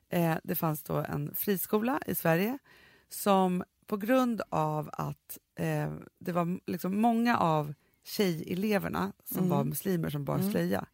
eh, 0.08 0.34
det 0.44 0.54
fanns 0.54 0.82
då 0.82 0.96
en 0.96 1.34
friskola 1.34 2.00
i 2.06 2.14
Sverige 2.14 2.58
som 3.08 3.64
på 3.86 3.96
grund 3.96 4.42
av 4.48 4.90
att 4.92 5.38
eh, 5.54 5.92
det 6.18 6.32
var 6.32 6.60
liksom 6.70 7.00
många 7.00 7.38
av 7.38 7.74
tjejeleverna 8.04 9.12
som 9.24 9.38
Mm. 9.38 9.50
var 9.50 9.64
muslimer 9.64 10.10
som 10.10 10.24
bar 10.24 10.38
Mm. 10.38 10.50
slöja 10.50 10.86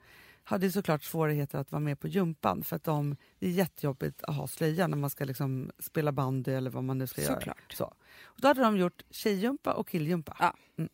hade 0.44 0.72
såklart 0.72 1.02
svårigheter 1.04 1.58
att 1.58 1.72
vara 1.72 1.80
med 1.80 2.00
på 2.00 2.08
gympan 2.08 2.62
för 2.64 2.76
att 2.76 2.84
de, 2.84 3.16
det 3.38 3.46
är 3.46 3.50
jättejobbigt 3.50 4.22
att 4.22 4.34
ha 4.36 4.46
slöja 4.46 4.86
när 4.86 4.96
man 4.96 5.10
ska 5.10 5.24
liksom 5.24 5.70
spela 5.78 6.12
bandy 6.12 6.52
eller 6.52 6.70
vad 6.70 6.84
man 6.84 6.98
nu 6.98 7.06
ska 7.06 7.22
göra. 7.22 7.34
Såklart. 7.34 7.72
Så. 7.72 7.84
Och 8.24 8.40
då 8.40 8.48
hade 8.48 8.60
de 8.62 8.76
gjort 8.76 9.02
tjejgympa 9.10 9.72
och 9.72 9.88
killjumpa. 9.88 10.36
Ja. 10.40 10.54
Mm. 10.76 10.90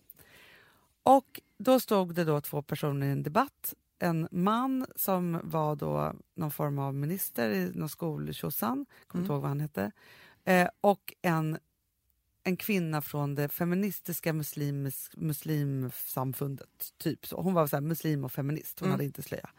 Och 1.02 1.40
då 1.58 1.80
stod 1.80 2.14
det 2.14 2.24
då 2.24 2.40
två 2.40 2.62
personer 2.62 3.06
i 3.06 3.10
en 3.10 3.22
debatt. 3.22 3.74
En 3.98 4.28
man 4.30 4.86
som 4.96 5.40
var 5.42 5.76
då 5.76 6.14
någon 6.34 6.50
form 6.50 6.78
av 6.78 6.94
minister 6.94 7.50
i 7.50 7.72
någon 7.74 7.88
skoltjosan, 7.88 8.86
kommer 9.06 9.22
inte 9.22 9.32
Mm. 9.32 9.34
ihåg 9.34 9.42
vad 9.42 9.48
han 9.50 9.60
hette. 9.60 9.92
Eh, 10.44 10.68
och 10.80 11.14
en, 11.22 11.58
en 12.48 12.56
kvinna 12.56 13.02
från 13.02 13.34
det 13.34 13.48
feministiska 13.48 14.32
muslims, 14.32 15.10
muslimsamfundet. 15.16 16.92
Typ 16.98 17.26
så. 17.26 17.40
Hon 17.42 17.54
var 17.54 17.66
så 17.66 17.76
här, 17.76 17.80
muslim 17.80 18.24
och 18.24 18.32
feminist, 18.32 18.80
hon 18.80 18.86
Mm. 18.86 18.92
hade 18.92 19.04
inte 19.04 19.22
slöja. 19.22 19.50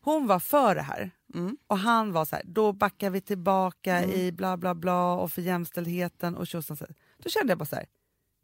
Hon 0.00 0.26
var 0.26 0.38
för 0.40 0.74
det 0.74 0.82
här. 0.82 1.10
Mm. 1.34 1.56
Och 1.66 1.78
han 1.78 2.12
var 2.12 2.24
så 2.24 2.36
här, 2.36 2.44
då 2.46 2.72
backar 2.72 3.10
vi 3.10 3.20
tillbaka 3.20 3.98
Mm. 3.98 4.10
i 4.10 4.32
bla 4.32 4.56
bla 4.56 4.74
bla 4.74 5.12
och 5.14 5.32
för 5.32 5.42
jämställdheten 5.42 6.36
och 6.36 6.46
tjosan. 6.46 6.76
Då 7.22 7.28
kände 7.30 7.50
jag 7.50 7.58
bara 7.58 7.64
så 7.64 7.76
här, 7.76 7.86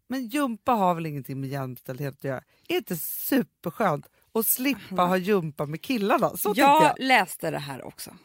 men 0.07 0.27
jumpa 0.29 0.73
har 0.73 0.95
väl 0.95 1.07
ingenting 1.07 1.41
med 1.41 1.51
jämställdhet 1.51 2.15
att 2.15 2.25
göra? 2.25 2.39
Är 2.39 2.43
det 2.69 2.75
inte 2.77 2.97
superskönt 2.97 4.07
att 4.35 4.47
slippa 4.47 5.03
ha 5.07 5.17
jumpa 5.17 5.67
med 5.67 5.83
killarna? 5.83 6.37
Så 6.37 6.53
jag, 6.57 6.83
jag. 6.85 6.95
läste 6.99 7.51
det 7.51 7.59
här 7.59 7.83
också. 7.87 8.17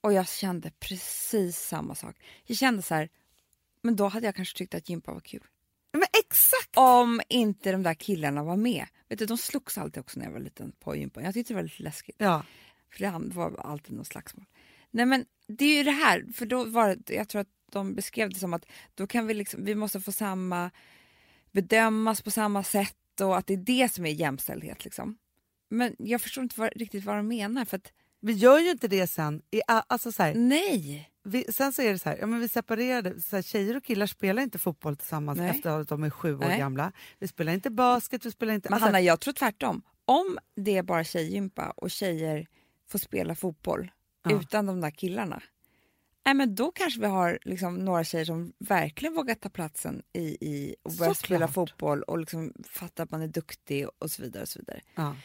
Och 0.00 0.12
jag 0.12 0.28
kände 0.28 0.70
precis 0.80 1.56
samma 1.58 1.94
sak. 1.94 2.16
Jag 2.44 2.56
kände 2.56 2.82
så 2.82 2.94
här, 2.94 3.08
men 3.88 3.96
då 3.96 4.08
hade 4.08 4.26
jag 4.26 4.34
kanske 4.34 4.58
tyckt 4.58 4.74
att 4.74 4.88
gympa 4.88 5.12
var 5.12 5.20
kul. 5.20 5.44
Men 5.92 6.06
exakt! 6.24 6.76
Om 6.76 7.20
inte 7.28 7.72
de 7.72 7.82
där 7.82 7.94
killarna 7.94 8.42
var 8.42 8.56
med. 8.56 8.86
Vet 9.08 9.18
du, 9.18 9.26
de 9.26 9.38
slogs 9.38 9.78
alltid 9.78 10.00
också 10.00 10.18
när 10.18 10.26
jag 10.26 10.32
var 10.32 10.40
liten 10.40 10.72
på 10.72 10.96
gympan. 10.96 11.24
Jag 11.24 11.34
tyckte 11.34 11.52
det 11.52 11.56
var 11.56 11.62
lite 11.62 11.82
läskigt. 11.82 12.16
Ja. 12.18 12.44
För 12.92 13.00
det 13.00 13.34
var 13.34 13.60
alltid 13.60 13.96
något 13.96 14.06
slagsmål. 14.06 14.44
Nej 14.90 15.06
men 15.06 15.26
det 15.46 15.64
är 15.64 15.76
ju 15.76 15.82
det 15.82 15.90
här, 15.90 16.26
för 16.34 16.46
då 16.46 16.64
var 16.64 16.96
det, 16.96 17.14
jag 17.14 17.28
tror 17.28 17.40
att 17.40 17.48
de 17.72 17.94
beskrev 17.94 18.30
det 18.30 18.38
som 18.38 18.54
att 18.54 18.66
då 18.94 19.06
kan 19.06 19.26
vi 19.26 19.34
liksom, 19.34 19.64
vi 19.64 19.74
måste 19.74 20.00
få 20.00 20.12
samma, 20.12 20.70
bedömas 21.52 22.22
på 22.22 22.30
samma 22.30 22.62
sätt 22.62 23.20
och 23.20 23.36
att 23.36 23.46
det 23.46 23.54
är 23.54 23.56
det 23.56 23.92
som 23.92 24.06
är 24.06 24.10
jämställdhet 24.10 24.84
liksom. 24.84 25.18
Men 25.68 25.96
jag 25.98 26.20
förstår 26.20 26.42
inte 26.42 26.60
vad, 26.60 26.72
riktigt 26.76 27.04
vad 27.04 27.16
de 27.16 27.28
menar 27.28 27.64
för 27.64 27.76
att 27.76 27.92
Vi 28.20 28.32
gör 28.32 28.58
ju 28.58 28.70
inte 28.70 28.88
det 28.88 29.06
sen. 29.06 29.42
I, 29.50 29.60
alltså 29.66 30.12
så 30.12 30.22
här, 30.22 30.34
nej. 30.34 31.10
vi, 31.24 31.44
sen 31.52 31.72
så 31.72 31.82
är 31.82 31.92
det 31.92 31.98
så 31.98 32.08
här, 32.08 32.16
ja, 32.16 32.26
men 32.26 32.40
vi 32.40 32.48
separerade. 32.48 33.20
Så 33.20 33.36
här, 33.36 33.42
tjejer 33.42 33.76
och 33.76 33.84
killar 33.84 34.06
spelar 34.06 34.42
inte 34.42 34.58
fotboll 34.58 34.96
tillsammans 34.96 35.38
Nej. 35.38 35.50
efter 35.50 35.70
att 35.70 35.88
de 35.88 36.02
är 36.04 36.10
sju 36.10 36.34
år 36.34 36.38
Nej. 36.38 36.58
gamla. 36.58 36.92
Vi 37.18 37.28
spelar 37.28 37.52
inte 37.52 37.70
basket, 37.70 38.26
vi 38.26 38.30
spelar 38.30 38.54
inte... 38.54 38.68
Men 38.68 38.74
alltså, 38.74 38.86
Hanna, 38.86 39.00
jag 39.00 39.20
tror 39.20 39.34
tvärtom. 39.34 39.82
Om 40.04 40.38
det 40.56 40.76
är 40.76 40.82
bara 40.82 41.04
tjejgympa 41.04 41.70
och 41.76 41.90
tjejer 41.90 42.46
får 42.88 42.98
spela 42.98 43.34
fotboll 43.34 43.90
Ja. 44.24 44.40
utan 44.40 44.66
de 44.66 44.80
där 44.80 44.90
killarna, 44.90 45.42
nej, 46.24 46.34
men 46.34 46.54
då 46.54 46.72
kanske 46.72 47.00
vi 47.00 47.06
har 47.06 47.38
liksom 47.44 47.74
några 47.74 48.04
tjejer 48.04 48.24
som 48.24 48.52
verkligen 48.58 49.14
vågar 49.14 49.34
ta 49.34 49.48
platsen 49.48 50.02
i, 50.12 50.20
i 50.40 50.76
och 50.82 50.92
börja 50.92 51.14
spela 51.14 51.48
fotboll 51.48 52.02
och 52.02 52.18
liksom 52.18 52.52
fatta 52.68 53.02
att 53.02 53.10
man 53.10 53.22
är 53.22 53.28
duktig 53.28 53.86
och 53.98 54.10
så 54.10 54.22
vidare. 54.22 54.42
Och 54.42 54.48
så 54.48 54.58
vidare. 54.58 54.80
ja. 54.94 55.16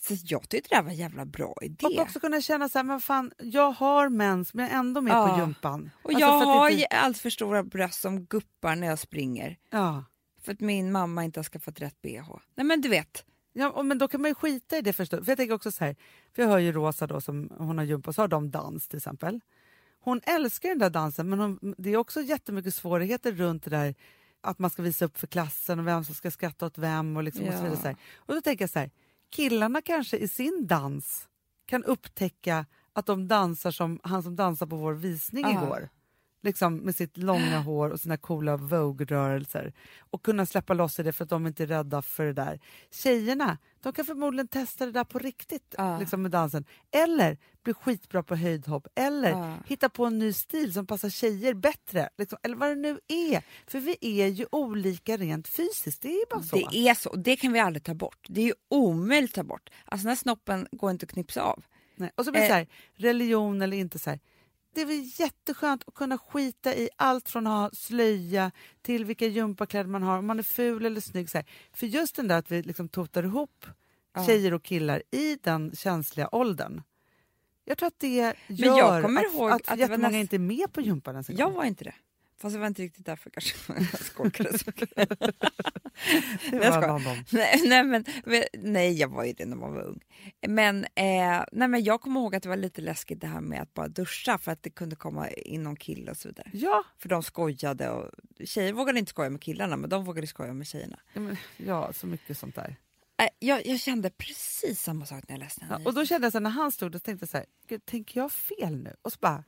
Så 0.00 0.14
jag 0.24 0.48
tyckte 0.48 0.68
det 0.68 0.74
här 0.76 0.82
var 0.82 0.90
en 0.90 0.96
jävla 0.96 1.24
bra 1.24 1.54
idé. 1.62 1.86
Och 1.86 1.98
också 1.98 2.20
kunna 2.20 2.40
känna 2.40 2.68
så 2.68 2.78
här, 2.78 2.84
men 2.84 3.00
fan, 3.00 3.32
jag 3.38 3.70
har 3.72 4.08
mens 4.08 4.54
men 4.54 4.64
jag 4.64 4.74
är 4.74 4.78
ändå 4.78 5.00
med 5.00 5.12
Ja. 5.12 5.28
på 5.28 5.40
gympan. 5.40 5.90
Och 6.02 6.10
Alltså, 6.10 6.20
jag 6.26 6.40
har 6.46 6.70
inte- 6.70 6.86
allt 6.86 7.18
för 7.18 7.30
stora 7.30 7.62
bröst 7.62 8.00
som 8.00 8.24
guppar 8.24 8.76
när 8.76 8.86
jag 8.86 8.98
springer. 8.98 9.56
Ja. 9.70 10.04
För 10.42 10.52
att 10.52 10.60
min 10.60 10.92
mamma 10.92 11.24
inte 11.24 11.38
har 11.40 11.44
skaffat 11.44 11.80
rätt 11.80 12.02
bh. 12.02 12.30
Nej 12.54 12.66
men 12.66 12.80
du 12.80 12.88
vet. 12.88 13.24
Ja, 13.52 13.82
men 13.82 13.98
då 13.98 14.08
kan 14.08 14.20
man 14.22 14.30
ju 14.30 14.34
skita 14.34 14.78
i 14.78 14.82
det 14.82 14.92
förstås. 14.92 15.24
För 15.24 15.30
jag 15.30 15.36
tänker 15.38 15.54
också 15.54 15.72
så 15.72 15.84
här, 15.84 15.96
för 16.34 16.42
jag 16.42 16.48
hör 16.48 16.58
ju 16.58 16.72
Rosa 16.72 17.06
då 17.06 17.20
som 17.20 17.50
hon 17.58 17.78
har 17.78 17.84
gympa, 17.84 18.12
så 18.12 18.22
har 18.22 18.28
de 18.28 18.50
dans 18.50 18.88
till 18.88 18.96
exempel. 18.96 19.40
Hon 20.00 20.20
älskar 20.24 20.68
den 20.68 20.78
där 20.78 20.90
dansen 20.90 21.28
men 21.28 21.38
hon, 21.38 21.74
det 21.78 21.90
är 21.90 21.96
också 21.96 22.22
jättemycket 22.22 22.74
svårigheter 22.74 23.32
runt 23.32 23.64
det 23.64 23.70
där 23.70 23.94
att 24.40 24.58
man 24.58 24.70
ska 24.70 24.82
visa 24.82 25.04
upp 25.04 25.18
för 25.18 25.26
klassen 25.26 25.78
och 25.78 25.86
vem 25.86 26.04
som 26.04 26.14
ska 26.14 26.30
skratta 26.30 26.66
åt 26.66 26.78
vem 26.78 27.16
och, 27.16 27.22
liksom 27.22 27.44
och 27.46 27.52
så 27.52 27.58
Ja. 27.58 27.62
vidare. 27.62 27.76
Så 27.80 27.86
här. 27.86 27.96
Och 28.16 28.34
då 28.34 28.40
tänker 28.40 28.62
jag 28.62 28.70
så 28.70 28.78
här, 28.78 28.90
killarna 29.30 29.82
kanske 29.82 30.16
i 30.16 30.28
sin 30.28 30.66
dans 30.66 31.28
kan 31.66 31.84
upptäcka 31.84 32.66
att 32.92 33.06
de 33.06 33.28
dansar 33.28 33.70
som 33.70 34.00
han 34.02 34.22
som 34.22 34.36
dansar 34.36 34.66
på 34.66 34.76
vår 34.76 34.92
visning 34.92 35.44
Ja. 35.44 35.62
igår. 35.64 35.88
Liksom 36.42 36.76
med 36.76 36.96
sitt 36.96 37.16
långa 37.16 37.58
hår 37.64 37.90
och 37.90 38.00
sina 38.00 38.16
coola 38.16 38.56
Vogue-rörelser. 38.56 39.72
Och 40.10 40.22
kunna 40.22 40.46
släppa 40.46 40.74
loss 40.74 40.98
i 40.98 41.02
det 41.02 41.12
för 41.12 41.24
att 41.24 41.30
de 41.30 41.46
inte 41.46 41.62
är 41.62 41.66
rädda 41.66 42.02
för 42.02 42.24
det 42.26 42.32
där. 42.32 42.60
Tjejerna, 42.90 43.58
de 43.82 43.92
kan 43.92 44.04
förmodligen 44.04 44.48
testa 44.48 44.86
det 44.86 44.92
där 44.92 45.04
på 45.04 45.18
riktigt 45.18 45.74
Ja. 45.78 45.98
liksom 45.98 46.22
med 46.22 46.30
dansen. 46.30 46.64
Eller 46.90 47.38
bli 47.62 47.74
skitbra 47.74 48.22
på 48.22 48.36
höjdhopp. 48.36 48.86
Eller 48.94 49.30
Ja. 49.30 49.54
hitta 49.66 49.88
på 49.88 50.04
en 50.04 50.18
ny 50.18 50.32
stil 50.32 50.72
som 50.72 50.86
passar 50.86 51.08
tjejer 51.10 51.54
bättre. 51.54 52.08
Liksom. 52.18 52.38
Eller 52.42 52.56
vad 52.56 52.68
det 52.68 52.74
nu 52.74 52.98
är. 53.08 53.42
För 53.66 53.80
vi 53.80 53.96
är 54.00 54.26
ju 54.26 54.46
olika 54.52 55.16
rent 55.16 55.48
fysiskt. 55.48 56.02
Det 56.02 56.08
är 56.08 56.30
bara 56.30 56.42
så. 56.42 56.56
Det 56.56 56.88
är 56.88 56.94
så. 56.94 57.16
Det 57.16 57.36
kan 57.36 57.52
vi 57.52 57.60
aldrig 57.60 57.84
ta 57.84 57.94
bort. 57.94 58.26
Det 58.28 58.40
är 58.40 58.44
ju 58.46 58.54
omöjligt 58.68 59.30
att 59.30 59.34
ta 59.34 59.42
bort. 59.42 59.70
Alltså 59.84 60.04
den 60.04 60.08
här 60.10 60.16
snoppen 60.16 60.68
går 60.72 60.90
inte 60.90 61.04
att 61.04 61.12
knipsa 61.12 61.42
av. 61.42 61.64
Nej. 61.96 62.10
Och 62.14 62.24
så 62.24 62.30
blir 62.32 62.40
det 62.40 62.46
Eh. 62.46 62.50
så 62.50 62.54
här, 62.54 62.66
religion 62.94 63.62
eller 63.62 63.76
inte 63.76 63.98
så 63.98 64.10
här. 64.10 64.20
Det 64.74 64.80
är 64.80 64.86
väl 64.86 65.10
jätteskönt 65.20 65.82
att 65.88 65.94
kunna 65.94 66.18
skita 66.18 66.74
i 66.74 66.88
allt 66.96 67.28
från 67.28 67.46
att 67.46 67.52
ha 67.52 67.70
slöja 67.72 68.50
till 68.82 69.04
vilka 69.04 69.26
gympakläder 69.26 69.90
man 69.90 70.02
har, 70.02 70.18
om 70.18 70.26
man 70.26 70.38
är 70.38 70.42
ful 70.42 70.86
eller 70.86 71.00
snygg. 71.00 71.30
Så 71.30 71.38
här. 71.38 71.46
För 71.72 71.86
just 71.86 72.16
den 72.16 72.28
där 72.28 72.38
att 72.38 72.50
vi 72.50 72.62
liksom 72.62 72.88
totar 72.88 73.22
ihop 73.22 73.66
Ja. 74.14 74.26
tjejer 74.26 74.54
och 74.54 74.62
killar 74.62 75.02
i 75.10 75.36
den 75.42 75.72
känsliga 75.76 76.28
åldern. 76.32 76.82
Jag 77.64 77.78
tror 77.78 77.86
att 77.86 77.98
det 78.00 78.34
gör 78.48 78.78
jag 78.78 79.02
kommer 79.02 79.20
att, 79.26 79.34
ihåg 79.34 79.50
att, 79.50 79.68
att 79.68 79.78
jättemånga 79.78 80.08
näst- 80.08 80.20
inte 80.20 80.36
är 80.36 80.38
med 80.38 80.72
på 80.72 80.80
gympan 80.80 81.14
ens 81.14 81.28
en 81.30 81.36
Jag 81.36 81.50
var 81.50 81.64
inte 81.64 81.84
det. 81.84 81.94
Fast 82.40 82.54
det 82.54 82.60
var 82.60 82.66
inte 82.66 82.82
riktigt 82.82 83.06
därför 83.06 83.30
kanske 83.30 83.56
jag 83.92 84.00
skolkade 84.00 84.58
så 84.58 84.70
annan. 86.90 87.24
nej, 87.30 87.62
nej, 87.64 87.84
men, 87.84 88.04
nej, 88.52 88.92
jag 88.92 89.08
var 89.08 89.24
ju 89.24 89.32
det 89.32 89.46
när 89.46 89.56
man 89.56 89.74
var 89.74 89.82
ung. 89.82 90.00
Men, 90.48 90.84
eh, 90.84 91.44
nej, 91.52 91.68
men 91.68 91.84
jag 91.84 92.00
kommer 92.00 92.20
ihåg 92.20 92.34
att 92.34 92.42
det 92.42 92.48
var 92.48 92.56
lite 92.56 92.80
läskigt 92.80 93.20
det 93.20 93.26
här 93.26 93.40
med 93.40 93.62
att 93.62 93.74
bara 93.74 93.88
duscha 93.88 94.38
för 94.38 94.52
att 94.52 94.62
det 94.62 94.70
kunde 94.70 94.96
komma 94.96 95.30
in 95.30 95.62
någon 95.62 95.76
kille 95.76 96.10
och 96.10 96.16
så 96.16 96.28
vidare. 96.28 96.50
Ja, 96.52 96.84
För 96.98 97.08
de 97.08 97.22
skojade 97.22 97.90
och 97.90 98.10
tjejer 98.44 98.72
vågade 98.72 98.98
inte 98.98 99.10
skoja 99.10 99.30
med 99.30 99.42
killarna 99.42 99.76
men 99.76 99.90
de 99.90 100.04
vågade 100.04 100.26
skoja 100.26 100.52
med 100.52 100.66
tjejerna. 100.66 101.00
ja, 101.12 101.20
men, 101.20 101.36
ja, 101.56 101.92
så 101.92 102.06
mycket 102.06 102.38
sånt 102.38 102.54
där. 102.54 102.76
Eh, 103.22 103.28
jag, 103.38 103.66
jag 103.66 103.80
kände 103.80 104.10
precis 104.10 104.82
samma 104.82 105.06
sak 105.06 105.24
när 105.28 105.34
jag 105.36 105.40
läste 105.40 105.60
den 105.60 105.82
Ja, 105.82 105.88
och 105.88 105.94
då 105.94 106.06
kände 106.06 106.24
jag 106.24 106.32
så 106.32 106.38
här, 106.38 106.42
när 106.42 106.50
han 106.50 106.72
stod 106.72 106.94
och 106.94 107.02
tänkte 107.02 107.26
så 107.26 107.36
här, 107.36 107.46
tänker 107.84 108.20
jag 108.20 108.32
fel 108.32 108.76
nu? 108.76 108.96
Och 109.02 109.12
så 109.12 109.18
bara, 109.20 109.44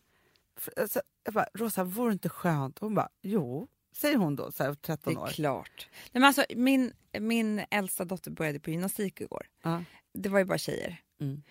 alltså, 0.77 1.03
jag 1.25 1.35
bara, 1.35 1.47
Rosa, 1.55 1.85
vore 1.85 2.11
det 2.11 2.13
inte 2.13 2.29
skönt? 2.29 2.79
Hon 2.79 2.95
bara, 2.95 3.09
jo, 3.23 3.69
säger 3.97 4.17
hon 4.17 4.37
då, 4.37 4.53
så 4.53 4.65
här, 4.65 4.75
13 4.75 5.15
Det 5.15 5.19
är 5.21 5.23
år. 5.23 5.27
klart. 5.27 5.89
Nej, 5.91 6.11
men 6.21 6.25
alltså, 6.25 6.45
min, 6.57 6.93
min 7.21 7.65
äldsta 7.71 8.05
dotter 8.05 8.31
började 8.31 8.61
på 8.61 8.71
gymnastik 8.71 9.21
igår. 9.21 9.47
Ja. 9.63 9.85
Det 10.15 10.29
var 10.29 10.39
ju 10.39 10.45
bara 10.45 10.59
tjejer. 10.59 11.01
Mm. 11.21 11.43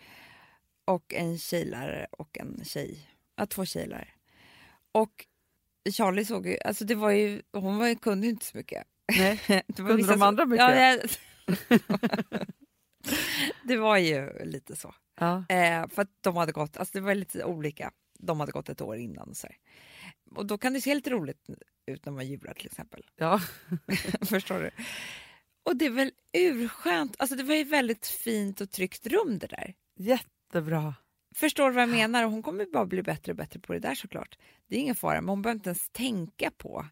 Och 0.86 1.14
en 1.14 1.38
tjejlärare 1.38 2.08
och 2.12 2.38
en 2.40 2.62
tjej. 2.66 3.10
Ja, 3.36 3.46
två 3.46 3.66
tjejlärare. 3.66 4.08
Och 4.92 5.26
Charlie 5.92 6.26
såg 6.26 6.48
ju, 6.48 6.58
alltså 6.66 6.86
det 6.86 6.96
var 6.96 7.12
ju, 7.12 7.42
hon 7.54 7.78
var, 7.78 7.88
ju- 7.88 7.96
kunde 7.96 8.28
ju 8.28 8.32
inte 8.34 8.46
så 8.46 8.58
mycket. 8.58 8.84
Nej. 9.18 9.42
Det 9.48 9.80
var 9.82 9.90
Kunde 9.90 9.96
vissa 9.96 10.12
de 10.12 10.22
andra 10.22 10.46
mycket? 10.46 10.66
Ja, 10.66 10.76
jag, 10.76 11.00
det 13.64 13.78
var 13.78 13.98
ju 13.98 14.46
lite 14.46 14.76
så. 14.76 14.96
Ja. 15.20 15.44
Eh, 15.50 15.88
för 15.88 16.02
att 16.02 16.10
de 16.22 16.36
hade 16.36 16.52
gått, 16.52 16.78
alltså 16.78 16.92
det 16.98 17.02
var 17.02 17.16
lite 17.16 17.44
olika. 17.46 17.92
De 18.22 18.40
hade 18.40 18.52
gått 18.52 18.70
ett 18.70 18.82
år 18.82 18.98
innan 18.98 19.30
och 19.30 19.38
så 19.38 19.48
här. 19.48 19.58
Och 20.36 20.46
då 20.46 20.58
kan 20.58 20.74
det 20.74 20.82
se 20.82 20.96
lite 20.96 21.10
roligt 21.10 21.48
ut 21.86 22.06
när 22.06 22.14
man 22.14 22.28
jular 22.28 22.54
till 22.54 22.66
exempel. 22.66 23.06
ja. 23.16 23.42
Förstår 24.22 24.60
du? 24.60 24.72
Och 25.64 25.76
det 25.78 25.86
är 25.86 25.90
väl 25.90 26.12
urskönt, 26.34 27.16
alltså 27.20 27.36
det 27.36 27.44
var 27.44 27.56
ju 27.56 27.64
väldigt 27.64 28.08
fint 28.08 28.62
och 28.62 28.72
tryggt 28.72 29.08
rum 29.08 29.38
det 29.40 29.48
där. 29.48 29.74
Jättebra. 29.96 30.96
Förstår 31.36 31.70
du 31.70 31.76
vad 31.76 31.82
jag 31.82 31.90
menar? 31.90 32.26
Och 32.26 32.32
hon 32.32 32.44
kommer 32.44 32.66
bara 32.66 32.86
bli 32.86 33.04
bättre 33.04 33.32
och 33.32 33.36
bättre 33.36 33.60
på 33.60 33.74
det 33.74 33.80
där 33.80 33.96
såklart. 33.96 34.38
Det 34.68 34.76
är 34.76 34.80
ingen 34.80 34.96
fara, 34.96 35.22
men 35.22 35.30
hon 35.30 35.42
behöver 35.42 35.56
inte 35.58 35.70
ens 35.70 35.90
tänka 35.90 36.52
på 36.58 36.86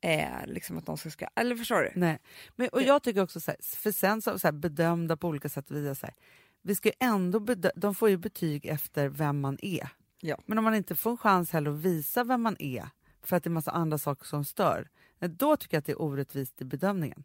eh, 0.00 0.46
liksom 0.46 0.78
att 0.78 0.86
de 0.86 0.96
ska, 0.98 1.10
ska... 1.10 1.26
Eller 1.36 1.56
förstår 1.56 1.82
du? 1.82 1.92
Nej. 1.94 2.18
Men, 2.56 2.68
och 2.68 2.82
jag 2.82 3.02
tycker 3.02 3.22
också 3.22 3.40
så 3.40 3.50
här, 3.50 3.58
för 3.76 3.92
sen 3.92 4.22
så, 4.22 4.38
så 4.38 4.46
här, 4.46 4.52
bedömda 4.52 5.16
på 5.16 5.28
olika 5.28 5.48
sätt 5.48 5.70
vis, 5.70 5.98
så 5.98 6.06
här, 6.06 6.14
vi 6.62 6.74
ska 6.74 6.88
ju 6.88 6.94
ändå 7.00 7.38
bedö- 7.38 7.72
de 7.76 7.94
får 7.94 8.08
ju 8.10 8.16
betyg 8.16 8.66
efter 8.66 9.08
vem 9.08 9.40
man 9.40 9.58
är. 9.62 9.88
Ja. 10.26 10.38
Men 10.46 10.58
om 10.58 10.64
man 10.64 10.74
inte 10.74 10.94
får 10.94 11.10
en 11.10 11.16
chans 11.16 11.50
heller 11.50 11.70
att 11.70 11.76
visa 11.76 12.24
vem 12.24 12.42
man 12.42 12.56
är 12.58 12.88
för 13.22 13.36
att 13.36 13.42
det 13.44 13.48
är 13.48 13.52
massa 13.52 13.70
andra 13.70 13.98
saker 13.98 14.24
som 14.26 14.44
stör, 14.44 14.88
eh, 15.20 15.30
då 15.30 15.56
tycker 15.56 15.76
jag 15.76 15.78
att 15.80 15.86
det 15.86 15.92
är 15.92 16.02
orättvist 16.02 16.60
i 16.60 16.64
bedömningen. 16.64 17.24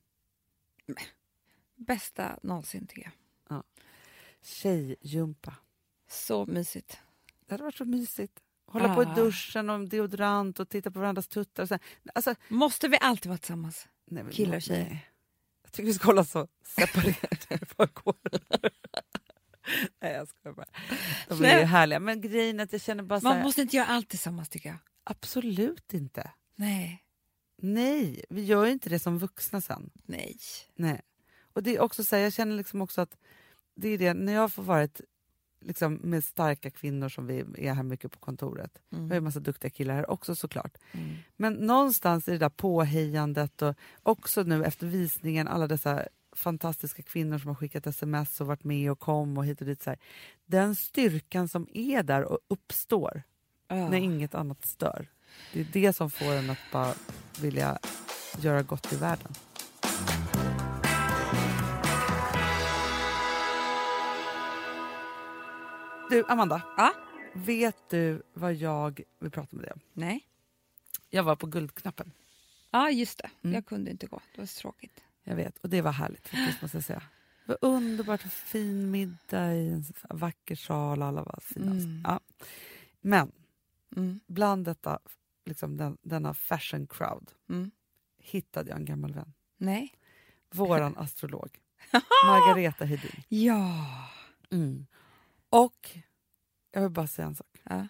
Bästa 1.76 2.40
någonsin 2.44 2.88
tycker 2.88 3.12
jag. 3.50 3.64
Tjejjumpa. 4.42 5.56
Så 6.10 6.46
mysigt. 6.46 6.98
Det 7.46 7.54
hade 7.54 7.64
varit 7.64 7.76
så 7.76 7.86
mysigt. 7.86 8.40
Hålla 8.66 8.96
på 8.96 9.04
i 9.04 9.06
Ah. 9.06 9.16
duschen 9.16 9.70
och 9.70 9.88
deodorant 9.90 10.60
och 10.60 10.70
titta 10.70 10.92
på 10.92 11.00
varandras 11.00 11.28
tuttar. 11.28 11.64
Och 11.64 11.70
så. 11.70 11.78
Alltså, 12.16 12.36
Måste 12.48 12.88
vi 12.88 12.98
alltid 13.02 13.30
vara 13.30 13.38
tillsammans? 13.38 13.88
nej, 14.06 14.24
Killar 14.32 14.56
och 14.56 14.62
tjejer. 14.62 14.86
nej. 14.90 15.08
Jag 15.64 15.72
tycker 15.72 15.88
vi 15.88 15.94
ska 15.94 16.06
hålla 16.06 16.24
så 16.26 16.48
separerade. 16.66 17.66
Nej, 20.02 20.14
jag 20.14 20.28
skojar 20.28 20.56
bara. 20.56 20.66
De 21.28 21.46
är 21.46 21.60
ju 21.60 21.66
härliga. 21.66 22.00
Men 22.00 22.22
grejen 22.22 22.60
är 22.60 22.64
att 22.64 22.72
jag 22.72 22.82
känner 22.82 23.04
bara 23.04 23.20
Man 23.24 23.36
här, 23.36 23.44
måste 23.44 23.62
inte 23.62 23.76
göra 23.76 23.88
allt 23.88 24.10
tillsammans 24.10 24.50
tycker 24.50 24.70
jag. 24.70 24.78
absolut 25.04 25.94
inte. 25.94 26.32
Nej. 26.56 27.04
Nej, 27.64 28.26
vi 28.30 28.44
gör 28.44 28.66
ju 28.66 28.72
inte 28.72 28.90
det 28.90 29.00
som 29.00 29.18
vuxna 29.18 29.62
sen. 29.62 29.90
Nej. 30.06 30.38
Nej. 30.76 31.02
Och 31.54 31.64
det 31.64 31.76
är 31.76 31.80
också 31.80 32.04
så 32.04 32.16
här, 32.16 32.24
jag 32.24 32.34
känner 32.34 32.56
liksom 32.56 32.82
också 32.82 33.02
att 33.02 33.18
det 33.76 33.88
är 33.90 33.98
det, 33.98 34.14
när 34.14 34.34
jag 34.34 34.52
får 34.54 34.64
vara 34.64 34.84
ett, 34.84 35.02
liksom, 35.62 35.94
med 35.94 36.24
starka 36.24 36.70
kvinnor 36.72 37.10
som 37.10 37.28
vi 37.28 37.40
är 37.58 37.74
här 37.74 37.84
mycket 37.84 38.12
på 38.12 38.20
kontoret. 38.20 38.80
Vi 38.90 38.98
har 38.98 39.10
ju 39.10 39.18
en 39.18 39.24
massa 39.24 39.40
duktiga 39.40 39.70
killar 39.70 39.96
här 39.96 40.10
också 40.10 40.36
såklart. 40.36 40.78
Mm. 40.92 41.16
Men 41.36 41.54
någonstans 41.54 42.28
i 42.28 42.32
det 42.32 42.38
där 42.38 42.50
påhejandet 42.50 43.62
och 43.62 43.76
också 44.04 44.44
nu 44.44 44.66
efter 44.66 44.88
visningen 44.88 45.48
alla 45.48 45.68
dessa 45.68 46.08
fantastiska 46.36 47.02
kvinnor 47.04 47.38
som 47.38 47.48
har 47.48 47.56
skickat 47.56 47.88
sms 47.88 48.42
och 48.42 48.48
varit 48.48 48.64
med 48.64 48.92
och 48.92 49.00
kom 49.00 49.38
och 49.38 49.46
hit 49.46 49.62
och 49.62 49.68
dit. 49.68 49.82
Så 49.84 49.90
här. 49.90 50.00
Den 50.46 50.76
styrkan 50.76 51.48
som 51.48 51.68
är 51.74 52.04
där 52.04 52.24
och 52.24 52.40
uppstår 52.48 53.24
Ja. 53.68 53.90
när 53.90 53.98
inget 53.98 54.36
annat 54.36 54.66
stör. 54.66 55.08
Det 55.54 55.60
är 55.60 55.66
det 55.74 55.94
som 55.94 56.12
får 56.12 56.32
en 56.34 56.50
att 56.50 56.58
bara 56.72 56.94
vilja 57.42 57.80
göra 58.40 58.62
gott 58.64 58.94
i 58.94 58.96
världen. 58.96 59.34
Du, 66.10 66.24
Amanda. 66.28 66.62
Ja? 66.78 66.94
Vet 67.34 67.90
du 67.90 68.22
vad 68.34 68.54
jag 68.54 69.02
vill 69.20 69.32
prata 69.32 69.56
med 69.56 69.66
dig 69.66 69.72
om? 69.72 69.80
Nej. 69.94 70.28
Jag 71.10 71.24
var 71.24 71.36
på 71.36 71.48
Guldknappen. 71.48 72.12
Ja, 72.72 72.90
just 72.90 73.18
det. 73.18 73.30
Mm. 73.44 73.54
Jag 73.54 73.66
kunde 73.66 73.92
inte 73.92 74.08
gå. 74.08 74.22
Det 74.36 74.42
var 74.42 74.46
så 74.46 74.60
tråkigt. 74.62 75.04
Jag 75.24 75.36
vet, 75.36 75.58
och 75.58 75.70
det 75.70 75.82
var 75.82 75.92
härligt 75.92 76.28
faktiskt 76.28 76.62
måste 76.62 76.78
jag 76.78 76.84
säga. 76.84 77.04
Det 77.46 77.58
var 77.62 77.70
underbart, 77.70 78.22
fin 78.22 78.92
middag 78.92 79.54
i 79.56 79.70
en 79.70 79.84
vacker 80.10 80.56
sal, 80.56 81.02
alla 81.02 81.24
var 81.24 81.40
fina. 81.42 81.72
Mm. 81.72 82.02
Ja. 82.08 82.20
Men 83.02 83.32
Mm. 83.96 84.20
bland 84.28 84.66
detta, 84.66 85.00
liksom 85.46 85.78
den, 85.78 85.98
denna 86.02 86.34
fashion 86.34 86.88
crowd 86.88 87.32
Mm. 87.50 87.72
hittade 88.18 88.70
jag 88.70 88.80
en 88.80 88.86
gammal 88.86 89.14
vän. 89.14 89.34
Nej. 89.58 89.94
Våran 90.52 90.98
astrolog, 90.98 91.60
Margareta 92.26 92.86
Hedin. 92.86 93.24
Ja. 93.28 93.86
Och 95.50 95.90
jag 96.72 96.82
vill 96.82 96.92
bara 96.92 97.08
säga 97.08 97.28
en 97.28 97.36
sak. 97.36 97.62
Ja. 97.64 97.88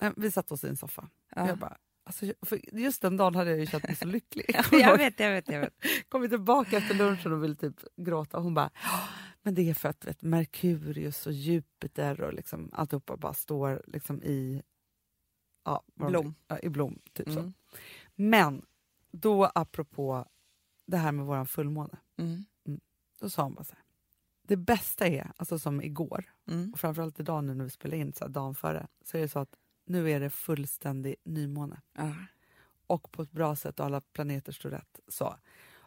Eh, 0.00 0.12
Vi 0.16 0.30
satt 0.30 0.52
oss 0.52 0.64
i 0.64 0.68
en 0.68 0.76
soffa. 0.76 1.08
ja. 1.34 1.48
Jag 1.48 1.58
bara, 1.58 1.76
alltså, 2.08 2.56
just 2.72 3.02
den 3.02 3.16
dagen 3.16 3.34
hade 3.34 3.50
jag 3.50 3.58
ju 3.60 3.66
känt 3.66 3.84
mig 3.84 3.96
så 3.96 4.04
lycklig. 4.04 4.44
Ja, 4.54 4.64
jag 4.78 4.98
vet, 4.98 5.20
jag 5.20 5.30
vet, 5.30 5.48
jag 5.48 5.60
vet. 5.60 5.74
kom 6.08 6.28
tillbaka 6.28 6.76
efter 6.76 6.94
lunchen 6.94 7.32
och 7.32 7.44
ville 7.44 7.54
typ 7.54 7.74
gråta. 7.96 8.36
Och 8.36 8.42
hon 8.42 8.54
bara, 8.54 8.70
"Ja, 8.82 9.00
men 9.42 9.54
det 9.54 9.70
är 9.70 9.74
för 9.74 9.88
att 9.88 10.04
vet, 10.04 10.22
Merkurius 10.22 11.26
och 11.26 11.32
Jupiter 11.32 12.20
och 12.20 12.32
liksom, 12.34 12.70
alltihopa 12.72 13.16
bara 13.16 13.34
står 13.34 13.82
liksom 13.86 14.22
i 14.22 14.62
ja, 15.64 15.82
Blom. 15.94 16.34
Ja, 16.48 16.58
i 16.62 16.68
blom. 16.68 16.98
Typ 17.12 17.30
så. 17.32 17.38
Mm. 17.40 17.52
Men 18.14 18.62
då 19.12 19.50
apropå 19.54 20.26
det 20.86 20.96
här 20.96 21.12
med 21.12 21.26
våran 21.26 21.46
fullmåne, 21.46 21.98
Mm. 22.18 22.44
då 23.20 23.30
sa 23.30 23.42
hon 23.42 23.54
bara 23.54 23.64
så 23.64 23.74
här. 23.74 23.84
Det 24.42 24.56
bästa 24.56 25.06
är, 25.06 25.32
alltså 25.36 25.58
som 25.58 25.82
igår, 25.82 26.24
Mm. 26.50 26.72
och 26.72 26.80
framförallt 26.80 27.20
idag 27.20 27.44
nu 27.44 27.54
när 27.54 27.64
vi 27.64 27.70
spelar 27.70 27.96
in, 27.96 28.12
så 28.12 28.24
här, 28.24 28.28
dagen 28.32 28.54
före, 28.54 28.86
så 29.04 29.16
är 29.16 29.20
det 29.20 29.28
så 29.28 29.38
att 29.38 29.54
nu 29.88 30.10
är 30.10 30.20
det 30.20 30.30
fullständig 30.30 31.14
nymåne. 31.24 31.80
Ja. 31.96 32.14
Och 32.86 33.12
på 33.12 33.22
ett 33.22 33.32
bra 33.32 33.56
sätt 33.56 33.80
och 33.80 33.86
alla 33.86 34.00
planeter 34.00 34.52
står 34.52 34.70
rätt. 34.70 35.00
Så. 35.08 35.36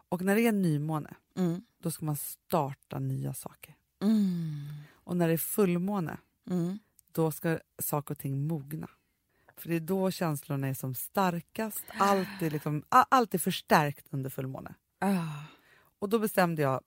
Och 0.09 0.21
när 0.21 0.35
det 0.35 0.47
är 0.47 0.51
nymåne, 0.51 1.15
Mm. 1.37 1.63
då 1.79 1.91
ska 1.91 2.05
man 2.05 2.15
starta 2.15 2.99
nya 2.99 3.33
saker. 3.33 3.75
Mm. 4.01 4.67
Och 4.93 5.17
när 5.17 5.27
det 5.27 5.33
är 5.33 5.37
fullmåne, 5.37 6.17
Mm. 6.49 6.79
då 7.11 7.31
ska 7.31 7.59
saker 7.79 8.13
och 8.13 8.17
ting 8.19 8.47
mogna. 8.47 8.89
För 9.57 9.69
det 9.69 9.75
är 9.75 9.79
då 9.79 10.11
känslorna 10.11 10.67
är 10.67 10.73
som 10.73 10.95
starkast. 10.95 11.83
Allt 11.87 12.41
är, 12.41 12.49
liksom, 12.49 12.83
allt 12.89 13.33
är 13.33 13.37
förstärkt 13.39 14.07
under 14.09 14.29
fullmåne. 14.29 14.75
Ah. 14.99 15.43
Och 15.99 16.09
då 16.09 16.19
bestämde 16.19 16.61
jag 16.61 16.81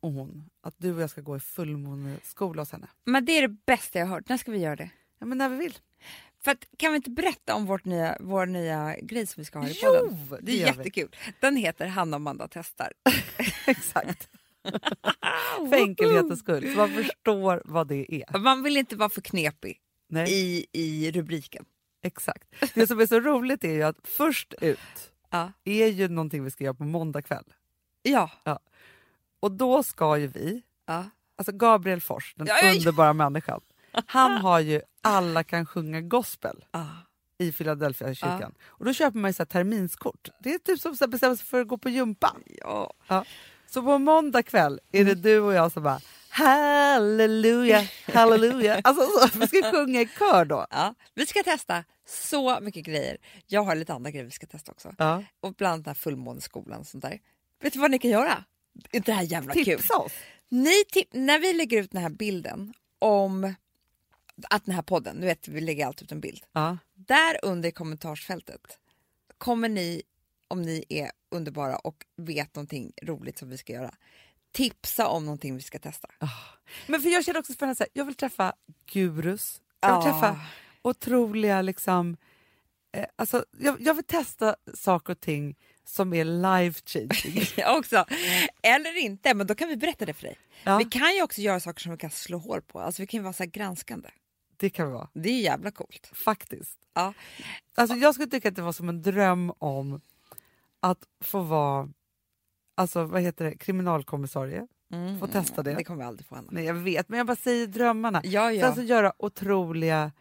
och 0.00 0.12
hon 0.12 0.50
att 0.60 0.74
du 0.78 0.94
och 0.94 1.00
jag 1.02 1.10
ska 1.10 1.20
gå 1.20 1.36
i 1.36 1.40
fullmåneskola 1.40 2.62
hos 2.62 2.72
henne. 2.72 2.88
Men 3.04 3.24
det 3.24 3.32
är 3.32 3.42
det 3.42 3.56
bästa 3.66 3.98
jag 3.98 4.06
har 4.06 4.14
hört. 4.14 4.28
När 4.28 4.36
ska 4.36 4.52
vi 4.52 4.58
göra 4.58 4.76
det? 4.76 4.90
Ja, 5.18 5.26
men 5.26 5.38
när 5.38 5.48
vi 5.48 5.56
vill. 5.56 5.78
För 6.44 6.50
att, 6.50 6.64
kan 6.76 6.92
vi 6.92 6.96
inte 6.96 7.10
berätta 7.10 7.54
om 7.54 7.66
vårt 7.66 7.84
nya, 7.84 8.16
vår 8.20 8.46
nya 8.46 8.96
grej 9.02 9.26
som 9.26 9.40
vi 9.40 9.44
ska 9.44 9.58
ha 9.58 9.68
i 9.68 9.74
podden? 9.74 10.18
Jo, 10.30 10.36
Det 10.42 10.52
är 10.52 10.56
gör 10.56 10.72
vi. 10.72 10.78
jättekul. 10.78 11.16
Den 11.40 11.56
heter 11.56 11.86
Hanna 11.86 12.16
och 12.16 12.20
Amanda 12.20 12.48
testar. 12.50 12.92
Exakt. 13.66 14.28
För 15.70 15.74
enkelhetens 15.74 16.40
skull, 16.40 16.72
så 16.72 16.76
man 16.78 16.90
förstår 16.90 17.62
vad 17.64 17.88
det 17.88 18.14
är. 18.14 18.38
Man 18.38 18.62
vill 18.62 18.76
inte 18.76 18.96
vara 18.96 19.08
för 19.08 19.20
knepig 19.20 19.78
Nej, 20.08 20.28
i, 20.32 20.66
i 20.72 21.10
rubriken. 21.12 21.64
exakt. 22.02 22.48
Det 22.74 22.86
som 22.86 23.00
är 23.00 23.06
så 23.06 23.20
roligt 23.20 23.64
är 23.64 23.72
ju 23.72 23.82
att 23.82 23.96
först 24.04 24.54
ut 24.60 24.78
Ja. 25.30 25.52
är 25.64 25.86
ju 25.86 26.08
någonting 26.08 26.44
vi 26.44 26.50
ska 26.50 26.64
göra 26.64 26.74
på 26.74 26.84
måndag 26.84 27.22
kväll. 27.22 27.44
Ja. 28.02 28.30
Och 29.40 29.52
då 29.52 29.82
ska 29.82 30.18
ju 30.18 30.26
vi, 30.26 30.62
ja. 30.86 31.04
alltså 31.36 31.52
Gabriel 31.52 32.00
Fors, 32.00 32.34
den 32.36 32.46
Ja, 32.46 32.58
ja, 32.62 32.68
ja. 32.68 32.74
underbara 32.78 33.12
människan, 33.12 33.60
han 34.06 34.32
har 34.32 34.60
ju 34.60 34.82
Alla 35.02 35.44
kan 35.44 35.66
sjunga 35.66 36.00
gospel 36.00 36.64
Ah. 36.70 36.84
i 37.38 37.52
Philadelphia 37.52 38.14
kyrkan. 38.14 38.54
Och 38.66 38.84
då 38.84 38.92
köper 38.92 39.18
man 39.18 39.28
ju 39.28 39.32
så 39.32 39.42
här 39.42 39.46
terminskort. 39.46 40.28
Det 40.40 40.54
är 40.54 40.58
typ 40.58 40.80
som 40.80 40.96
att 41.00 41.10
bestämma 41.10 41.36
sig 41.36 41.46
för 41.46 41.60
att 41.60 41.68
gå 41.68 41.78
på 41.78 41.88
gympa. 41.88 42.36
Ja. 42.46 43.24
Så 43.66 43.82
på 43.82 43.98
måndag 43.98 44.42
kväll 44.42 44.80
är 44.92 45.04
det 45.04 45.14
du 45.14 45.40
och 45.40 45.54
jag 45.54 45.72
som 45.72 45.82
bara 45.82 46.00
halleluja, 46.28 47.84
halleluja. 48.14 48.80
Alltså 48.84 49.06
så, 49.06 49.38
vi 49.38 49.46
ska 49.46 49.70
sjunga 49.72 50.00
i 50.00 50.08
kör 50.18 50.44
då. 50.44 50.66
ja. 50.70 50.94
Vi 51.14 51.26
ska 51.26 51.42
testa 51.42 51.84
så 52.08 52.60
mycket 52.60 52.84
grejer. 52.84 53.16
Jag 53.46 53.62
har 53.62 53.74
lite 53.74 53.94
andra 53.94 54.10
grejer 54.10 54.24
vi 54.24 54.30
ska 54.30 54.46
testa 54.46 54.72
också. 54.72 54.94
Ja. 54.98 55.22
Och 55.40 55.54
bland 55.54 55.72
annat 55.72 55.84
den 55.84 55.90
här 55.90 55.94
fullmåneskolan 55.94 56.80
och 56.80 56.86
sånt 56.86 57.02
där. 57.02 57.18
Vet 57.62 57.72
du 57.72 57.78
vad 57.78 57.90
ni 57.90 57.98
kan 57.98 58.10
göra? 58.10 58.44
Det 58.90 59.08
här 59.12 59.22
jävla 59.22 59.54
kul? 59.54 59.64
Tipsa 59.64 59.96
oss. 59.96 60.12
Ni 60.48 60.72
när 61.12 61.38
vi 61.38 61.52
lägger 61.52 61.80
ut 61.82 61.90
den 61.90 62.02
här 62.02 62.10
bilden 62.10 62.74
om 62.98 63.54
att 64.50 64.64
den 64.64 64.74
här 64.74 64.82
podden, 64.82 65.16
nu 65.16 65.26
vet 65.26 65.48
vi 65.48 65.60
lägger 65.60 65.86
alltid 65.86 66.04
ut 66.06 66.12
en 66.12 66.20
bild. 66.20 66.44
Ja. 66.52 66.78
Där 66.94 67.36
under 67.42 67.68
i 67.68 67.72
kommentarsfältet 67.72 68.78
kommer 69.38 69.68
ni, 69.68 70.02
om 70.48 70.62
ni 70.62 70.84
är 70.88 71.10
underbara 71.30 71.76
och 71.76 71.96
vet 72.16 72.54
någonting 72.54 72.92
roligt 73.02 73.38
som 73.38 73.48
vi 73.48 73.58
ska 73.58 73.72
göra, 73.72 73.94
tipsa 74.52 75.06
om 75.08 75.24
någonting 75.24 75.56
vi 75.56 75.62
ska 75.62 75.78
testa. 75.78 76.08
Men 76.86 77.00
för 77.02 77.08
jag 77.08 77.24
känner 77.24 77.40
också 77.40 77.52
spännande, 77.52 77.76
här, 77.80 77.88
jag 77.92 78.04
vill 78.04 78.14
träffa 78.14 78.52
gurus, 78.92 79.60
jag 79.80 79.88
vill 80.02 80.06
Ja. 80.08 80.12
träffa 80.20 80.40
otroliga 80.82 81.62
liksom, 81.62 82.16
eh, 82.92 83.04
alltså, 83.16 83.44
jag, 83.58 83.80
jag 83.80 83.94
vill 83.94 84.04
testa 84.04 84.56
saker 84.74 85.12
och 85.12 85.20
ting 85.20 85.56
som 85.84 86.12
är 86.14 86.24
life 86.24 86.80
changing. 86.86 87.44
Också. 87.78 88.04
Eller 88.62 88.96
inte, 88.98 89.34
men 89.34 89.46
då 89.46 89.54
kan 89.54 89.68
vi 89.68 89.76
berätta 89.76 90.04
det 90.06 90.14
för 90.14 90.22
dig. 90.22 90.38
Ja, 90.64 90.78
Vi 90.78 90.84
kan 90.84 91.14
ju 91.14 91.22
också 91.22 91.40
göra 91.40 91.60
saker 91.60 91.80
som 91.80 91.92
vi 91.92 91.98
kan 91.98 92.10
slå 92.10 92.38
hål 92.38 92.62
på. 92.62 92.80
Alltså 92.80 93.02
vi 93.02 93.06
kan 93.06 93.18
ju 93.18 93.22
vara 93.24 93.32
så 93.32 93.44
granskande. 93.44 94.08
Det 94.60 94.70
kan 94.70 94.86
vi 94.86 94.92
vara, 94.92 95.08
Det 95.14 95.28
är 95.30 95.40
jävla 95.40 95.70
coolt. 95.70 96.10
faktiskt. 96.24 96.78
Ja. 96.94 97.14
Alltså, 97.74 97.96
jag 97.96 98.14
skulle 98.14 98.28
tycka 98.30 98.48
att 98.48 98.56
det 98.56 98.62
var 98.62 98.72
som 98.72 98.88
en 98.88 99.02
dröm 99.02 99.52
om 99.58 100.00
att 100.80 101.04
få 101.24 101.40
vara 101.42 101.88
alltså, 102.74 103.04
vad 103.04 103.22
heter 103.22 103.44
det, 103.44 103.56
kriminalkommissarie. 103.56 104.66
Mm. 104.92 105.18
Få 105.20 105.26
testa 105.26 105.62
det. 105.62 105.74
Det 105.74 105.84
kommer 105.84 105.98
vi 105.98 106.08
aldrig 106.08 106.26
få, 106.26 106.34
Anna. 106.34 106.48
Nej, 106.50 106.64
jag 106.64 106.74
vet, 106.74 107.08
men 107.08 107.18
jag 107.18 107.26
bara 107.26 107.36
säger 107.36 107.66
drömmarna. 107.66 108.20
Ja, 108.24 108.52
ja. 108.52 108.66
Sen 108.66 108.74
så 108.74 108.82
göra 108.82 109.12
otroliga... 109.18 110.12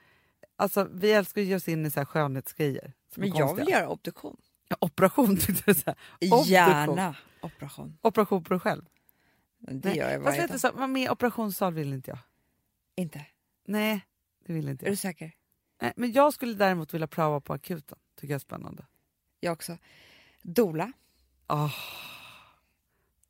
Alltså, 0.55 0.87
vi 0.93 1.11
älskar 1.11 1.41
att 1.41 1.47
ge 1.47 1.55
oss 1.55 1.67
in 1.67 1.85
i 1.85 1.91
så 1.91 1.99
här 1.99 2.05
skönhetsgrejer. 2.05 2.93
men 3.15 3.29
jag 3.35 3.55
vill 3.55 3.69
göra 3.69 3.89
obduktion. 3.89 4.37
Ja, 4.67 4.77
Operation 4.81 5.37
tyckte 5.39 5.73
du. 5.73 5.93
Obduktion. 6.27 6.43
Gärna 6.53 7.15
operation. 7.41 7.97
Operation 8.01 8.43
på 8.43 8.53
dig 8.53 8.59
själv. 8.59 8.85
Det 9.59 9.93
gör 9.93 10.09
jag 10.11 10.23
Fast 10.23 10.25
varje 10.25 10.41
vet 10.41 10.61
dag. 10.61 10.73
du, 10.73 10.79
så, 10.81 10.87
med 10.87 11.11
operationssal 11.11 11.73
vill 11.73 11.93
inte 11.93 12.11
jag. 12.11 12.19
Inte? 12.95 13.25
Nej, 13.67 14.05
det 14.45 14.53
vill 14.53 14.69
inte 14.69 14.85
Är 14.85 14.87
du 14.87 14.91
jag. 14.91 14.97
säker? 14.97 15.31
Nej, 15.81 15.93
men 15.95 16.11
jag 16.11 16.33
skulle 16.33 16.53
däremot 16.53 16.93
vilja 16.93 17.07
pröva 17.07 17.41
på 17.41 17.53
akuten. 17.53 17.97
Tycker 18.15 18.33
jag 18.33 18.35
är 18.35 18.39
spännande. 18.39 18.85
Jag 19.39 19.53
också. 19.53 19.77
Dola. 20.41 20.91
Ah, 21.47 21.69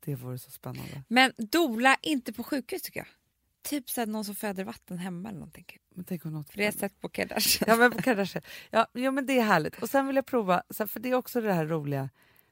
det 0.04 0.14
vore 0.14 0.38
så 0.38 0.50
spännande. 0.50 1.02
Men 1.08 1.32
dola 1.38 1.96
inte 2.02 2.32
på 2.32 2.42
sjukhus 2.44 2.82
tycker 2.82 3.00
jag. 3.00 3.08
Typ 3.62 3.90
så 3.90 4.06
någon 4.06 4.24
som 4.24 4.34
föder 4.34 4.64
vatten 4.64 4.98
hemma 4.98 5.28
eller 5.28 5.38
någonting. 5.38 5.66
Men 5.94 6.04
tänk 6.04 6.24
om 6.24 6.32
något 6.32 6.50
För 6.50 6.56
det 6.56 6.62
har 6.62 6.66
jag 6.66 6.74
sett 6.74 7.00
på 7.00 7.08
Kardashian. 7.08 7.64
Ja 7.70 7.76
men, 7.76 7.92
på 7.92 8.02
Kardashian. 8.02 8.42
ja, 8.70 8.86
ja 8.92 9.10
men 9.10 9.26
det 9.26 9.38
är 9.38 9.42
härligt. 9.44 9.82
Och 9.82 9.90
sen 9.90 10.06
vill 10.06 10.16
jag 10.16 10.26
prova, 10.26 10.62
för 10.86 11.00
det 11.00 11.08
är 11.08 11.14
också 11.14 11.40
det 11.40 11.52
här 11.52 11.66
roliga, 11.66 12.10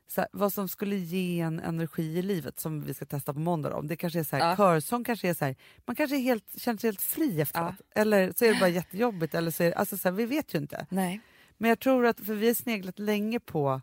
så 0.09 0.21
här, 0.21 0.29
vad 0.33 0.53
som 0.53 0.69
skulle 0.69 0.97
ge 0.97 1.41
en 1.41 1.61
energi 1.61 2.19
i 2.19 2.23
livet 2.23 2.61
som 2.61 2.85
vi 2.85 2.95
ska 2.95 3.05
testa 3.05 3.35
på 3.35 3.41
måndag. 3.41 3.75
Om 3.77 3.87
det 3.87 3.97
kanske 3.97 4.19
är 4.19 4.25
så 4.25 4.37
här, 4.37 4.49
Ja. 4.51 4.57
körsång 4.57 5.05
kanske 5.05 5.29
är 5.29 5.35
så 5.35 5.45
här, 5.45 5.57
man 5.87 5.97
kanske 5.97 6.17
är 6.17 6.21
helt, 6.21 6.61
känner 6.61 6.79
sig 6.79 6.89
helt 6.89 7.03
fri 7.03 7.41
efteråt. 7.41 7.75
Eller 7.95 8.33
så 8.37 8.45
är 8.45 8.55
det 8.55 8.61
bara 8.61 8.69
jättejobbigt. 8.69 9.35
Eller 9.35 9.51
så 9.51 9.63
är, 9.63 9.73
alltså, 9.73 9.99
så 9.99 10.09
här, 10.09 10.17
vi 10.17 10.27
vet 10.27 10.55
ju 10.55 10.59
inte. 10.59 10.87
Nej. 10.91 11.21
Men 11.59 11.69
jag 11.69 11.79
tror 11.81 12.07
att, 12.07 12.21
för 12.27 12.35
vi 12.35 12.47
har 12.47 12.55
sneglat 12.55 12.99
länge 12.99 13.41
på 13.41 13.81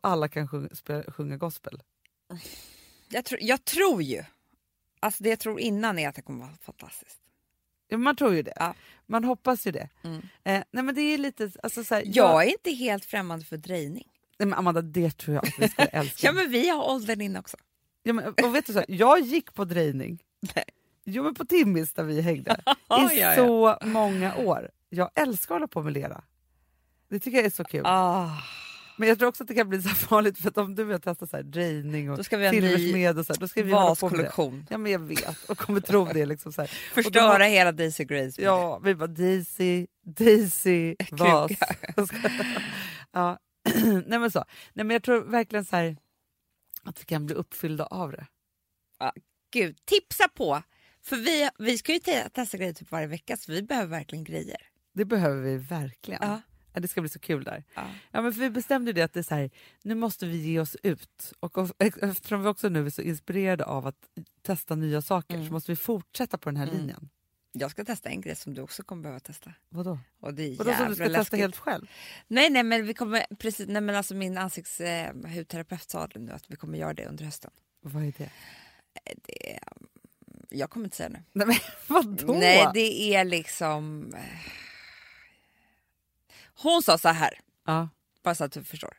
alla 0.00 0.28
kan 0.28 0.48
sjunga, 0.48 0.68
sjunga 1.08 1.36
gospel. 1.36 1.82
Jag, 3.08 3.24
tror- 3.24 3.40
jag 3.42 3.64
tror 3.64 4.02
ju, 4.02 4.22
alltså 5.00 5.22
det 5.24 5.30
jag 5.30 5.38
tror 5.40 5.60
innan 5.60 5.98
är 5.98 6.08
att 6.08 6.14
det 6.14 6.22
kommer 6.22 6.40
vara 6.40 6.56
fantastiskt. 6.60 7.18
Ja, 7.88 7.98
man 7.98 8.16
tror 8.16 8.34
ju 8.34 8.42
det. 8.42 8.52
Ja. 8.56 8.74
Man 9.06 9.24
hoppas 9.24 9.66
ju 9.66 9.70
det. 9.70 9.88
Mm. 10.04 10.16
Eh, 10.44 10.62
nej 10.70 10.84
men 10.84 10.94
det 10.94 11.00
är 11.00 11.18
lite, 11.18 11.50
alltså, 11.62 11.84
så 11.84 11.94
här, 11.94 12.02
Jag 12.06 12.42
är 12.46 12.50
inte 12.50 12.70
helt 12.70 13.04
främmande 13.04 13.44
för 13.44 13.56
drejning. 13.56 14.08
Nej, 14.38 14.48
men 14.48 14.58
Amanda, 14.58 14.82
det 14.82 15.10
tror 15.10 15.34
jag 15.34 15.46
att 15.46 15.58
vi 15.58 15.68
skulle 15.68 15.88
älska. 15.92 16.26
Ja 16.26 16.32
men 16.32 16.50
vi 16.50 16.68
har 16.68 16.90
åldern 16.90 17.20
inne 17.20 17.38
också. 17.38 17.56
Ja, 18.02 18.12
men, 18.12 18.24
och 18.44 18.54
vet 18.54 18.66
du 18.66 18.72
så, 18.72 18.84
jag 18.88 19.20
gick 19.20 19.54
på 19.54 19.64
drejning. 19.64 20.22
Nej. 20.54 20.64
Jo, 21.04 21.22
men 21.22 21.34
på 21.34 21.44
Timmis 21.44 21.92
där 21.92 22.04
vi 22.04 22.20
hängde. 22.20 22.50
I 22.66 22.74
Ja, 22.88 23.12
ja. 23.12 23.34
så 23.36 23.78
många 23.86 24.36
år. 24.36 24.70
Jag 24.88 25.10
älskar 25.14 25.54
att 25.54 25.60
hålla 25.60 25.68
på 25.68 25.82
med 25.82 25.92
lera. 25.92 26.24
Det 27.08 27.20
tycker 27.20 27.38
jag 27.38 27.46
är 27.46 27.50
så 27.50 27.64
kul. 27.64 27.82
Ah. 27.84 28.30
Men 28.96 29.08
jag 29.08 29.18
tror 29.18 29.28
också 29.28 29.42
att 29.42 29.48
det 29.48 29.54
kan 29.54 29.68
bli 29.68 29.82
så 29.82 29.88
farligt 29.88 30.38
för 30.38 30.48
att 30.48 30.58
om 30.58 30.74
du 30.74 30.84
vill 30.84 31.00
testa 31.00 31.26
så 31.26 31.36
här 31.36 31.42
drejning 31.42 32.10
och 32.10 32.26
silversmed 32.26 33.18
och 33.18 33.26
så 33.26 33.32
här, 33.32 33.40
då 33.40 33.48
ska 33.48 33.62
vi 33.62 33.72
hålla 33.72 33.94
på 33.94 34.10
med 34.10 34.24
det. 34.24 34.64
Ja 34.70 34.78
men 34.78 34.92
jag 34.92 34.98
vet 34.98 35.44
och 35.48 35.58
kommer 35.58 35.80
tro 35.80 36.04
det 36.04 36.26
liksom 36.26 36.52
så 36.52 36.60
här. 36.60 36.68
Förstöra 36.94 37.44
hela 37.44 37.72
Daisy 37.72 38.04
Grace. 38.04 38.42
Ja, 38.42 38.78
vi 38.78 38.94
bara 38.94 39.06
Daisy, 39.06 39.86
Daisy, 40.04 40.94
vas. 41.10 41.52
ja. 43.12 43.38
Nej 44.06 44.18
men 44.18 44.30
så. 44.30 44.44
Nej 44.72 44.84
men 44.86 44.90
jag 44.94 45.02
tror 45.02 45.24
verkligen 45.24 45.64
så 45.64 45.76
här 45.76 45.96
att 46.82 47.00
vi 47.00 47.04
kan 47.04 47.26
bli 47.26 47.34
uppfyllda 47.34 47.86
av 47.86 48.12
det. 48.12 48.26
Gud, 49.52 49.76
tipsa 49.84 50.28
på! 50.28 50.62
För 51.02 51.16
vi, 51.16 51.48
vi 51.58 51.78
ska 51.78 51.92
ju 51.92 51.98
te- 51.98 52.28
testa 52.28 52.56
grejer 52.58 52.72
typ 52.72 52.90
varje 52.90 53.06
vecka 53.06 53.36
så 53.36 53.52
vi 53.52 53.62
behöver 53.62 53.88
verkligen 53.88 54.24
grejer. 54.24 54.56
Det 54.94 55.04
behöver 55.04 55.42
vi 55.42 55.56
verkligen. 55.56 56.20
Ja. 56.22 56.40
Ja, 56.74 56.80
det 56.80 56.88
ska 56.88 57.00
bli 57.00 57.10
så 57.10 57.18
kul 57.18 57.44
där. 57.44 57.64
Ja. 57.74 57.82
Ja, 58.10 58.22
men 58.22 58.32
för 58.32 58.40
vi 58.40 58.50
bestämde 58.50 58.92
det 58.92 59.02
att 59.02 59.12
det 59.12 59.20
är 59.20 59.24
så 59.24 59.34
här, 59.34 59.50
nu 59.82 59.94
måste 59.94 60.26
vi 60.26 60.36
ge 60.36 60.60
oss 60.60 60.76
ut. 60.82 61.32
Och 61.40 61.82
eftersom 62.02 62.42
vi 62.42 62.48
också 62.48 62.68
nu 62.68 62.86
är 62.86 62.90
så 62.90 63.02
inspirerade 63.02 63.64
av 63.64 63.86
att 63.86 63.96
testa 64.42 64.74
nya 64.74 65.02
saker 65.02 65.34
Mm. 65.34 65.46
så 65.46 65.52
måste 65.52 65.72
vi 65.72 65.76
fortsätta 65.76 66.38
på 66.38 66.48
den 66.50 66.56
här 66.56 66.66
Mm. 66.66 66.78
linjen. 66.78 67.08
Jag 67.52 67.70
ska 67.70 67.84
testa 67.84 68.08
en 68.08 68.20
grej 68.20 68.36
som 68.36 68.54
du 68.54 68.62
också 68.62 68.82
kommer 68.82 69.02
behöva 69.02 69.20
testa. 69.20 69.54
Vadå? 69.68 69.98
Och 70.20 70.34
det 70.34 70.42
är 70.42 70.56
Vadå 70.56 70.72
som 70.74 70.88
du 70.88 70.94
ska 70.94 71.04
testa 71.04 71.18
läskigt. 71.18 71.38
helt 71.40 71.56
själv? 71.56 71.86
Nej, 72.26 72.50
nej, 72.50 72.62
men 72.62 72.86
vi 72.86 72.94
kommer 72.94 73.26
precis. 73.38 73.68
Nej, 73.68 73.82
men 73.82 73.94
alltså 73.94 74.14
min 74.14 74.38
ansiktshudterapeut 74.38 75.90
sa 75.90 76.06
det 76.06 76.18
nu 76.20 76.32
att 76.32 76.44
vi 76.50 76.56
kommer 76.56 76.78
göra 76.78 76.94
det 76.94 77.06
under 77.06 77.24
hösten. 77.24 77.50
Vad 77.80 78.02
är 78.02 78.12
det? 78.18 78.30
Det, 79.24 79.58
jag 80.48 80.70
kommer 80.70 80.86
inte 80.86 80.96
säga 80.96 81.08
nu. 81.08 81.22
Nej 81.32 81.46
men 81.46 81.56
vadå? 81.86 82.32
Nej, 82.32 82.70
det 82.74 83.14
är 83.14 83.24
liksom. 83.24 84.12
eh, 84.14 84.20
Hon 86.54 86.82
sa 86.82 86.98
så 86.98 87.08
här, 87.08 87.40
Ja. 87.66 87.88
bara 88.22 88.34
så 88.34 88.44
att 88.44 88.52
du 88.52 88.64
förstår. 88.64 88.94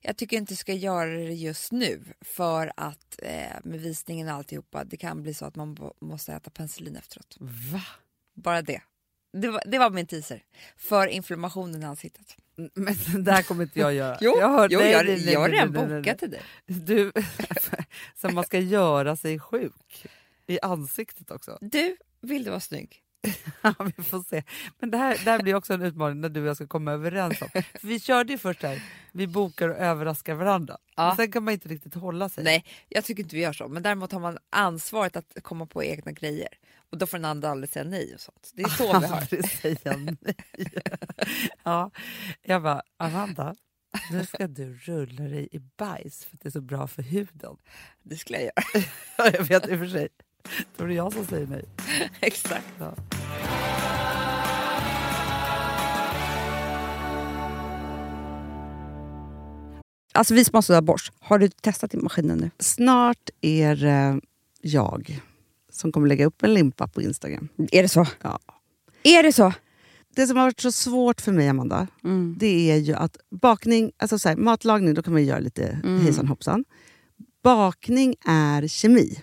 Jag 0.00 0.16
tycker 0.16 0.36
inte 0.36 0.52
du 0.52 0.56
ska 0.56 0.72
göra 0.72 1.10
det 1.10 1.34
just 1.34 1.72
nu 1.72 2.04
för 2.20 2.72
att 2.76 3.18
eh, 3.22 3.56
med 3.64 3.80
visningen 3.80 4.28
och 4.28 4.34
alltihopa, 4.34 4.84
det 4.84 4.96
kan 4.96 5.22
bli 5.22 5.34
så 5.34 5.44
att 5.44 5.56
man 5.56 5.92
måste 6.00 6.32
äta 6.32 6.50
penicillin 6.50 6.96
efteråt. 6.96 7.36
Va? 7.72 7.82
Bara 8.34 8.62
det. 8.62 8.82
Det 9.32 9.48
var, 9.48 9.62
det 9.66 9.78
var 9.78 9.90
min 9.90 10.06
teaser 10.06 10.42
för 10.76 11.06
inflammationen 11.06 11.82
i 11.82 11.86
ansiktet. 11.86 12.36
Men 12.74 12.94
det 13.24 13.32
här 13.32 13.42
kommer 13.42 13.62
inte 13.62 13.78
jag 13.78 13.94
göra. 13.94 14.18
Jo, 14.20 14.36
jag 14.38 14.72
jo 14.72 14.78
nej, 14.78 14.90
jag, 14.90 15.06
nej, 15.06 15.24
nej, 15.24 15.32
jag 15.32 15.40
har 15.40 15.48
redan 15.48 15.72
bokat 15.72 16.18
till 16.18 16.30
dig. 16.30 16.42
Du, 16.66 17.12
så 18.16 18.28
man 18.28 18.44
ska 18.44 18.58
göra 18.58 19.16
sig 19.16 19.38
sjuk. 19.38 20.06
i 20.46 20.58
ansiktet 20.62 21.30
också. 21.30 21.58
Du, 21.60 21.96
vill 22.20 22.44
du 22.44 22.50
vara 22.50 22.60
snygg? 22.60 23.02
Ja, 23.62 23.74
vi 23.96 24.02
får 24.02 24.22
se. 24.22 24.42
Men 24.78 24.90
det 24.90 24.98
här, 24.98 25.20
det 25.24 25.30
här 25.30 25.42
blir 25.42 25.54
också 25.54 25.74
en 25.74 25.82
utmaning 25.82 26.20
när 26.20 26.28
du 26.28 26.40
och 26.40 26.46
jag 26.46 26.56
ska 26.56 26.66
komma 26.66 26.92
överens 26.92 27.42
om. 27.42 27.48
För 27.52 27.86
vi 27.88 28.00
körde 28.00 28.32
ju 28.32 28.38
först 28.38 28.62
här, 28.62 28.82
vi 29.12 29.26
bokar 29.26 29.68
och 29.68 29.76
överraskar 29.76 30.34
varandra. 30.34 30.78
Ja. 30.96 31.16
Sen 31.16 31.32
kan 31.32 31.44
man 31.44 31.54
inte 31.54 31.68
riktigt 31.68 31.94
hålla 31.94 32.28
sig. 32.28 32.44
Nej, 32.44 32.64
jag 32.88 33.04
tycker 33.04 33.22
inte 33.22 33.36
vi 33.36 33.42
gör 33.42 33.52
så. 33.52 33.68
Men 33.68 33.82
däremot 33.82 34.12
har 34.12 34.20
man 34.20 34.38
ansvaret 34.50 35.16
att 35.16 35.42
komma 35.42 35.66
på 35.66 35.84
egna 35.84 36.12
grejer. 36.12 36.48
Och 36.90 36.98
då 36.98 37.06
får 37.06 37.18
den 37.18 37.24
andra 37.24 37.48
aldrig 37.50 37.70
säga 37.70 37.84
nej 37.84 38.14
och 38.14 38.20
sånt. 38.20 38.50
Det 38.54 38.62
är 38.62 38.68
så 38.68 39.00
vi 39.00 39.06
har. 39.06 39.16
Aldrig 39.16 39.50
säga 39.50 39.96
nej. 39.96 40.34
ja, 41.64 41.90
jag 42.42 42.62
bara, 42.62 42.82
Amanda, 42.96 43.54
nu 44.12 44.26
ska 44.26 44.46
du 44.46 44.74
rulla 44.74 45.22
dig 45.22 45.48
i 45.52 45.58
bajs 45.58 46.24
för 46.24 46.36
att 46.36 46.40
det 46.40 46.48
är 46.48 46.50
så 46.50 46.60
bra 46.60 46.86
för 46.86 47.02
huden. 47.02 47.56
Det 48.02 48.16
skulle 48.16 48.38
jag 48.38 48.44
göra. 48.44 48.84
Ja, 49.18 49.30
jag 49.34 49.44
vet 49.44 49.68
i 49.68 49.74
och 49.74 49.78
för 49.78 49.86
sig. 49.86 50.08
Då 50.76 50.84
är 50.84 50.88
det 50.88 50.94
jag 50.94 51.12
som 51.12 51.26
säger 51.26 51.46
nej. 51.46 51.64
Exakt. 52.20 52.66
Ja. 52.78 52.94
Alltså 60.14 60.34
vi 60.34 60.44
sponsrar 60.44 60.80
Bosch. 60.82 61.12
Har 61.20 61.38
du 61.38 61.48
testat 61.48 61.94
i 61.94 61.96
maskinen 61.96 62.38
nu? 62.38 62.50
Snart 62.58 63.30
är 63.40 63.76
det 63.76 64.20
jag 64.60 65.20
som 65.72 65.92
kommer 65.92 66.08
lägga 66.08 66.26
upp 66.26 66.42
en 66.42 66.54
limpa 66.54 66.88
på 66.88 67.02
Instagram. 67.02 67.48
Är 67.72 67.82
det 67.82 67.88
så? 67.88 68.06
Ja. 68.22 68.38
Är 69.02 69.22
det 69.22 69.32
så? 69.32 69.52
Det 70.16 70.26
som 70.26 70.36
har 70.36 70.44
varit 70.44 70.60
så 70.60 70.72
svårt 70.72 71.20
för 71.20 71.32
mig, 71.32 71.48
Amanda, 71.48 71.86
Mm. 72.04 72.36
det 72.38 72.70
är 72.70 72.76
ju 72.76 72.94
att 72.94 73.16
bakning, 73.30 73.92
alltså 73.96 74.18
så 74.18 74.28
här, 74.28 74.36
matlagning, 74.36 74.94
då 74.94 75.02
kan 75.02 75.12
man 75.12 75.24
göra 75.24 75.38
lite 75.38 75.80
Mm. 75.84 76.00
hejsan 76.00 76.28
hoppsan. 76.28 76.64
Bakning 77.42 78.14
är 78.26 78.66
kemi. 78.68 79.22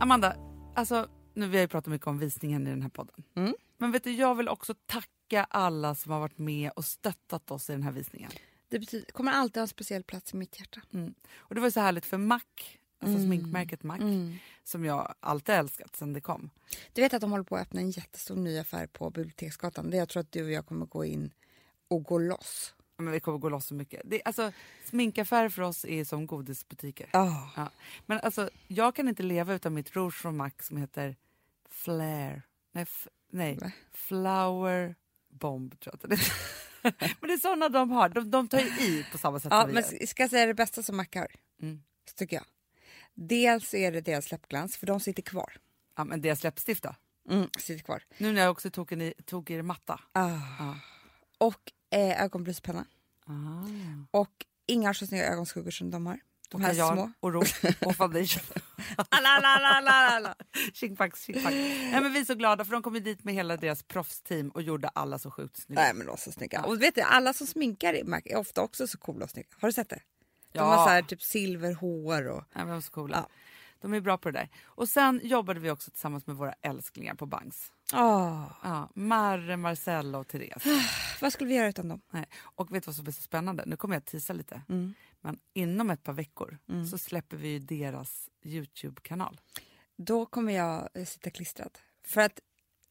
Amanda, 0.00 0.36
alltså, 0.74 1.08
nu, 1.34 1.48
vi 1.48 1.56
har 1.56 1.62
ju 1.62 1.68
pratat 1.68 1.90
mycket 1.90 2.06
om 2.06 2.18
visningen 2.18 2.66
i 2.66 2.70
den 2.70 2.82
här 2.82 2.88
podden. 2.88 3.24
Mm. 3.34 3.54
Men 3.78 3.92
vet 3.92 4.04
du, 4.04 4.12
jag 4.12 4.34
vill 4.34 4.48
också 4.48 4.74
tacka 4.86 5.44
alla 5.50 5.94
som 5.94 6.12
har 6.12 6.20
varit 6.20 6.38
med 6.38 6.70
och 6.76 6.84
stöttat 6.84 7.50
oss 7.50 7.70
i 7.70 7.72
den 7.72 7.82
här 7.82 7.92
visningen. 7.92 8.30
Det 8.68 8.78
betyder, 8.78 9.12
kommer 9.12 9.32
alltid 9.32 9.56
ha 9.56 9.62
en 9.62 9.68
speciell 9.68 10.02
plats 10.04 10.34
i 10.34 10.36
mitt 10.36 10.60
hjärta. 10.60 10.80
Och 11.36 11.54
det 11.54 11.60
var 11.60 11.70
så 11.70 11.80
härligt 11.80 12.06
för 12.06 12.18
Mac, 12.18 12.40
alltså 12.98 13.16
Mm. 13.16 13.26
sminkmärket 13.26 13.82
Mac, 13.82 13.98
som 14.64 14.84
jag 14.84 15.14
alltid 15.20 15.54
älskat 15.54 15.96
sedan 15.96 16.12
det 16.12 16.20
kom. 16.20 16.50
Du 16.92 17.02
vet 17.02 17.14
att 17.14 17.20
de 17.20 17.30
håller 17.30 17.44
på 17.44 17.56
att 17.56 17.62
öppna 17.62 17.80
en 17.80 17.90
jättestor 17.90 18.36
ny 18.36 18.58
affär 18.58 18.86
på 18.86 19.10
Biblioteksgatan. 19.10 19.90
Där 19.90 19.98
jag 19.98 20.08
tror 20.08 20.20
att 20.20 20.32
du 20.32 20.44
och 20.44 20.50
jag 20.50 20.66
kommer 20.66 20.86
gå 20.86 21.04
in 21.04 21.32
och 21.88 22.02
gå 22.04 22.18
loss. 22.18 22.74
Men 23.00 23.12
vi 23.12 23.20
kommer 23.20 23.38
gå 23.38 23.48
loss 23.48 23.66
så 23.66 23.74
mycket. 23.74 24.02
Det, 24.04 24.22
alltså, 24.24 24.52
sminkaffärer 24.84 25.48
för 25.48 25.62
oss 25.62 25.84
är 25.84 26.04
som 26.04 26.26
godisbutiker. 26.26 27.10
Oh. 27.12 27.52
Ja. 27.56 27.70
Men 28.06 28.20
alltså, 28.20 28.50
jag 28.68 28.94
kan 28.94 29.08
inte 29.08 29.22
leva 29.22 29.54
utan 29.54 29.74
mitt 29.74 29.96
rouge 29.96 30.14
från 30.14 30.36
Mac 30.36 30.50
som 30.60 30.76
heter 30.76 31.16
Flare. 31.70 32.42
Nej, 32.72 32.86
nej. 33.30 33.58
Va? 33.60 33.70
Flower 33.92 34.94
Bomb 35.28 35.80
tror 35.80 35.94
jag 36.02 36.12
att 36.12 36.20
det. 36.20 36.32
Men 37.20 37.28
det 37.28 37.32
är 37.34 37.38
såna 37.38 37.68
de 37.68 37.90
har. 37.90 38.08
De, 38.08 38.30
de 38.30 38.48
tar 38.48 38.58
ju 38.58 38.66
i 38.66 39.06
på 39.12 39.18
samma 39.18 39.40
sätt 39.40 39.52
Ja, 39.52 39.60
som 39.60 39.68
vi 39.68 39.74
men 39.74 39.82
gör. 40.00 40.06
ska 40.06 40.22
jag 40.22 40.30
säga 40.30 40.46
det 40.46 40.54
bästa 40.54 40.82
som 40.82 40.96
Mac 40.96 41.06
har? 41.14 41.28
Mm. 41.62 41.82
Så 42.10 42.14
tycker 42.14 42.36
jag. 42.36 42.44
Dels 43.14 43.74
är 43.74 43.92
det 43.92 44.00
deras 44.00 44.30
läppglans, 44.30 44.76
för 44.76 44.86
de 44.86 45.00
sitter 45.00 45.22
kvar. 45.22 45.56
Ja, 45.96 46.04
men 46.04 46.20
deras 46.22 46.42
läppstift 46.42 46.82
då? 46.82 46.94
Mm, 47.30 47.48
sitter 47.58 47.84
kvar. 47.84 48.02
Nu 48.18 48.32
när 48.32 48.40
jag 48.40 48.50
också 48.50 48.70
tog, 48.70 48.92
en 48.92 49.00
i, 49.00 49.14
tog 49.24 49.44
det 49.44 49.62
matta. 49.62 50.00
Ah. 50.12 50.28
Ja. 50.58 50.76
Och 51.38 51.72
eh, 51.90 52.22
ögonbryspenna. 52.22 52.84
Ah. 53.26 54.18
Och 54.20 54.30
inga 54.66 54.94
så 54.94 55.06
snygga 55.06 55.26
ögonskuggor 55.26 55.70
som 55.70 55.90
de 55.90 56.06
har. 56.06 56.20
De 56.48 56.60
här 56.60 56.70
kajal 56.70 56.96
små. 56.96 57.10
och 57.20 57.32
rouge 57.32 57.64
och 57.86 57.96
foundation. 57.96 58.42
Alla, 59.08 59.28
alla, 59.28 59.48
alla, 59.48 59.68
alla, 59.68 59.90
alla. 59.90 60.34
Tjingpack, 60.72 61.16
tjingpack. 61.16 61.52
Nej, 61.52 62.00
men 62.00 62.12
vi 62.12 62.20
är 62.20 62.24
så 62.24 62.34
glada 62.34 62.64
för 62.64 62.72
de 62.72 62.82
kom 62.82 62.92
dit 62.94 63.24
med 63.24 63.34
hela 63.34 63.56
deras 63.56 63.82
proffsteam 63.82 64.48
och 64.48 64.62
gjorde 64.62 64.88
alla 64.88 65.18
så 65.18 65.30
sjukt 65.30 65.56
snygga. 65.62 65.82
Nej 65.82 65.94
men 65.94 66.06
de 66.06 66.16
så 66.16 66.32
snygga. 66.32 66.62
Och 66.62 66.82
vet 66.82 66.94
du, 66.94 67.00
alla 67.00 67.32
som 67.32 67.46
sminkar 67.46 67.94
i 67.94 68.04
Mac 68.04 68.20
är 68.24 68.36
ofta 68.36 68.62
också 68.62 68.86
så 68.86 68.98
coola 68.98 69.24
och 69.24 69.30
snygga. 69.30 69.48
Har 69.60 69.68
du 69.68 69.72
sett 69.72 69.88
det? 69.88 70.00
De 70.52 70.58
Ja. 70.58 70.64
har 70.64 70.84
så 70.84 70.90
här 70.90 71.02
typ 71.02 71.22
silverhår 71.22 72.26
och... 72.28 72.44
Nej, 72.54 72.64
men 72.64 72.68
de 72.68 72.76
är 72.76 72.80
så 72.80 72.90
coola. 72.90 73.16
Ja. 73.16 73.34
De 73.80 73.94
är 73.94 74.00
bra 74.00 74.18
på 74.18 74.30
det 74.30 74.38
där. 74.38 74.48
Och 74.64 74.88
sen 74.88 75.20
jobbade 75.22 75.60
vi 75.60 75.70
också 75.70 75.90
tillsammans 75.90 76.26
med 76.26 76.36
våra 76.36 76.52
älsklingar 76.52 77.14
på 77.14 77.26
Bangs. 77.26 77.72
Åh, 77.92 78.52
Ja, 78.62 78.88
Marre, 78.94 79.56
Marcella 79.56 80.18
och 80.18 80.28
Therese. 80.28 80.64
vad 81.20 81.32
skulle 81.32 81.48
vi 81.48 81.54
göra 81.56 81.68
utan 81.68 81.88
dem? 81.88 82.00
Nej. 82.10 82.26
Och 82.40 82.74
vet 82.74 82.82
du 82.84 82.88
vad 82.88 82.96
som 82.96 83.06
är 83.06 83.10
så 83.12 83.22
spännande? 83.22 83.62
Nu 83.66 83.76
kommer 83.76 83.94
jag 83.94 84.00
att 84.00 84.06
tisa 84.06 84.32
lite. 84.32 84.62
Mm. 84.68 84.94
Men 85.20 85.38
inom 85.52 85.90
ett 85.90 86.02
par 86.02 86.12
veckor 86.12 86.58
så 86.90 86.98
släpper 86.98 87.36
vi 87.36 87.58
deras 87.58 88.28
Youtube-kanal. 88.44 89.40
Då 89.96 90.26
kommer 90.26 90.52
jag 90.52 90.88
eh, 90.94 91.04
sitta 91.04 91.30
klistrad. 91.30 91.78
För 92.04 92.20
att 92.20 92.40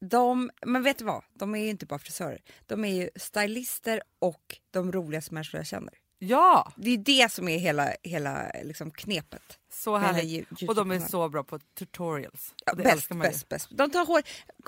de, 0.00 0.50
men 0.66 0.82
vet 0.82 0.98
du 0.98 1.04
vad? 1.04 1.24
De 1.34 1.54
är 1.54 1.58
ju 1.58 1.68
inte 1.68 1.86
bara 1.86 1.98
frisörer. 1.98 2.42
De 2.66 2.84
är 2.84 2.94
ju 2.94 3.10
stylister 3.16 4.02
och 4.18 4.58
de 4.70 4.92
roligaste 4.92 5.34
människor 5.34 5.58
jag 5.58 5.66
känner. 5.66 5.94
Ja, 6.22 6.72
Det 6.76 6.90
är 6.90 6.98
det 6.98 7.32
som 7.32 7.48
är 7.48 7.58
hela, 7.58 7.92
hela 8.02 8.50
liksom 8.62 8.90
knepet. 8.90 9.58
så 9.72 9.98
med 9.98 10.14
härligt. 10.14 10.62
Och 10.68 10.74
de 10.74 10.90
är 10.90 10.98
så 11.00 11.28
bra 11.28 11.44
på 11.44 11.58
tutorials. 11.58 12.54
Ja, 12.66 12.74
det 12.74 12.82
bäst, 12.82 13.08
bäst, 13.08 13.48
bäst. 13.48 13.68
De 13.70 13.90
tar 13.90 14.06
hår. 14.06 14.22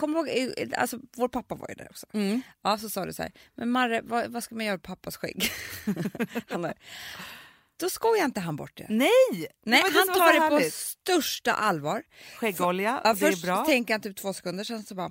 Du 0.06 0.12
ihåg, 0.12 0.28
eh, 0.28 0.80
alltså, 0.80 0.98
vår 1.16 1.28
pappa 1.28 1.54
var 1.54 1.68
ju 1.68 1.74
där 1.74 1.86
också. 1.90 2.06
Mm. 2.12 2.40
Ja, 2.62 2.78
så 2.78 2.88
sa 2.90 3.04
du 3.06 3.12
så 3.12 3.22
här, 3.22 3.32
men 3.54 3.70
Marre, 3.70 4.00
vad, 4.04 4.30
vad 4.32 4.44
ska 4.44 4.54
man 4.54 4.64
göra 4.64 4.78
på 4.78 4.82
pappas 4.88 5.16
skägg? 5.16 5.50
han 6.48 6.64
är, 6.64 6.74
då 7.76 7.88
skojar 7.90 8.24
inte 8.24 8.40
han 8.40 8.56
bort 8.56 8.76
det. 8.76 8.86
Nej! 8.88 9.10
Nej, 9.32 9.82
men 9.82 9.92
han 9.94 10.06
tar 10.06 10.32
det 10.50 10.64
på 10.64 10.70
största 10.72 11.52
allvar. 11.52 12.02
Skäggolja, 12.36 13.00
Ja, 13.04 13.14
det 13.14 13.26
är 13.26 13.30
först 13.30 13.44
bra. 13.44 13.64
tänker 13.64 13.94
han 13.94 14.00
typ 14.00 14.16
två 14.16 14.32
sekunder, 14.32 14.64
sen 14.64 14.82
så 14.84 14.94
bara 14.94 15.10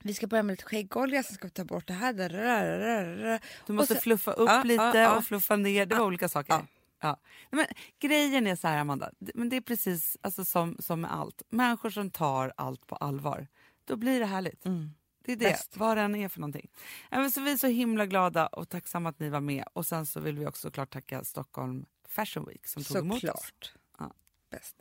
vi 0.00 0.14
ska 0.14 0.26
börja 0.26 0.42
med 0.42 0.52
lite 0.52 0.64
skäggolja, 0.64 1.22
sen 1.22 1.34
ska 1.34 1.46
vi 1.46 1.50
ta 1.50 1.64
bort 1.64 1.86
det 1.86 1.92
här. 1.92 2.12
Där, 2.12 2.28
där, 2.28 2.78
där. 3.16 3.40
Du 3.66 3.72
måste 3.72 3.94
sen- 3.94 4.02
fluffa 4.02 4.32
upp 4.32 4.48
Ja, 4.48 4.62
lite 4.62 4.82
ja. 4.98 5.16
och 5.16 5.24
fluffa 5.24 5.56
ner. 5.56 5.86
Det 5.86 5.94
var 5.94 6.02
Ja, 6.02 6.06
olika 6.06 6.28
saker. 6.28 6.66
ja. 7.00 7.20
Men, 7.50 7.66
grejen 8.00 8.46
är 8.46 8.56
så 8.56 8.68
här, 8.68 8.78
Amanda. 8.78 9.10
Men 9.34 9.48
det 9.48 9.56
är 9.56 9.60
precis 9.60 10.16
alltså, 10.20 10.44
som, 10.44 10.76
som 10.78 11.00
med 11.00 11.12
allt. 11.12 11.42
Människor 11.48 11.90
som 11.90 12.10
tar 12.10 12.52
allt 12.56 12.86
på 12.86 12.96
allvar, 12.96 13.46
då 13.84 13.96
blir 13.96 14.20
det 14.20 14.26
härligt. 14.26 14.66
Mm. 14.66 14.90
Det 15.24 15.32
är 15.32 15.36
det, 15.36 15.44
Bäst. 15.44 15.76
vad 15.76 15.96
det 15.96 16.02
än 16.02 16.14
är 16.14 16.28
för 16.28 16.40
någonting. 16.40 16.70
Men 17.10 17.30
så 17.30 17.40
vi 17.40 17.52
är 17.52 17.56
så 17.56 17.66
himla 17.66 18.06
glada 18.06 18.46
och 18.46 18.68
tacksamma 18.68 19.08
att 19.08 19.18
ni 19.18 19.28
var 19.28 19.40
med. 19.40 19.64
Och 19.72 19.86
sen 19.86 20.06
så 20.06 20.20
vill 20.20 20.38
vi 20.38 20.46
också 20.46 20.60
såklart 20.60 20.90
tacka 20.92 21.24
Stockholm 21.24 21.84
Fashion 22.08 22.46
Week 22.48 22.66
som 22.66 22.84
tog 22.84 22.96
emot 22.96 23.14
oss. 23.16 23.20
Såklart. 23.22 23.72
Ja. 23.98 24.12
Bäst. 24.50 24.76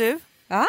Du, 0.00 0.20
Ja, 0.46 0.66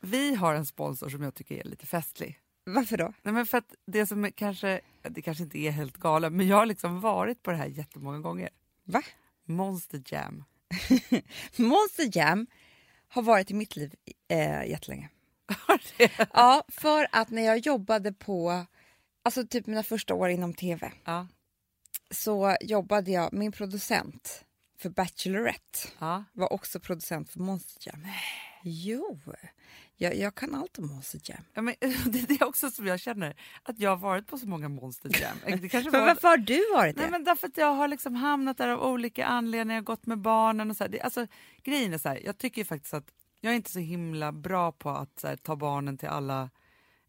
vi 0.00 0.34
har 0.34 0.54
en 0.54 0.66
sponsor 0.66 1.08
som 1.08 1.22
jag 1.22 1.34
tycker 1.34 1.54
är 1.60 1.64
lite 1.64 1.86
festlig. 1.86 2.38
varför 2.64 2.96
då? 2.96 3.12
Nej, 3.22 3.34
men 3.34 3.46
för 3.46 3.58
att 3.58 3.74
det 3.86 4.06
som 4.06 4.32
kanske, 4.32 4.80
det 5.02 5.22
kanske 5.22 5.44
inte 5.44 5.58
är 5.58 5.70
helt 5.70 5.96
galet, 5.96 6.32
men 6.32 6.46
jag 6.48 6.56
har 6.56 6.66
liksom 6.66 7.00
varit 7.00 7.42
på 7.42 7.50
det 7.50 7.56
här 7.56 7.66
jättemånga 7.66 8.18
gånger. 8.18 8.48
Va? 8.84 9.02
Monster 9.44 10.02
Jam. 10.06 10.44
Monster 11.56 12.16
Jam 12.18 12.46
har 13.08 13.22
varit 13.22 13.50
i 13.50 13.54
mitt 13.54 13.76
liv 13.76 13.94
eh, 14.28 14.64
jättelänge. 14.70 15.10
Ja, 16.32 16.64
för 16.68 17.06
att 17.12 17.30
när 17.30 17.42
jag 17.42 17.58
jobbade 17.58 18.12
på, 18.12 18.66
alltså 19.22 19.46
typ 19.46 19.66
mina 19.66 19.82
första 19.82 20.14
år 20.14 20.28
inom 20.28 20.54
tv, 20.54 20.92
Ja. 21.04 21.26
så 22.10 22.56
jobbade 22.60 23.10
jag, 23.10 23.32
min 23.32 23.52
producent 23.52 24.44
för 24.78 24.88
Bachelorette 24.88 25.78
ja. 25.98 26.24
var 26.32 26.52
också 26.52 26.80
producent 26.80 27.30
för 27.30 27.40
Monster 27.40 27.88
Jam. 27.88 28.06
Jo, 28.62 29.20
jag, 29.96 30.16
jag 30.16 30.34
kan 30.34 30.54
allt 30.54 30.78
om 30.78 30.86
Monster 30.86 31.20
Jam. 31.24 31.42
Ja, 31.54 31.62
men, 31.62 31.74
det 31.80 32.18
är 32.18 32.38
det 32.38 32.44
också 32.44 32.70
som 32.70 32.86
jag 32.86 33.00
känner, 33.00 33.36
att 33.62 33.80
jag 33.80 33.90
har 33.90 33.96
varit 33.96 34.26
på 34.26 34.38
så 34.38 34.48
många 34.48 34.68
Monster 34.68 35.10
Jam. 35.20 35.60
Det 35.60 35.68
kanske 35.68 35.90
Men 35.90 36.00
var... 36.00 36.06
varför 36.06 36.28
har 36.28 36.36
du 36.36 36.72
varit 36.74 36.96
det? 36.96 37.02
Nej, 37.02 37.10
men 37.10 37.24
därför 37.24 37.46
att 37.46 37.56
jag 37.56 37.74
har 37.74 37.88
liksom 37.88 38.14
hamnat 38.14 38.58
där 38.58 38.68
av 38.68 38.82
olika 38.82 39.26
anledningar, 39.26 39.80
gått 39.80 40.06
med 40.06 40.18
barnen 40.18 40.70
och 40.70 40.76
så 40.76 40.84
här. 40.84 40.88
Det, 40.88 41.00
alltså, 41.00 41.26
grejen 41.62 41.92
är 41.92 41.98
så 41.98 42.08
här, 42.08 42.20
jag 42.24 42.38
tycker 42.38 42.64
faktiskt 42.64 42.94
att 42.94 43.10
jag 43.40 43.52
är 43.52 43.56
inte 43.56 43.70
så 43.70 43.78
himla 43.78 44.32
bra 44.32 44.72
på 44.72 44.90
att 44.90 45.22
här, 45.22 45.36
ta 45.36 45.56
barnen 45.56 45.98
till 45.98 46.08
alla 46.08 46.50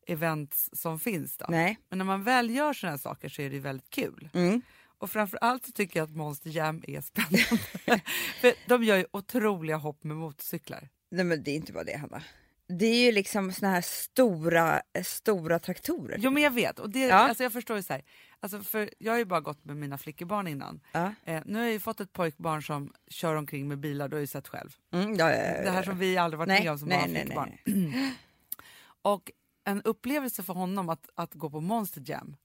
events 0.08 0.70
som 0.74 1.00
finns. 1.00 1.38
Då. 1.38 1.46
Nej. 1.50 1.80
Men 1.90 1.98
när 1.98 2.06
man 2.06 2.24
väl 2.24 2.50
gör 2.50 2.74
såna 2.74 2.92
här 2.92 2.98
saker 2.98 3.30
så 3.30 3.42
är 3.42 3.50
det 3.50 3.60
väldigt 3.60 3.90
kul. 3.90 4.30
Mm. 4.34 4.62
Och 5.00 5.12
framförallt 5.12 5.66
så 5.66 5.72
tycker 5.72 6.00
jag 6.00 6.04
att 6.10 6.16
Monster 6.16 6.50
Jam 6.50 6.84
är 6.88 7.02
spännande. 7.02 7.38
För 8.42 8.54
de 8.70 8.84
gör 8.84 8.98
ju 8.98 9.06
otroliga 9.12 9.78
hopp 9.78 10.04
med 10.04 10.18
motorcyklar. 10.18 10.90
Nej 11.12 11.26
men 11.26 11.44
det 11.44 11.52
är 11.52 11.56
inte 11.56 11.74
bara 11.74 11.84
det 11.84 11.98
Hanna. 11.98 12.24
det 12.68 12.86
är 12.86 13.06
ju 13.06 13.12
liksom 13.12 13.52
såna 13.52 13.72
här 13.72 13.82
stora, 13.82 14.82
eh, 14.94 15.04
stora 15.04 15.60
traktorer. 15.60 16.18
Jo 16.20 16.32
men 16.32 16.44
jag 16.44 16.52
vet, 16.52 16.80
och 16.80 16.90
det, 16.90 17.00
Ja. 17.00 17.16
alltså 17.16 17.44
jag 17.44 17.54
förstår 17.54 17.78
ju 17.78 17.84
så 17.84 17.94
här. 17.94 18.04
Alltså 18.40 18.60
för 18.64 18.90
jag 18.98 19.14
har 19.14 19.18
ju 19.18 19.26
bara 19.26 19.40
gått 19.42 19.66
med 19.66 19.78
mina 19.78 19.98
flickebarn 19.98 20.48
innan. 20.48 20.80
Ja. 20.92 21.14
Eh, 21.26 21.42
nu 21.46 21.58
har 21.58 21.64
jag 21.66 21.74
ju 21.74 21.80
fått 21.80 22.00
ett 22.00 22.14
pojkbarn 22.14 22.64
som 22.64 22.94
kör 23.08 23.36
omkring 23.36 23.68
med 23.68 23.80
bilar, 23.80 24.08
du 24.10 24.16
har 24.16 24.22
ju 24.22 24.28
sett 24.28 24.48
själv. 24.48 24.76
Mm, 24.94 25.16
ja, 25.16 25.26
Det 25.28 25.72
här 25.72 25.84
som 25.84 25.98
vi 25.98 26.18
aldrig 26.18 26.38
varit 26.38 26.48
Nej, 26.48 26.64
med 26.64 26.72
om 26.72 26.80
som 26.80 26.90
nej, 26.90 26.98
bara 27.36 27.46
nej, 27.46 27.62
flickebarn. 27.66 28.12
Och 29.02 29.32
en 29.66 29.82
upplevelse 29.82 30.44
för 30.44 30.54
honom 30.54 30.90
att, 30.90 31.10
att 31.16 31.34
gå 31.34 31.50
på 31.50 31.62
Monster 31.62 32.04
Jam. 32.06 32.36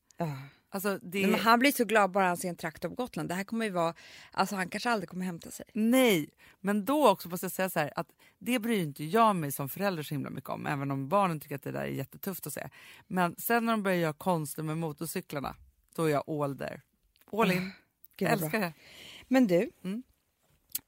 Alltså 0.74 0.98
det, 1.02 1.20
Nej, 1.20 1.30
men 1.30 1.40
han 1.40 1.58
blir 1.58 1.72
så 1.72 1.84
glad 1.84 2.10
bara 2.10 2.26
han 2.26 2.36
ser 2.36 2.48
en 2.48 2.56
traktor 2.56 2.88
på 2.88 2.94
Gotland. 2.94 3.28
Det 3.28 3.34
här 3.34 3.44
kommer 3.44 3.64
ju 3.64 3.70
vara, 3.70 3.94
alltså 4.32 4.56
han 4.56 4.68
kanske 4.68 4.90
aldrig 4.90 5.08
kommer 5.08 5.24
hämta 5.24 5.50
sig. 5.50 5.66
Nej, 5.72 6.30
men 6.60 6.84
då 6.84 7.08
också 7.08 7.28
måste 7.28 7.44
jag 7.44 7.52
säga 7.52 7.70
så 7.70 7.78
här 7.78 7.92
att 7.96 8.08
det 8.38 8.58
bryr 8.58 8.78
inte 8.82 9.04
jag 9.04 9.36
mig 9.36 9.52
som 9.52 9.68
förälder 9.68 10.02
så 10.02 10.14
himla 10.14 10.30
mycket 10.30 10.50
om, 10.50 10.66
även 10.66 10.90
om 10.90 11.08
barnen 11.08 11.40
tycker 11.40 11.54
att 11.54 11.62
det 11.62 11.72
där 11.72 11.80
är 11.80 11.86
jättetufft 11.86 12.46
att 12.46 12.52
se. 12.52 12.68
Men 13.06 13.36
sen 13.38 13.66
när 13.66 13.72
de 13.72 13.82
börjar 13.82 13.98
göra 13.98 14.12
konster 14.12 14.62
med 14.62 14.78
motorcyklarna, 14.78 15.56
då 15.96 16.04
är 16.04 16.08
jag 16.10 16.30
all 16.30 16.58
there. 16.58 16.80
All 17.32 17.50
in. 17.52 17.72
Gud, 18.16 18.28
jag 18.28 18.32
älskar 18.32 18.60
det. 18.60 18.72
Men 19.28 19.46
du, 19.46 19.70
Mm. 19.84 20.02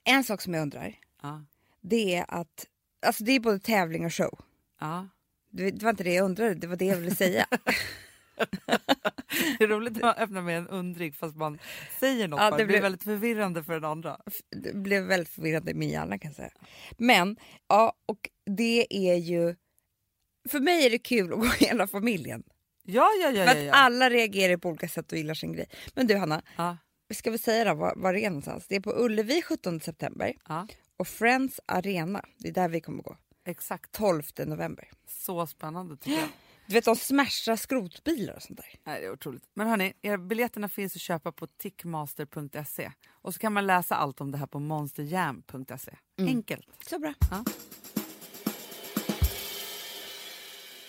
en 0.05 0.25
sak 0.25 0.41
som 0.41 0.55
jag 0.55 0.63
undrar, 0.63 0.95
Ja. 1.23 1.45
det 1.81 2.15
är 2.17 2.25
att, 2.29 2.67
alltså 3.07 3.25
det 3.25 3.33
är 3.33 3.41
både 3.41 3.59
tävling 3.59 4.05
och 4.05 4.15
show. 4.15 4.39
Ja. 4.81 5.09
Det 5.51 5.71
det 5.71 5.83
var 5.85 5.91
inte 5.91 6.05
det 6.05 6.15
jag 6.15 6.25
undrade, 6.25 6.55
det 6.55 6.67
var 6.67 6.77
det 6.77 6.85
jag 6.85 6.97
ville 6.97 7.15
säga. 7.15 7.47
Det 9.59 9.65
är 9.65 9.69
roligt 9.69 9.93
när 9.93 10.03
man 10.03 10.15
öppnar 10.15 10.43
med 10.43 10.59
en 10.59 10.69
undring 10.69 11.13
fast 11.13 11.37
man 11.37 11.59
säger 12.01 12.29
något. 12.29 12.41
Ja, 12.41 12.51
det 12.51 12.57
det 12.57 12.65
blir 12.65 12.81
väldigt 12.81 13.03
förvirrande 13.03 13.63
för 13.63 13.73
den 13.73 13.85
andra. 13.85 14.21
Det 14.51 14.75
blev 14.75 15.03
väldigt 15.03 15.29
förvirrande 15.29 15.71
i 15.71 15.75
min 15.75 15.89
hjärna 15.89 16.19
kan 16.19 16.29
jag 16.29 16.37
säga. 16.37 16.51
Men, 16.99 17.37
ja, 17.69 17.93
och 18.07 18.31
det 18.57 18.87
är 18.91 19.17
ju, 19.17 19.55
för 20.49 20.61
mig 20.61 20.87
är 20.87 20.91
det 20.91 20.99
kul 20.99 21.33
att 21.33 21.39
gå 21.39 21.47
hela 21.47 21.87
familjen. 21.87 22.43
Ja, 22.83 23.09
ja, 23.23 23.31
ja. 23.31 23.47
För 23.47 23.55
ja, 23.55 23.61
att 23.61 23.67
ja. 23.67 23.73
alla 23.73 24.11
reagerar 24.11 24.57
på 24.57 24.69
olika 24.69 24.89
sätt 24.89 25.13
och 25.13 25.19
gillar 25.19 25.35
sin 25.35 25.53
grej. 25.53 25.69
Men 25.95 26.07
du 26.07 26.17
Hanna, 26.17 26.43
ja. 26.57 26.77
ska 27.15 27.31
vi 27.31 27.39
säga 27.39 27.65
då 27.65 27.75
var, 27.75 27.95
var 27.97 28.13
det 28.13 28.25
är 28.25 28.31
någonstans? 28.31 28.67
Det 28.69 28.77
är 28.77 28.81
på 28.81 29.05
Ullevi 29.05 29.43
17 29.43 29.81
september 29.81 30.35
ja. 30.49 30.69
och 30.97 31.09
Friends 31.09 31.61
Arena, 31.67 32.25
det 32.39 32.49
är 32.49 32.53
där 32.53 32.69
vi 32.69 32.81
kommer 32.81 33.03
gå, 33.03 33.17
Exakt. 33.45 33.93
12 33.93 34.23
november. 34.39 34.91
Så 35.09 35.47
spännande 35.47 35.97
tycker 35.97 36.19
jag. 36.19 36.29
Du 36.67 36.75
vet 36.75 36.85
de 36.85 36.97
smashar 36.97 37.57
skrotbilar 37.57 38.35
och 38.35 38.43
sånt 38.43 38.57
där. 38.57 38.67
Nej, 38.85 39.01
det 39.01 39.07
är 39.07 39.13
otroligt. 39.13 39.45
Men 39.55 39.67
hörni, 39.69 39.93
era 40.03 40.19
biljetterna 40.19 40.69
finns 40.69 40.97
att 40.97 41.03
köpa 41.03 41.33
på 41.33 41.47
tickmaster.se. 41.47 42.93
Och 43.09 43.35
så 43.35 43.41
kan 43.41 43.53
man 43.53 43.67
läsa 43.67 43.95
allt 43.97 44.21
om 44.21 44.31
det 44.31 44.39
här 44.39 44.47
på 44.47 44.59
monsterjam.se. 44.61 45.93
Enkelt. 46.19 46.69
Så 46.89 46.99
bra. 46.99 47.15
Ja. 47.31 47.45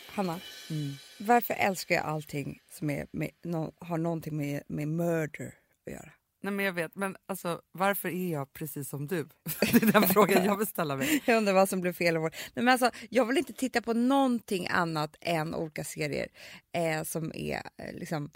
Hanna, 0.08 0.40
Mm. 0.70 0.94
varför 1.20 1.54
älskar 1.54 1.96
jag 1.96 2.04
allting 2.06 2.62
som 2.70 2.90
är 2.90 3.08
med, 3.12 3.32
har 3.80 3.98
någonting 3.98 4.38
med, 4.38 4.64
med 4.68 4.88
murder 4.88 5.54
att 5.88 5.94
göra? 5.94 6.12
Nej, 6.42 6.54
men 6.54 6.66
jag 6.66 6.74
vet, 6.74 6.96
men 6.96 7.16
alltså, 7.28 7.62
varför 7.72 8.10
är 8.10 8.32
jag 8.32 8.54
precis 8.54 8.90
som 8.90 9.08
du? 9.08 9.24
Det 9.72 9.84
är 9.84 9.92
den 9.92 10.04
frågan 10.08 10.46
jag 10.46 10.58
vill 10.58 10.68
ställa 10.68 10.96
mig. 10.96 11.24
Jag 11.26 11.38
undrar 11.38 11.54
vad 11.54 11.70
som 11.70 11.82
blev 11.82 11.94
fel. 11.94 12.16
i 12.16 12.20
vår- 12.20 12.30
Nej, 12.54 12.66
men 12.66 12.68
alltså, 12.68 12.92
jag 13.10 13.26
vill 13.26 13.38
inte 13.38 13.54
titta 13.54 13.82
på 13.82 13.94
någonting 13.94 14.68
annat 14.68 15.16
än 15.22 15.56
olika 15.56 15.84
serier 15.84 16.28
eh, 16.76 17.04
som 17.04 17.32
är 17.36 17.56
eh, 17.78 17.94
liksom 17.94 18.32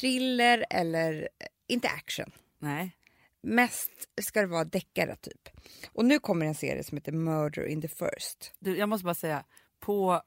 thriller 0.00 0.64
eller 0.70 1.12
eh, 1.22 1.46
inte 1.68 1.88
action. 1.88 2.30
Nej. 2.58 2.96
Mest 3.42 3.90
ska 4.22 4.40
det 4.40 4.46
vara 4.46 4.64
deckare 4.64 5.16
typ. 5.16 5.48
Och 5.92 6.04
nu 6.04 6.18
kommer 6.18 6.46
en 6.46 6.54
serie 6.54 6.84
som 6.84 6.96
heter 6.98 7.12
Murder 7.12 7.66
in 7.66 7.82
the 7.82 7.88
First. 7.88 8.52
Du, 8.58 8.76
jag 8.78 8.88
måste 8.88 9.04
bara 9.04 9.14
säga, 9.14 9.44
på 9.80 10.22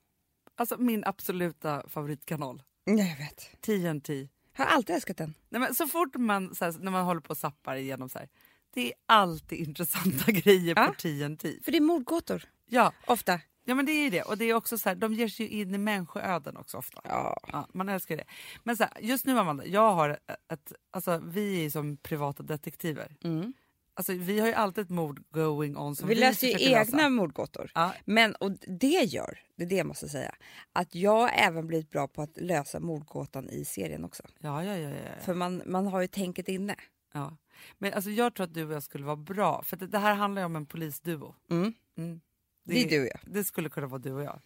alltså, 0.55 0.77
min 0.77 1.03
absoluta 1.05 1.89
favoritkanal, 1.89 2.63
Ja, 2.83 2.93
jag 3.03 3.17
vet. 3.17 3.61
TNT. 3.61 4.09
Jag 4.57 4.65
har 4.65 4.71
alltid 4.71 4.95
älskat 4.95 5.17
den. 5.17 5.33
Nej, 5.49 5.61
men 5.61 5.75
så 5.75 5.87
fort 5.87 6.15
man, 6.15 6.55
så 6.55 6.65
här, 6.65 6.71
när 6.79 6.91
man 6.91 7.05
håller 7.05 7.21
på 7.21 7.29
och 7.29 7.37
zappar 7.37 7.75
igenom 7.75 8.09
så 8.09 8.19
här, 8.19 8.29
det 8.73 8.87
är 8.87 8.93
alltid 9.05 9.59
intressanta 9.67 10.31
grejer 10.31 10.73
Ja. 10.77 10.87
på 10.87 10.93
TNT. 10.93 11.63
För 11.63 11.71
det 11.71 11.77
är 11.77 11.81
mordgåtor, 11.81 12.43
Ja, 12.69 12.93
ofta. 13.05 13.39
ja, 13.65 13.75
men 13.75 13.85
det 13.85 13.91
är 13.91 14.03
ju 14.03 14.09
det. 14.09 14.21
Och 14.21 14.37
det 14.37 14.45
är 14.45 14.53
också 14.53 14.77
så 14.77 14.89
här, 14.89 14.95
de 14.95 15.13
ger 15.13 15.27
sig 15.27 15.47
in 15.47 15.75
i 15.75 15.77
människoöden 15.77 16.57
också 16.57 16.77
ofta. 16.77 17.01
Ja. 17.03 17.37
Ja, 17.47 17.67
man 17.73 17.89
älskar 17.89 18.17
det. 18.17 18.23
Men 18.63 18.77
så 18.77 18.83
här, 18.83 18.93
just 19.01 19.25
nu 19.25 19.39
Amanda, 19.39 19.65
jag 19.65 19.93
har 19.93 20.09
ett, 20.53 20.73
alltså 20.91 21.21
vi 21.25 21.65
är 21.65 21.69
som 21.69 21.97
privata 21.97 22.43
detektiver. 22.43 23.15
Mm. 23.23 23.53
Alltså 23.93 24.13
vi 24.13 24.39
har 24.39 24.47
ju 24.47 24.53
alltid 24.53 24.81
ett 24.83 24.89
mord 24.89 25.23
going 25.31 25.77
on 25.77 25.95
som 25.95 26.07
Vi 26.07 26.15
läser 26.15 26.47
ju 26.47 26.53
egna 26.65 26.79
lösa. 26.79 27.09
mordgåtor. 27.09 27.71
Ja, 27.75 27.93
Men 28.05 28.35
och 28.35 28.51
det 28.67 28.87
gör, 29.03 29.39
det 29.55 29.63
är 29.63 29.67
det 29.67 29.75
jag 29.75 29.87
måste 29.87 30.09
säga, 30.09 30.35
att 30.73 30.95
jag 30.95 31.29
även 31.33 31.67
blivit 31.67 31.89
bra 31.89 32.07
på 32.07 32.21
att 32.21 32.37
lösa 32.37 32.79
mordgåtan 32.79 33.49
i 33.49 33.65
serien 33.65 34.03
också. 34.03 34.23
ja, 34.39 34.63
ja, 34.63 34.77
ja, 34.77 34.89
ja. 34.89 35.21
För 35.21 35.33
man, 35.33 35.61
man 35.65 35.87
har 35.87 36.01
ju 36.01 36.07
tänket 36.07 36.47
inne. 36.49 36.75
ja. 37.13 37.37
Men 37.77 37.93
alltså 37.93 38.09
jag 38.09 38.35
tror 38.35 38.43
att 38.43 38.53
du 38.53 38.65
och 38.65 38.73
jag 38.73 38.83
skulle 38.83 39.05
vara 39.05 39.15
bra, 39.15 39.63
för 39.63 39.77
det, 39.77 39.87
det 39.87 39.99
här 39.99 40.13
handlar 40.15 40.41
ju 40.41 40.45
om 40.45 40.55
en 40.55 40.65
polisduo. 40.65 41.35
Mm. 41.49 41.73
Mm. 41.97 42.21
Det 42.63 42.83
är 42.83 42.89
du 42.89 43.01
och 43.01 43.07
jag. 43.07 43.19
Det 43.25 43.43
skulle 43.43 43.69
kunna 43.69 43.87
vara 43.87 44.01
du 44.01 44.11
och 44.11 44.23
jag. 44.23 44.39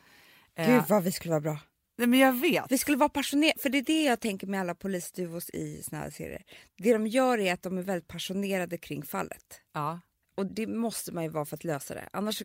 Gud 0.55 0.69
Eh, 0.69 0.85
vad 0.89 1.03
vi 1.03 1.11
skulle 1.11 1.31
vara 1.31 1.41
bra. 1.41 1.59
Nej, 1.97 2.07
men 2.07 2.19
jag 2.19 2.33
vet. 2.33 2.71
Vi 2.71 2.77
skulle 2.77 2.97
vara 2.97 3.09
passionerade, 3.09 3.59
för 3.59 3.69
det 3.69 3.77
är 3.77 3.81
det 3.81 4.03
jag 4.03 4.19
tänker 4.19 4.47
med 4.47 4.59
alla 4.59 4.75
polisduos 4.75 5.49
i 5.49 5.83
såna 5.83 6.01
här 6.01 6.09
serier. 6.09 6.43
Det 6.77 6.93
de 6.93 7.07
gör 7.07 7.37
är 7.37 7.53
att 7.53 7.63
de 7.63 7.77
är 7.77 7.81
väldigt 7.81 8.07
passionerade 8.07 8.77
kring 8.77 9.03
fallet. 9.03 9.61
Ja. 9.73 9.99
Och 10.35 10.45
det 10.45 10.67
måste 10.67 11.11
man 11.11 11.23
ju 11.23 11.29
vara 11.29 11.45
för 11.45 11.55
att 11.55 11.63
lösa 11.63 11.93
det. 11.93 12.09
Annars, 12.13 12.43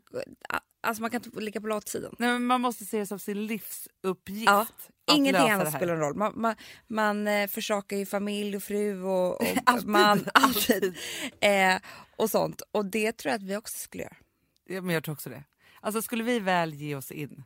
alltså 0.80 1.02
man 1.02 1.10
kan 1.10 1.22
inte 1.24 1.40
ligga 1.40 1.60
på 1.60 1.66
latsidan. 1.66 2.14
Nej, 2.18 2.32
men 2.32 2.46
man 2.46 2.60
måste 2.60 2.84
se 2.84 2.98
det 2.98 3.06
som 3.06 3.18
sin 3.18 3.46
livsuppgift. 3.46 4.46
Ja, 4.46 4.66
Ingenting 5.12 5.50
annat 5.50 5.74
spelar 5.74 5.94
någon 5.94 6.02
roll. 6.02 6.16
Man, 6.16 6.32
man, 6.36 6.54
man 6.86 7.28
eh, 7.28 7.46
försakar 7.46 7.96
ju 7.96 8.06
familj 8.06 8.56
och 8.56 8.62
fru 8.62 9.02
och, 9.02 9.40
och 9.40 9.46
Alltid, 9.66 9.88
man. 9.88 10.24
alltid. 10.34 10.96
Eh, 11.40 11.76
och 12.16 12.30
sånt. 12.30 12.62
Och 12.72 12.84
det 12.84 13.12
tror 13.12 13.30
jag 13.30 13.38
att 13.38 13.42
vi 13.42 13.56
också 13.56 13.78
skulle 13.78 14.02
göra. 14.02 14.16
Ja, 14.64 14.80
men 14.80 14.94
jag 14.94 15.04
tror 15.04 15.12
också 15.12 15.30
det. 15.30 15.44
Alltså 15.80 16.02
skulle 16.02 16.24
vi 16.24 16.38
väl 16.38 16.74
ge 16.74 16.94
oss 16.94 17.10
in 17.10 17.44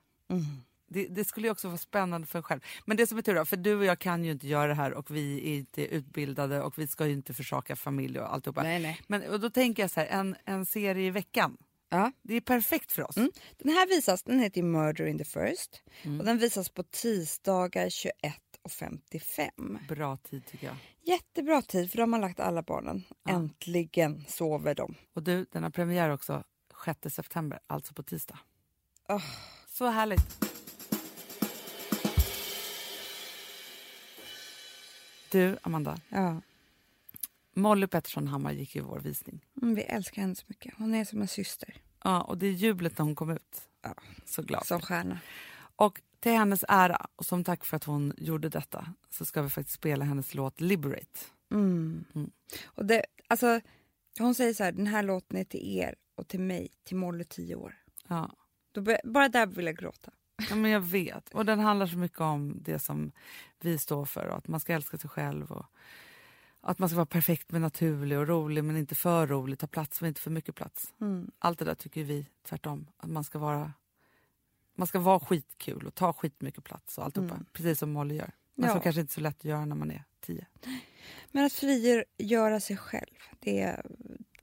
Det, 0.94 1.06
det 1.06 1.24
skulle 1.24 1.46
ju 1.46 1.50
också 1.50 1.68
vara 1.68 1.78
spännande 1.78 2.26
för 2.26 2.38
en 2.38 2.42
själv. 2.42 2.60
Men 2.84 2.96
det 2.96 3.06
som 3.06 3.18
är 3.18 3.22
tur 3.22 3.34
då, 3.34 3.44
för 3.44 3.56
du 3.56 3.74
och 3.74 3.84
jag 3.84 3.98
kan 3.98 4.24
ju 4.24 4.32
inte 4.32 4.46
göra 4.48 4.66
det 4.66 4.74
här 4.74 4.92
och 4.92 5.10
vi 5.10 5.50
är 5.50 5.56
inte 5.58 5.86
utbildade 5.86 6.62
och 6.62 6.78
vi 6.78 6.86
ska 6.86 7.06
ju 7.06 7.12
inte 7.12 7.34
försaka 7.34 7.76
familj 7.76 8.20
och 8.20 8.34
alltihopa. 8.34 8.62
Nej, 8.62 8.80
nej. 8.80 9.00
Men 9.06 9.30
och 9.30 9.40
då 9.40 9.50
tänker 9.50 9.82
jag 9.82 9.90
så 9.90 10.00
här, 10.00 10.06
en, 10.06 10.36
en 10.44 10.66
serie 10.66 11.06
i 11.06 11.10
veckan. 11.10 11.56
Ja. 11.88 12.12
Det 12.22 12.34
är 12.34 12.40
perfekt 12.40 12.92
för 12.92 13.02
oss. 13.08 13.16
Mm. 13.16 13.30
Den 13.58 13.72
här 13.72 13.86
visas, 13.86 14.22
den 14.22 14.40
heter 14.40 14.62
Murder 14.62 15.06
in 15.06 15.18
the 15.18 15.24
First 15.24 15.82
Mm. 16.02 16.20
och 16.20 16.26
den 16.26 16.38
visas 16.38 16.68
på 16.68 16.82
tisdagar 16.82 17.88
21.55. 17.88 19.86
Bra 19.88 20.16
tid 20.16 20.46
tycker 20.46 20.66
jag. 20.66 20.76
Jättebra 21.02 21.62
tid 21.62 21.90
för 21.90 21.98
de 21.98 22.12
har 22.12 22.20
lagt 22.20 22.40
alla 22.40 22.62
barnen. 22.62 23.04
Ja. 23.24 23.32
Äntligen 23.32 24.24
sover 24.28 24.74
de. 24.74 24.94
Och 25.14 25.22
du, 25.22 25.46
den 25.52 25.62
har 25.62 25.70
premiär 25.70 26.10
också 26.10 26.44
6 26.84 27.14
september, 27.14 27.58
alltså 27.66 27.94
på 27.94 28.02
tisdag. 28.02 28.38
Åh. 29.08 29.22
Så 29.68 29.86
härligt. 29.86 30.44
Du, 35.34 35.58
Amanda. 35.62 36.00
Ja. 36.08 36.40
Molly 37.54 37.86
Pettersson 37.86 38.28
Hammar 38.28 38.52
gick 38.52 38.76
ju 38.76 38.82
vår 38.82 38.98
visning. 38.98 39.44
Mm, 39.62 39.74
vi 39.74 39.82
älskar 39.82 40.22
henne 40.22 40.34
så 40.34 40.44
mycket. 40.46 40.74
Hon 40.78 40.94
är 40.94 41.04
som 41.04 41.22
en 41.22 41.28
syster. 41.28 41.74
Ja, 42.04 42.22
och 42.22 42.38
det 42.38 42.46
är 42.46 42.50
jublet 42.50 42.98
när 42.98 43.04
hon 43.04 43.14
kom 43.14 43.30
ut. 43.30 43.68
Ja. 43.82 43.94
Så 44.24 44.42
glad. 44.42 44.66
Som 44.66 44.80
stjärna. 44.80 45.18
Och 45.76 46.00
till 46.20 46.32
hennes 46.32 46.64
ära 46.68 47.06
och 47.16 47.26
som 47.26 47.44
tack 47.44 47.64
för 47.64 47.76
att 47.76 47.84
hon 47.84 48.12
gjorde 48.16 48.48
detta 48.48 48.94
så 49.10 49.24
ska 49.24 49.42
vi 49.42 49.50
faktiskt 49.50 49.76
spela 49.76 50.04
hennes 50.04 50.34
låt 50.34 50.60
Liberate. 50.60 51.20
Mm. 51.50 52.04
Mm. 52.14 52.30
Och 52.64 52.84
det, 52.84 53.04
alltså, 53.28 53.60
hon 54.18 54.34
säger 54.34 54.54
så 54.54 54.64
här, 54.64 54.72
den 54.72 54.86
här 54.86 55.02
låten 55.02 55.38
är 55.38 55.44
till 55.44 55.78
er 55.78 55.94
och 56.14 56.28
till 56.28 56.40
mig, 56.40 56.68
till 56.84 56.96
Molly 56.96 57.24
10 57.24 57.54
år. 57.54 57.74
Ja. 58.08 58.30
Då 58.72 58.96
bara 59.04 59.28
där 59.28 59.46
vill 59.46 59.66
jag 59.66 59.76
gråta. 59.76 60.10
ja, 60.50 60.56
men 60.56 60.70
jag 60.70 60.80
vet. 60.80 61.28
Och 61.28 61.46
den 61.46 61.60
handlar 61.60 61.86
så 61.86 61.98
mycket 61.98 62.20
om 62.20 62.56
det 62.60 62.78
som 62.78 63.12
vi 63.60 63.78
står 63.78 64.04
för 64.04 64.28
att 64.28 64.48
man 64.48 64.60
ska 64.60 64.72
älska 64.72 64.98
sig 64.98 65.10
själv 65.10 65.52
och 65.52 65.66
att 66.60 66.78
man 66.78 66.88
ska 66.88 66.96
vara 66.96 67.06
perfekt 67.06 67.52
men 67.52 67.62
naturlig 67.62 68.18
och 68.18 68.28
rolig 68.28 68.64
men 68.64 68.76
inte 68.76 68.94
för 68.94 69.26
rolig, 69.26 69.58
ta 69.58 69.66
plats 69.66 70.00
men 70.00 70.08
inte 70.08 70.20
för 70.20 70.30
mycket 70.30 70.54
plats. 70.54 70.94
Mm. 71.00 71.30
Allt 71.38 71.58
det 71.58 71.64
där 71.64 71.74
tycker 71.74 72.04
vi 72.04 72.26
tvärtom. 72.48 72.86
Att 72.96 73.10
man 73.10 73.24
ska 73.24 73.38
vara 73.38 73.72
man 74.74 74.86
ska 74.86 74.98
vara 74.98 75.20
skitkul 75.20 75.86
och 75.86 75.94
ta 75.94 76.12
skitmycket 76.12 76.64
plats 76.64 76.98
och 76.98 77.04
alltihopa. 77.04 77.34
Mm. 77.34 77.46
Precis 77.52 77.78
som 77.78 77.92
Molly 77.92 78.14
gör. 78.14 78.30
Men 78.54 78.66
Ja. 78.66 78.72
som 78.72 78.80
kanske 78.82 79.00
inte 79.00 79.10
är 79.10 79.14
så 79.14 79.20
lätt 79.20 79.36
att 79.36 79.44
göra 79.44 79.64
när 79.64 79.76
man 79.76 79.90
är 79.90 80.04
tio. 80.20 80.46
Men 81.32 81.44
att 81.44 81.52
frigöra 81.52 82.60
sig 82.60 82.76
själv, 82.76 83.14
det 83.40 83.60
är 83.60 83.86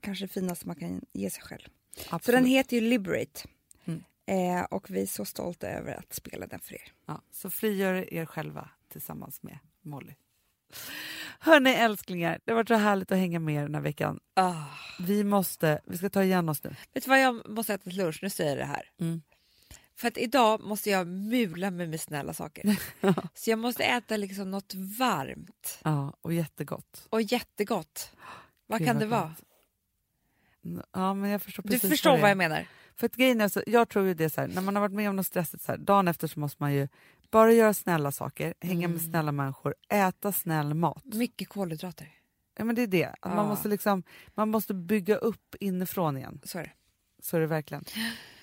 kanske 0.00 0.24
det 0.24 0.28
finaste 0.32 0.66
man 0.66 0.76
kan 0.76 1.00
ge 1.12 1.30
sig 1.30 1.42
själv. 1.42 1.68
Absolut. 1.98 2.24
Så 2.24 2.32
den 2.32 2.44
heter 2.44 2.76
ju 2.76 2.80
Liberate. 2.88 3.48
Mm. 3.84 4.04
Eh, 4.26 4.62
och 4.70 4.90
vi 4.90 5.02
är 5.02 5.06
så 5.06 5.24
stolta 5.24 5.68
över 5.68 5.94
att 5.94 6.12
spela 6.12 6.46
den 6.46 6.60
för 6.60 6.74
er. 6.74 6.92
Ja, 7.06 7.22
så 7.30 7.50
frigör 7.50 8.14
er 8.14 8.26
själva 8.26 8.68
tillsammans 8.88 9.42
med 9.42 9.58
Molly. 9.82 10.14
Hörni 11.38 11.70
älsklingar, 11.70 12.40
det 12.44 12.50
har 12.52 12.56
varit 12.56 12.68
så 12.68 12.74
härligt 12.74 13.12
att 13.12 13.18
hänga 13.18 13.38
med 13.38 13.54
er 13.54 13.62
den 13.62 13.74
här 13.74 13.82
veckan. 13.82 14.20
Vi 15.00 15.24
måste, 15.24 15.80
vi 15.84 15.98
ska 15.98 16.10
ta 16.10 16.22
igen 16.22 16.48
oss 16.48 16.64
nu. 16.64 16.76
Vet 16.92 17.04
du 17.04 17.10
vad 17.10 17.20
jag 17.20 17.48
måste 17.48 17.74
äta 17.74 17.84
till 17.84 17.96
lunch? 17.96 18.18
Nu 18.22 18.30
säger 18.30 18.50
jag 18.50 18.58
det 18.58 18.64
här. 18.64 18.90
Mm. 19.00 19.22
För 19.96 20.08
att 20.08 20.18
idag 20.18 20.60
måste 20.60 20.90
jag 20.90 21.06
mula 21.06 21.70
mig 21.70 21.86
med 21.86 22.00
snälla 22.00 22.34
saker. 22.34 22.76
Så 23.34 23.50
jag 23.50 23.58
måste 23.58 23.84
äta 23.84 24.16
liksom 24.16 24.50
något 24.50 24.74
varmt 24.74 25.78
Ja, 25.84 26.16
och 26.22 26.32
jättegott. 26.32 27.06
och 27.10 27.22
jättegott. 27.22 28.12
Vad 28.66 28.78
Gud, 28.78 28.88
kan 28.88 28.98
det 28.98 29.06
vara? 29.06 29.34
Ja, 30.92 31.14
men 31.14 31.30
jag 31.30 31.42
förstår 31.42 31.62
Du 31.62 31.68
precis 31.68 31.90
förstår 31.90 32.10
vad 32.10 32.20
det 32.20 32.28
jag 32.28 32.38
menar? 32.38 32.66
För 32.96 33.06
att 33.06 33.16
grejen 33.16 33.40
är 33.40 33.48
så, 33.48 33.62
jag 33.66 33.88
tror 33.88 34.06
ju 34.06 34.14
det 34.14 34.30
så 34.30 34.40
här, 34.40 34.48
när 34.48 34.62
man 34.62 34.76
har 34.76 34.80
varit 34.80 34.92
med 34.94 35.10
om 35.10 35.16
något 35.16 35.26
stressigt 35.26 35.62
så 35.64 35.72
här, 35.72 35.78
dagen 35.78 36.08
efter 36.08 36.26
så 36.28 36.40
måste 36.40 36.62
man 36.62 36.72
ju 36.74 36.88
bara 37.30 37.52
göra 37.52 37.74
snälla 37.74 38.12
saker, 38.12 38.54
hänga 38.60 38.88
med 38.88 38.98
Mm. 38.98 39.10
snälla 39.10 39.32
människor, 39.32 39.74
äta 39.88 40.32
snäll 40.32 40.74
mat. 40.74 41.04
Mycket 41.04 41.48
kolhydrater. 41.48 42.08
Ja, 42.58 42.64
men 42.64 42.74
det 42.74 42.82
är 42.82 42.86
det. 42.86 43.14
Att 43.20 43.34
man, 43.34 43.48
måste 43.48 43.68
liksom, 43.68 44.02
man 44.34 44.48
måste 44.50 44.74
bygga 44.74 45.16
upp 45.16 45.54
inifrån 45.60 46.16
igen. 46.16 46.40
Så 46.44 46.58
är 46.58 46.62
det. 46.62 46.72
Så 47.22 47.36
är 47.36 47.40
det 47.40 47.46
verkligen. 47.46 47.84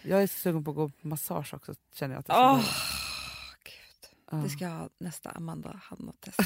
Jag 0.03 0.23
är 0.23 0.27
så 0.27 0.33
sugen 0.39 0.63
på 0.63 0.71
att 0.71 0.75
gå 0.77 0.89
på 0.89 1.07
massage 1.07 1.53
också. 1.53 1.73
Känner 1.93 2.15
jag 2.15 2.19
att 2.19 2.27
jag 2.27 2.51
Åh, 2.53 2.59
ska 2.61 2.71
gud. 3.63 4.09
gå. 4.11 4.18
Det 4.31 4.49
ska 4.49 4.63
jag 4.65 4.89
nästa 4.97 5.29
Amanda 5.29 5.79
Hanna 5.83 6.13
testa. 6.19 6.43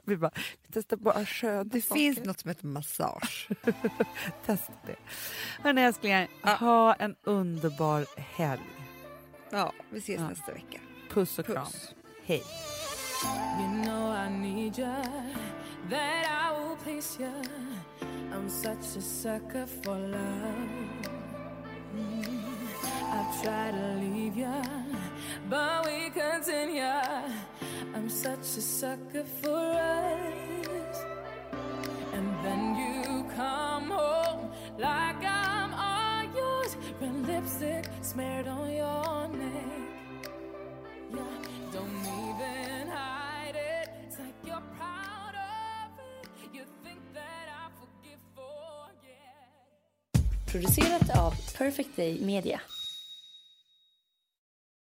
Vi 0.04 0.16
bara, 0.16 0.30
vi 0.62 0.68
testar 0.72 0.96
bara 0.96 1.26
sköna 1.26 1.64
Det 1.64 1.80
saker. 1.82 1.94
finns 2.00 2.18
något 2.24 2.40
som 2.40 2.48
heter 2.48 2.66
massage. 2.66 3.48
Testa 4.46 4.72
det. 4.86 4.96
Hörni 5.62 5.80
älsklingar, 5.82 6.28
Ja. 6.42 6.50
ha 6.50 6.94
en 6.94 7.16
underbar 7.22 8.06
helg. 8.36 8.62
Ja, 9.50 9.72
vi 9.90 9.98
ses 9.98 10.20
Ja. 10.20 10.28
nästa 10.28 10.52
vecka. 10.52 10.78
Puss 11.10 11.38
och 11.38 11.46
kram. 11.46 11.64
Puss. 11.66 11.94
Hej. 12.24 12.42
You 13.60 13.84
know 13.84 14.14
I 14.26 14.30
need 14.30 14.78
you, 14.78 14.94
that 15.90 16.26
I 16.26 16.60
will 16.60 16.76
please 16.84 17.22
you. 17.22 17.32
I'm 18.32 18.48
such 18.48 18.96
a 18.98 19.00
sucker 19.00 19.66
for 19.82 19.98
love. 19.98 21.15
Try 23.42 23.70
to 23.70 23.94
leave 24.00 24.36
you, 24.36 24.62
but 25.48 25.84
we 25.86 26.10
continue. 26.10 26.82
I'm 27.94 28.08
such 28.08 28.40
a 28.40 28.60
sucker 28.60 29.24
for 29.42 29.56
us. 29.56 31.04
And 32.12 32.26
then 32.42 32.74
you 32.74 33.24
come 33.36 33.90
home 33.90 34.50
like 34.78 35.22
I'm 35.24 35.74
all 35.74 36.24
yours. 36.34 36.76
Red 37.00 37.26
lipstick 37.26 37.84
smeared 38.00 38.48
on 38.48 38.72
your 38.72 39.28
neck. 39.28 40.30
Yeah, 41.14 41.72
don't 41.72 42.00
even 42.30 42.88
hide 42.88 43.54
it. 43.54 43.90
It's 44.06 44.18
like 44.18 44.34
you're 44.44 44.66
proud 44.78 45.34
of 45.34 45.98
it. 45.98 46.54
You 46.54 46.64
think 46.82 47.00
that 47.12 47.46
I 47.48 47.68
forgive, 47.80 48.20
forget. 48.34 49.50
Producerat 50.46 51.16
av 51.16 51.34
Perfect 51.58 51.96
Day 51.96 52.18
Media. 52.20 52.60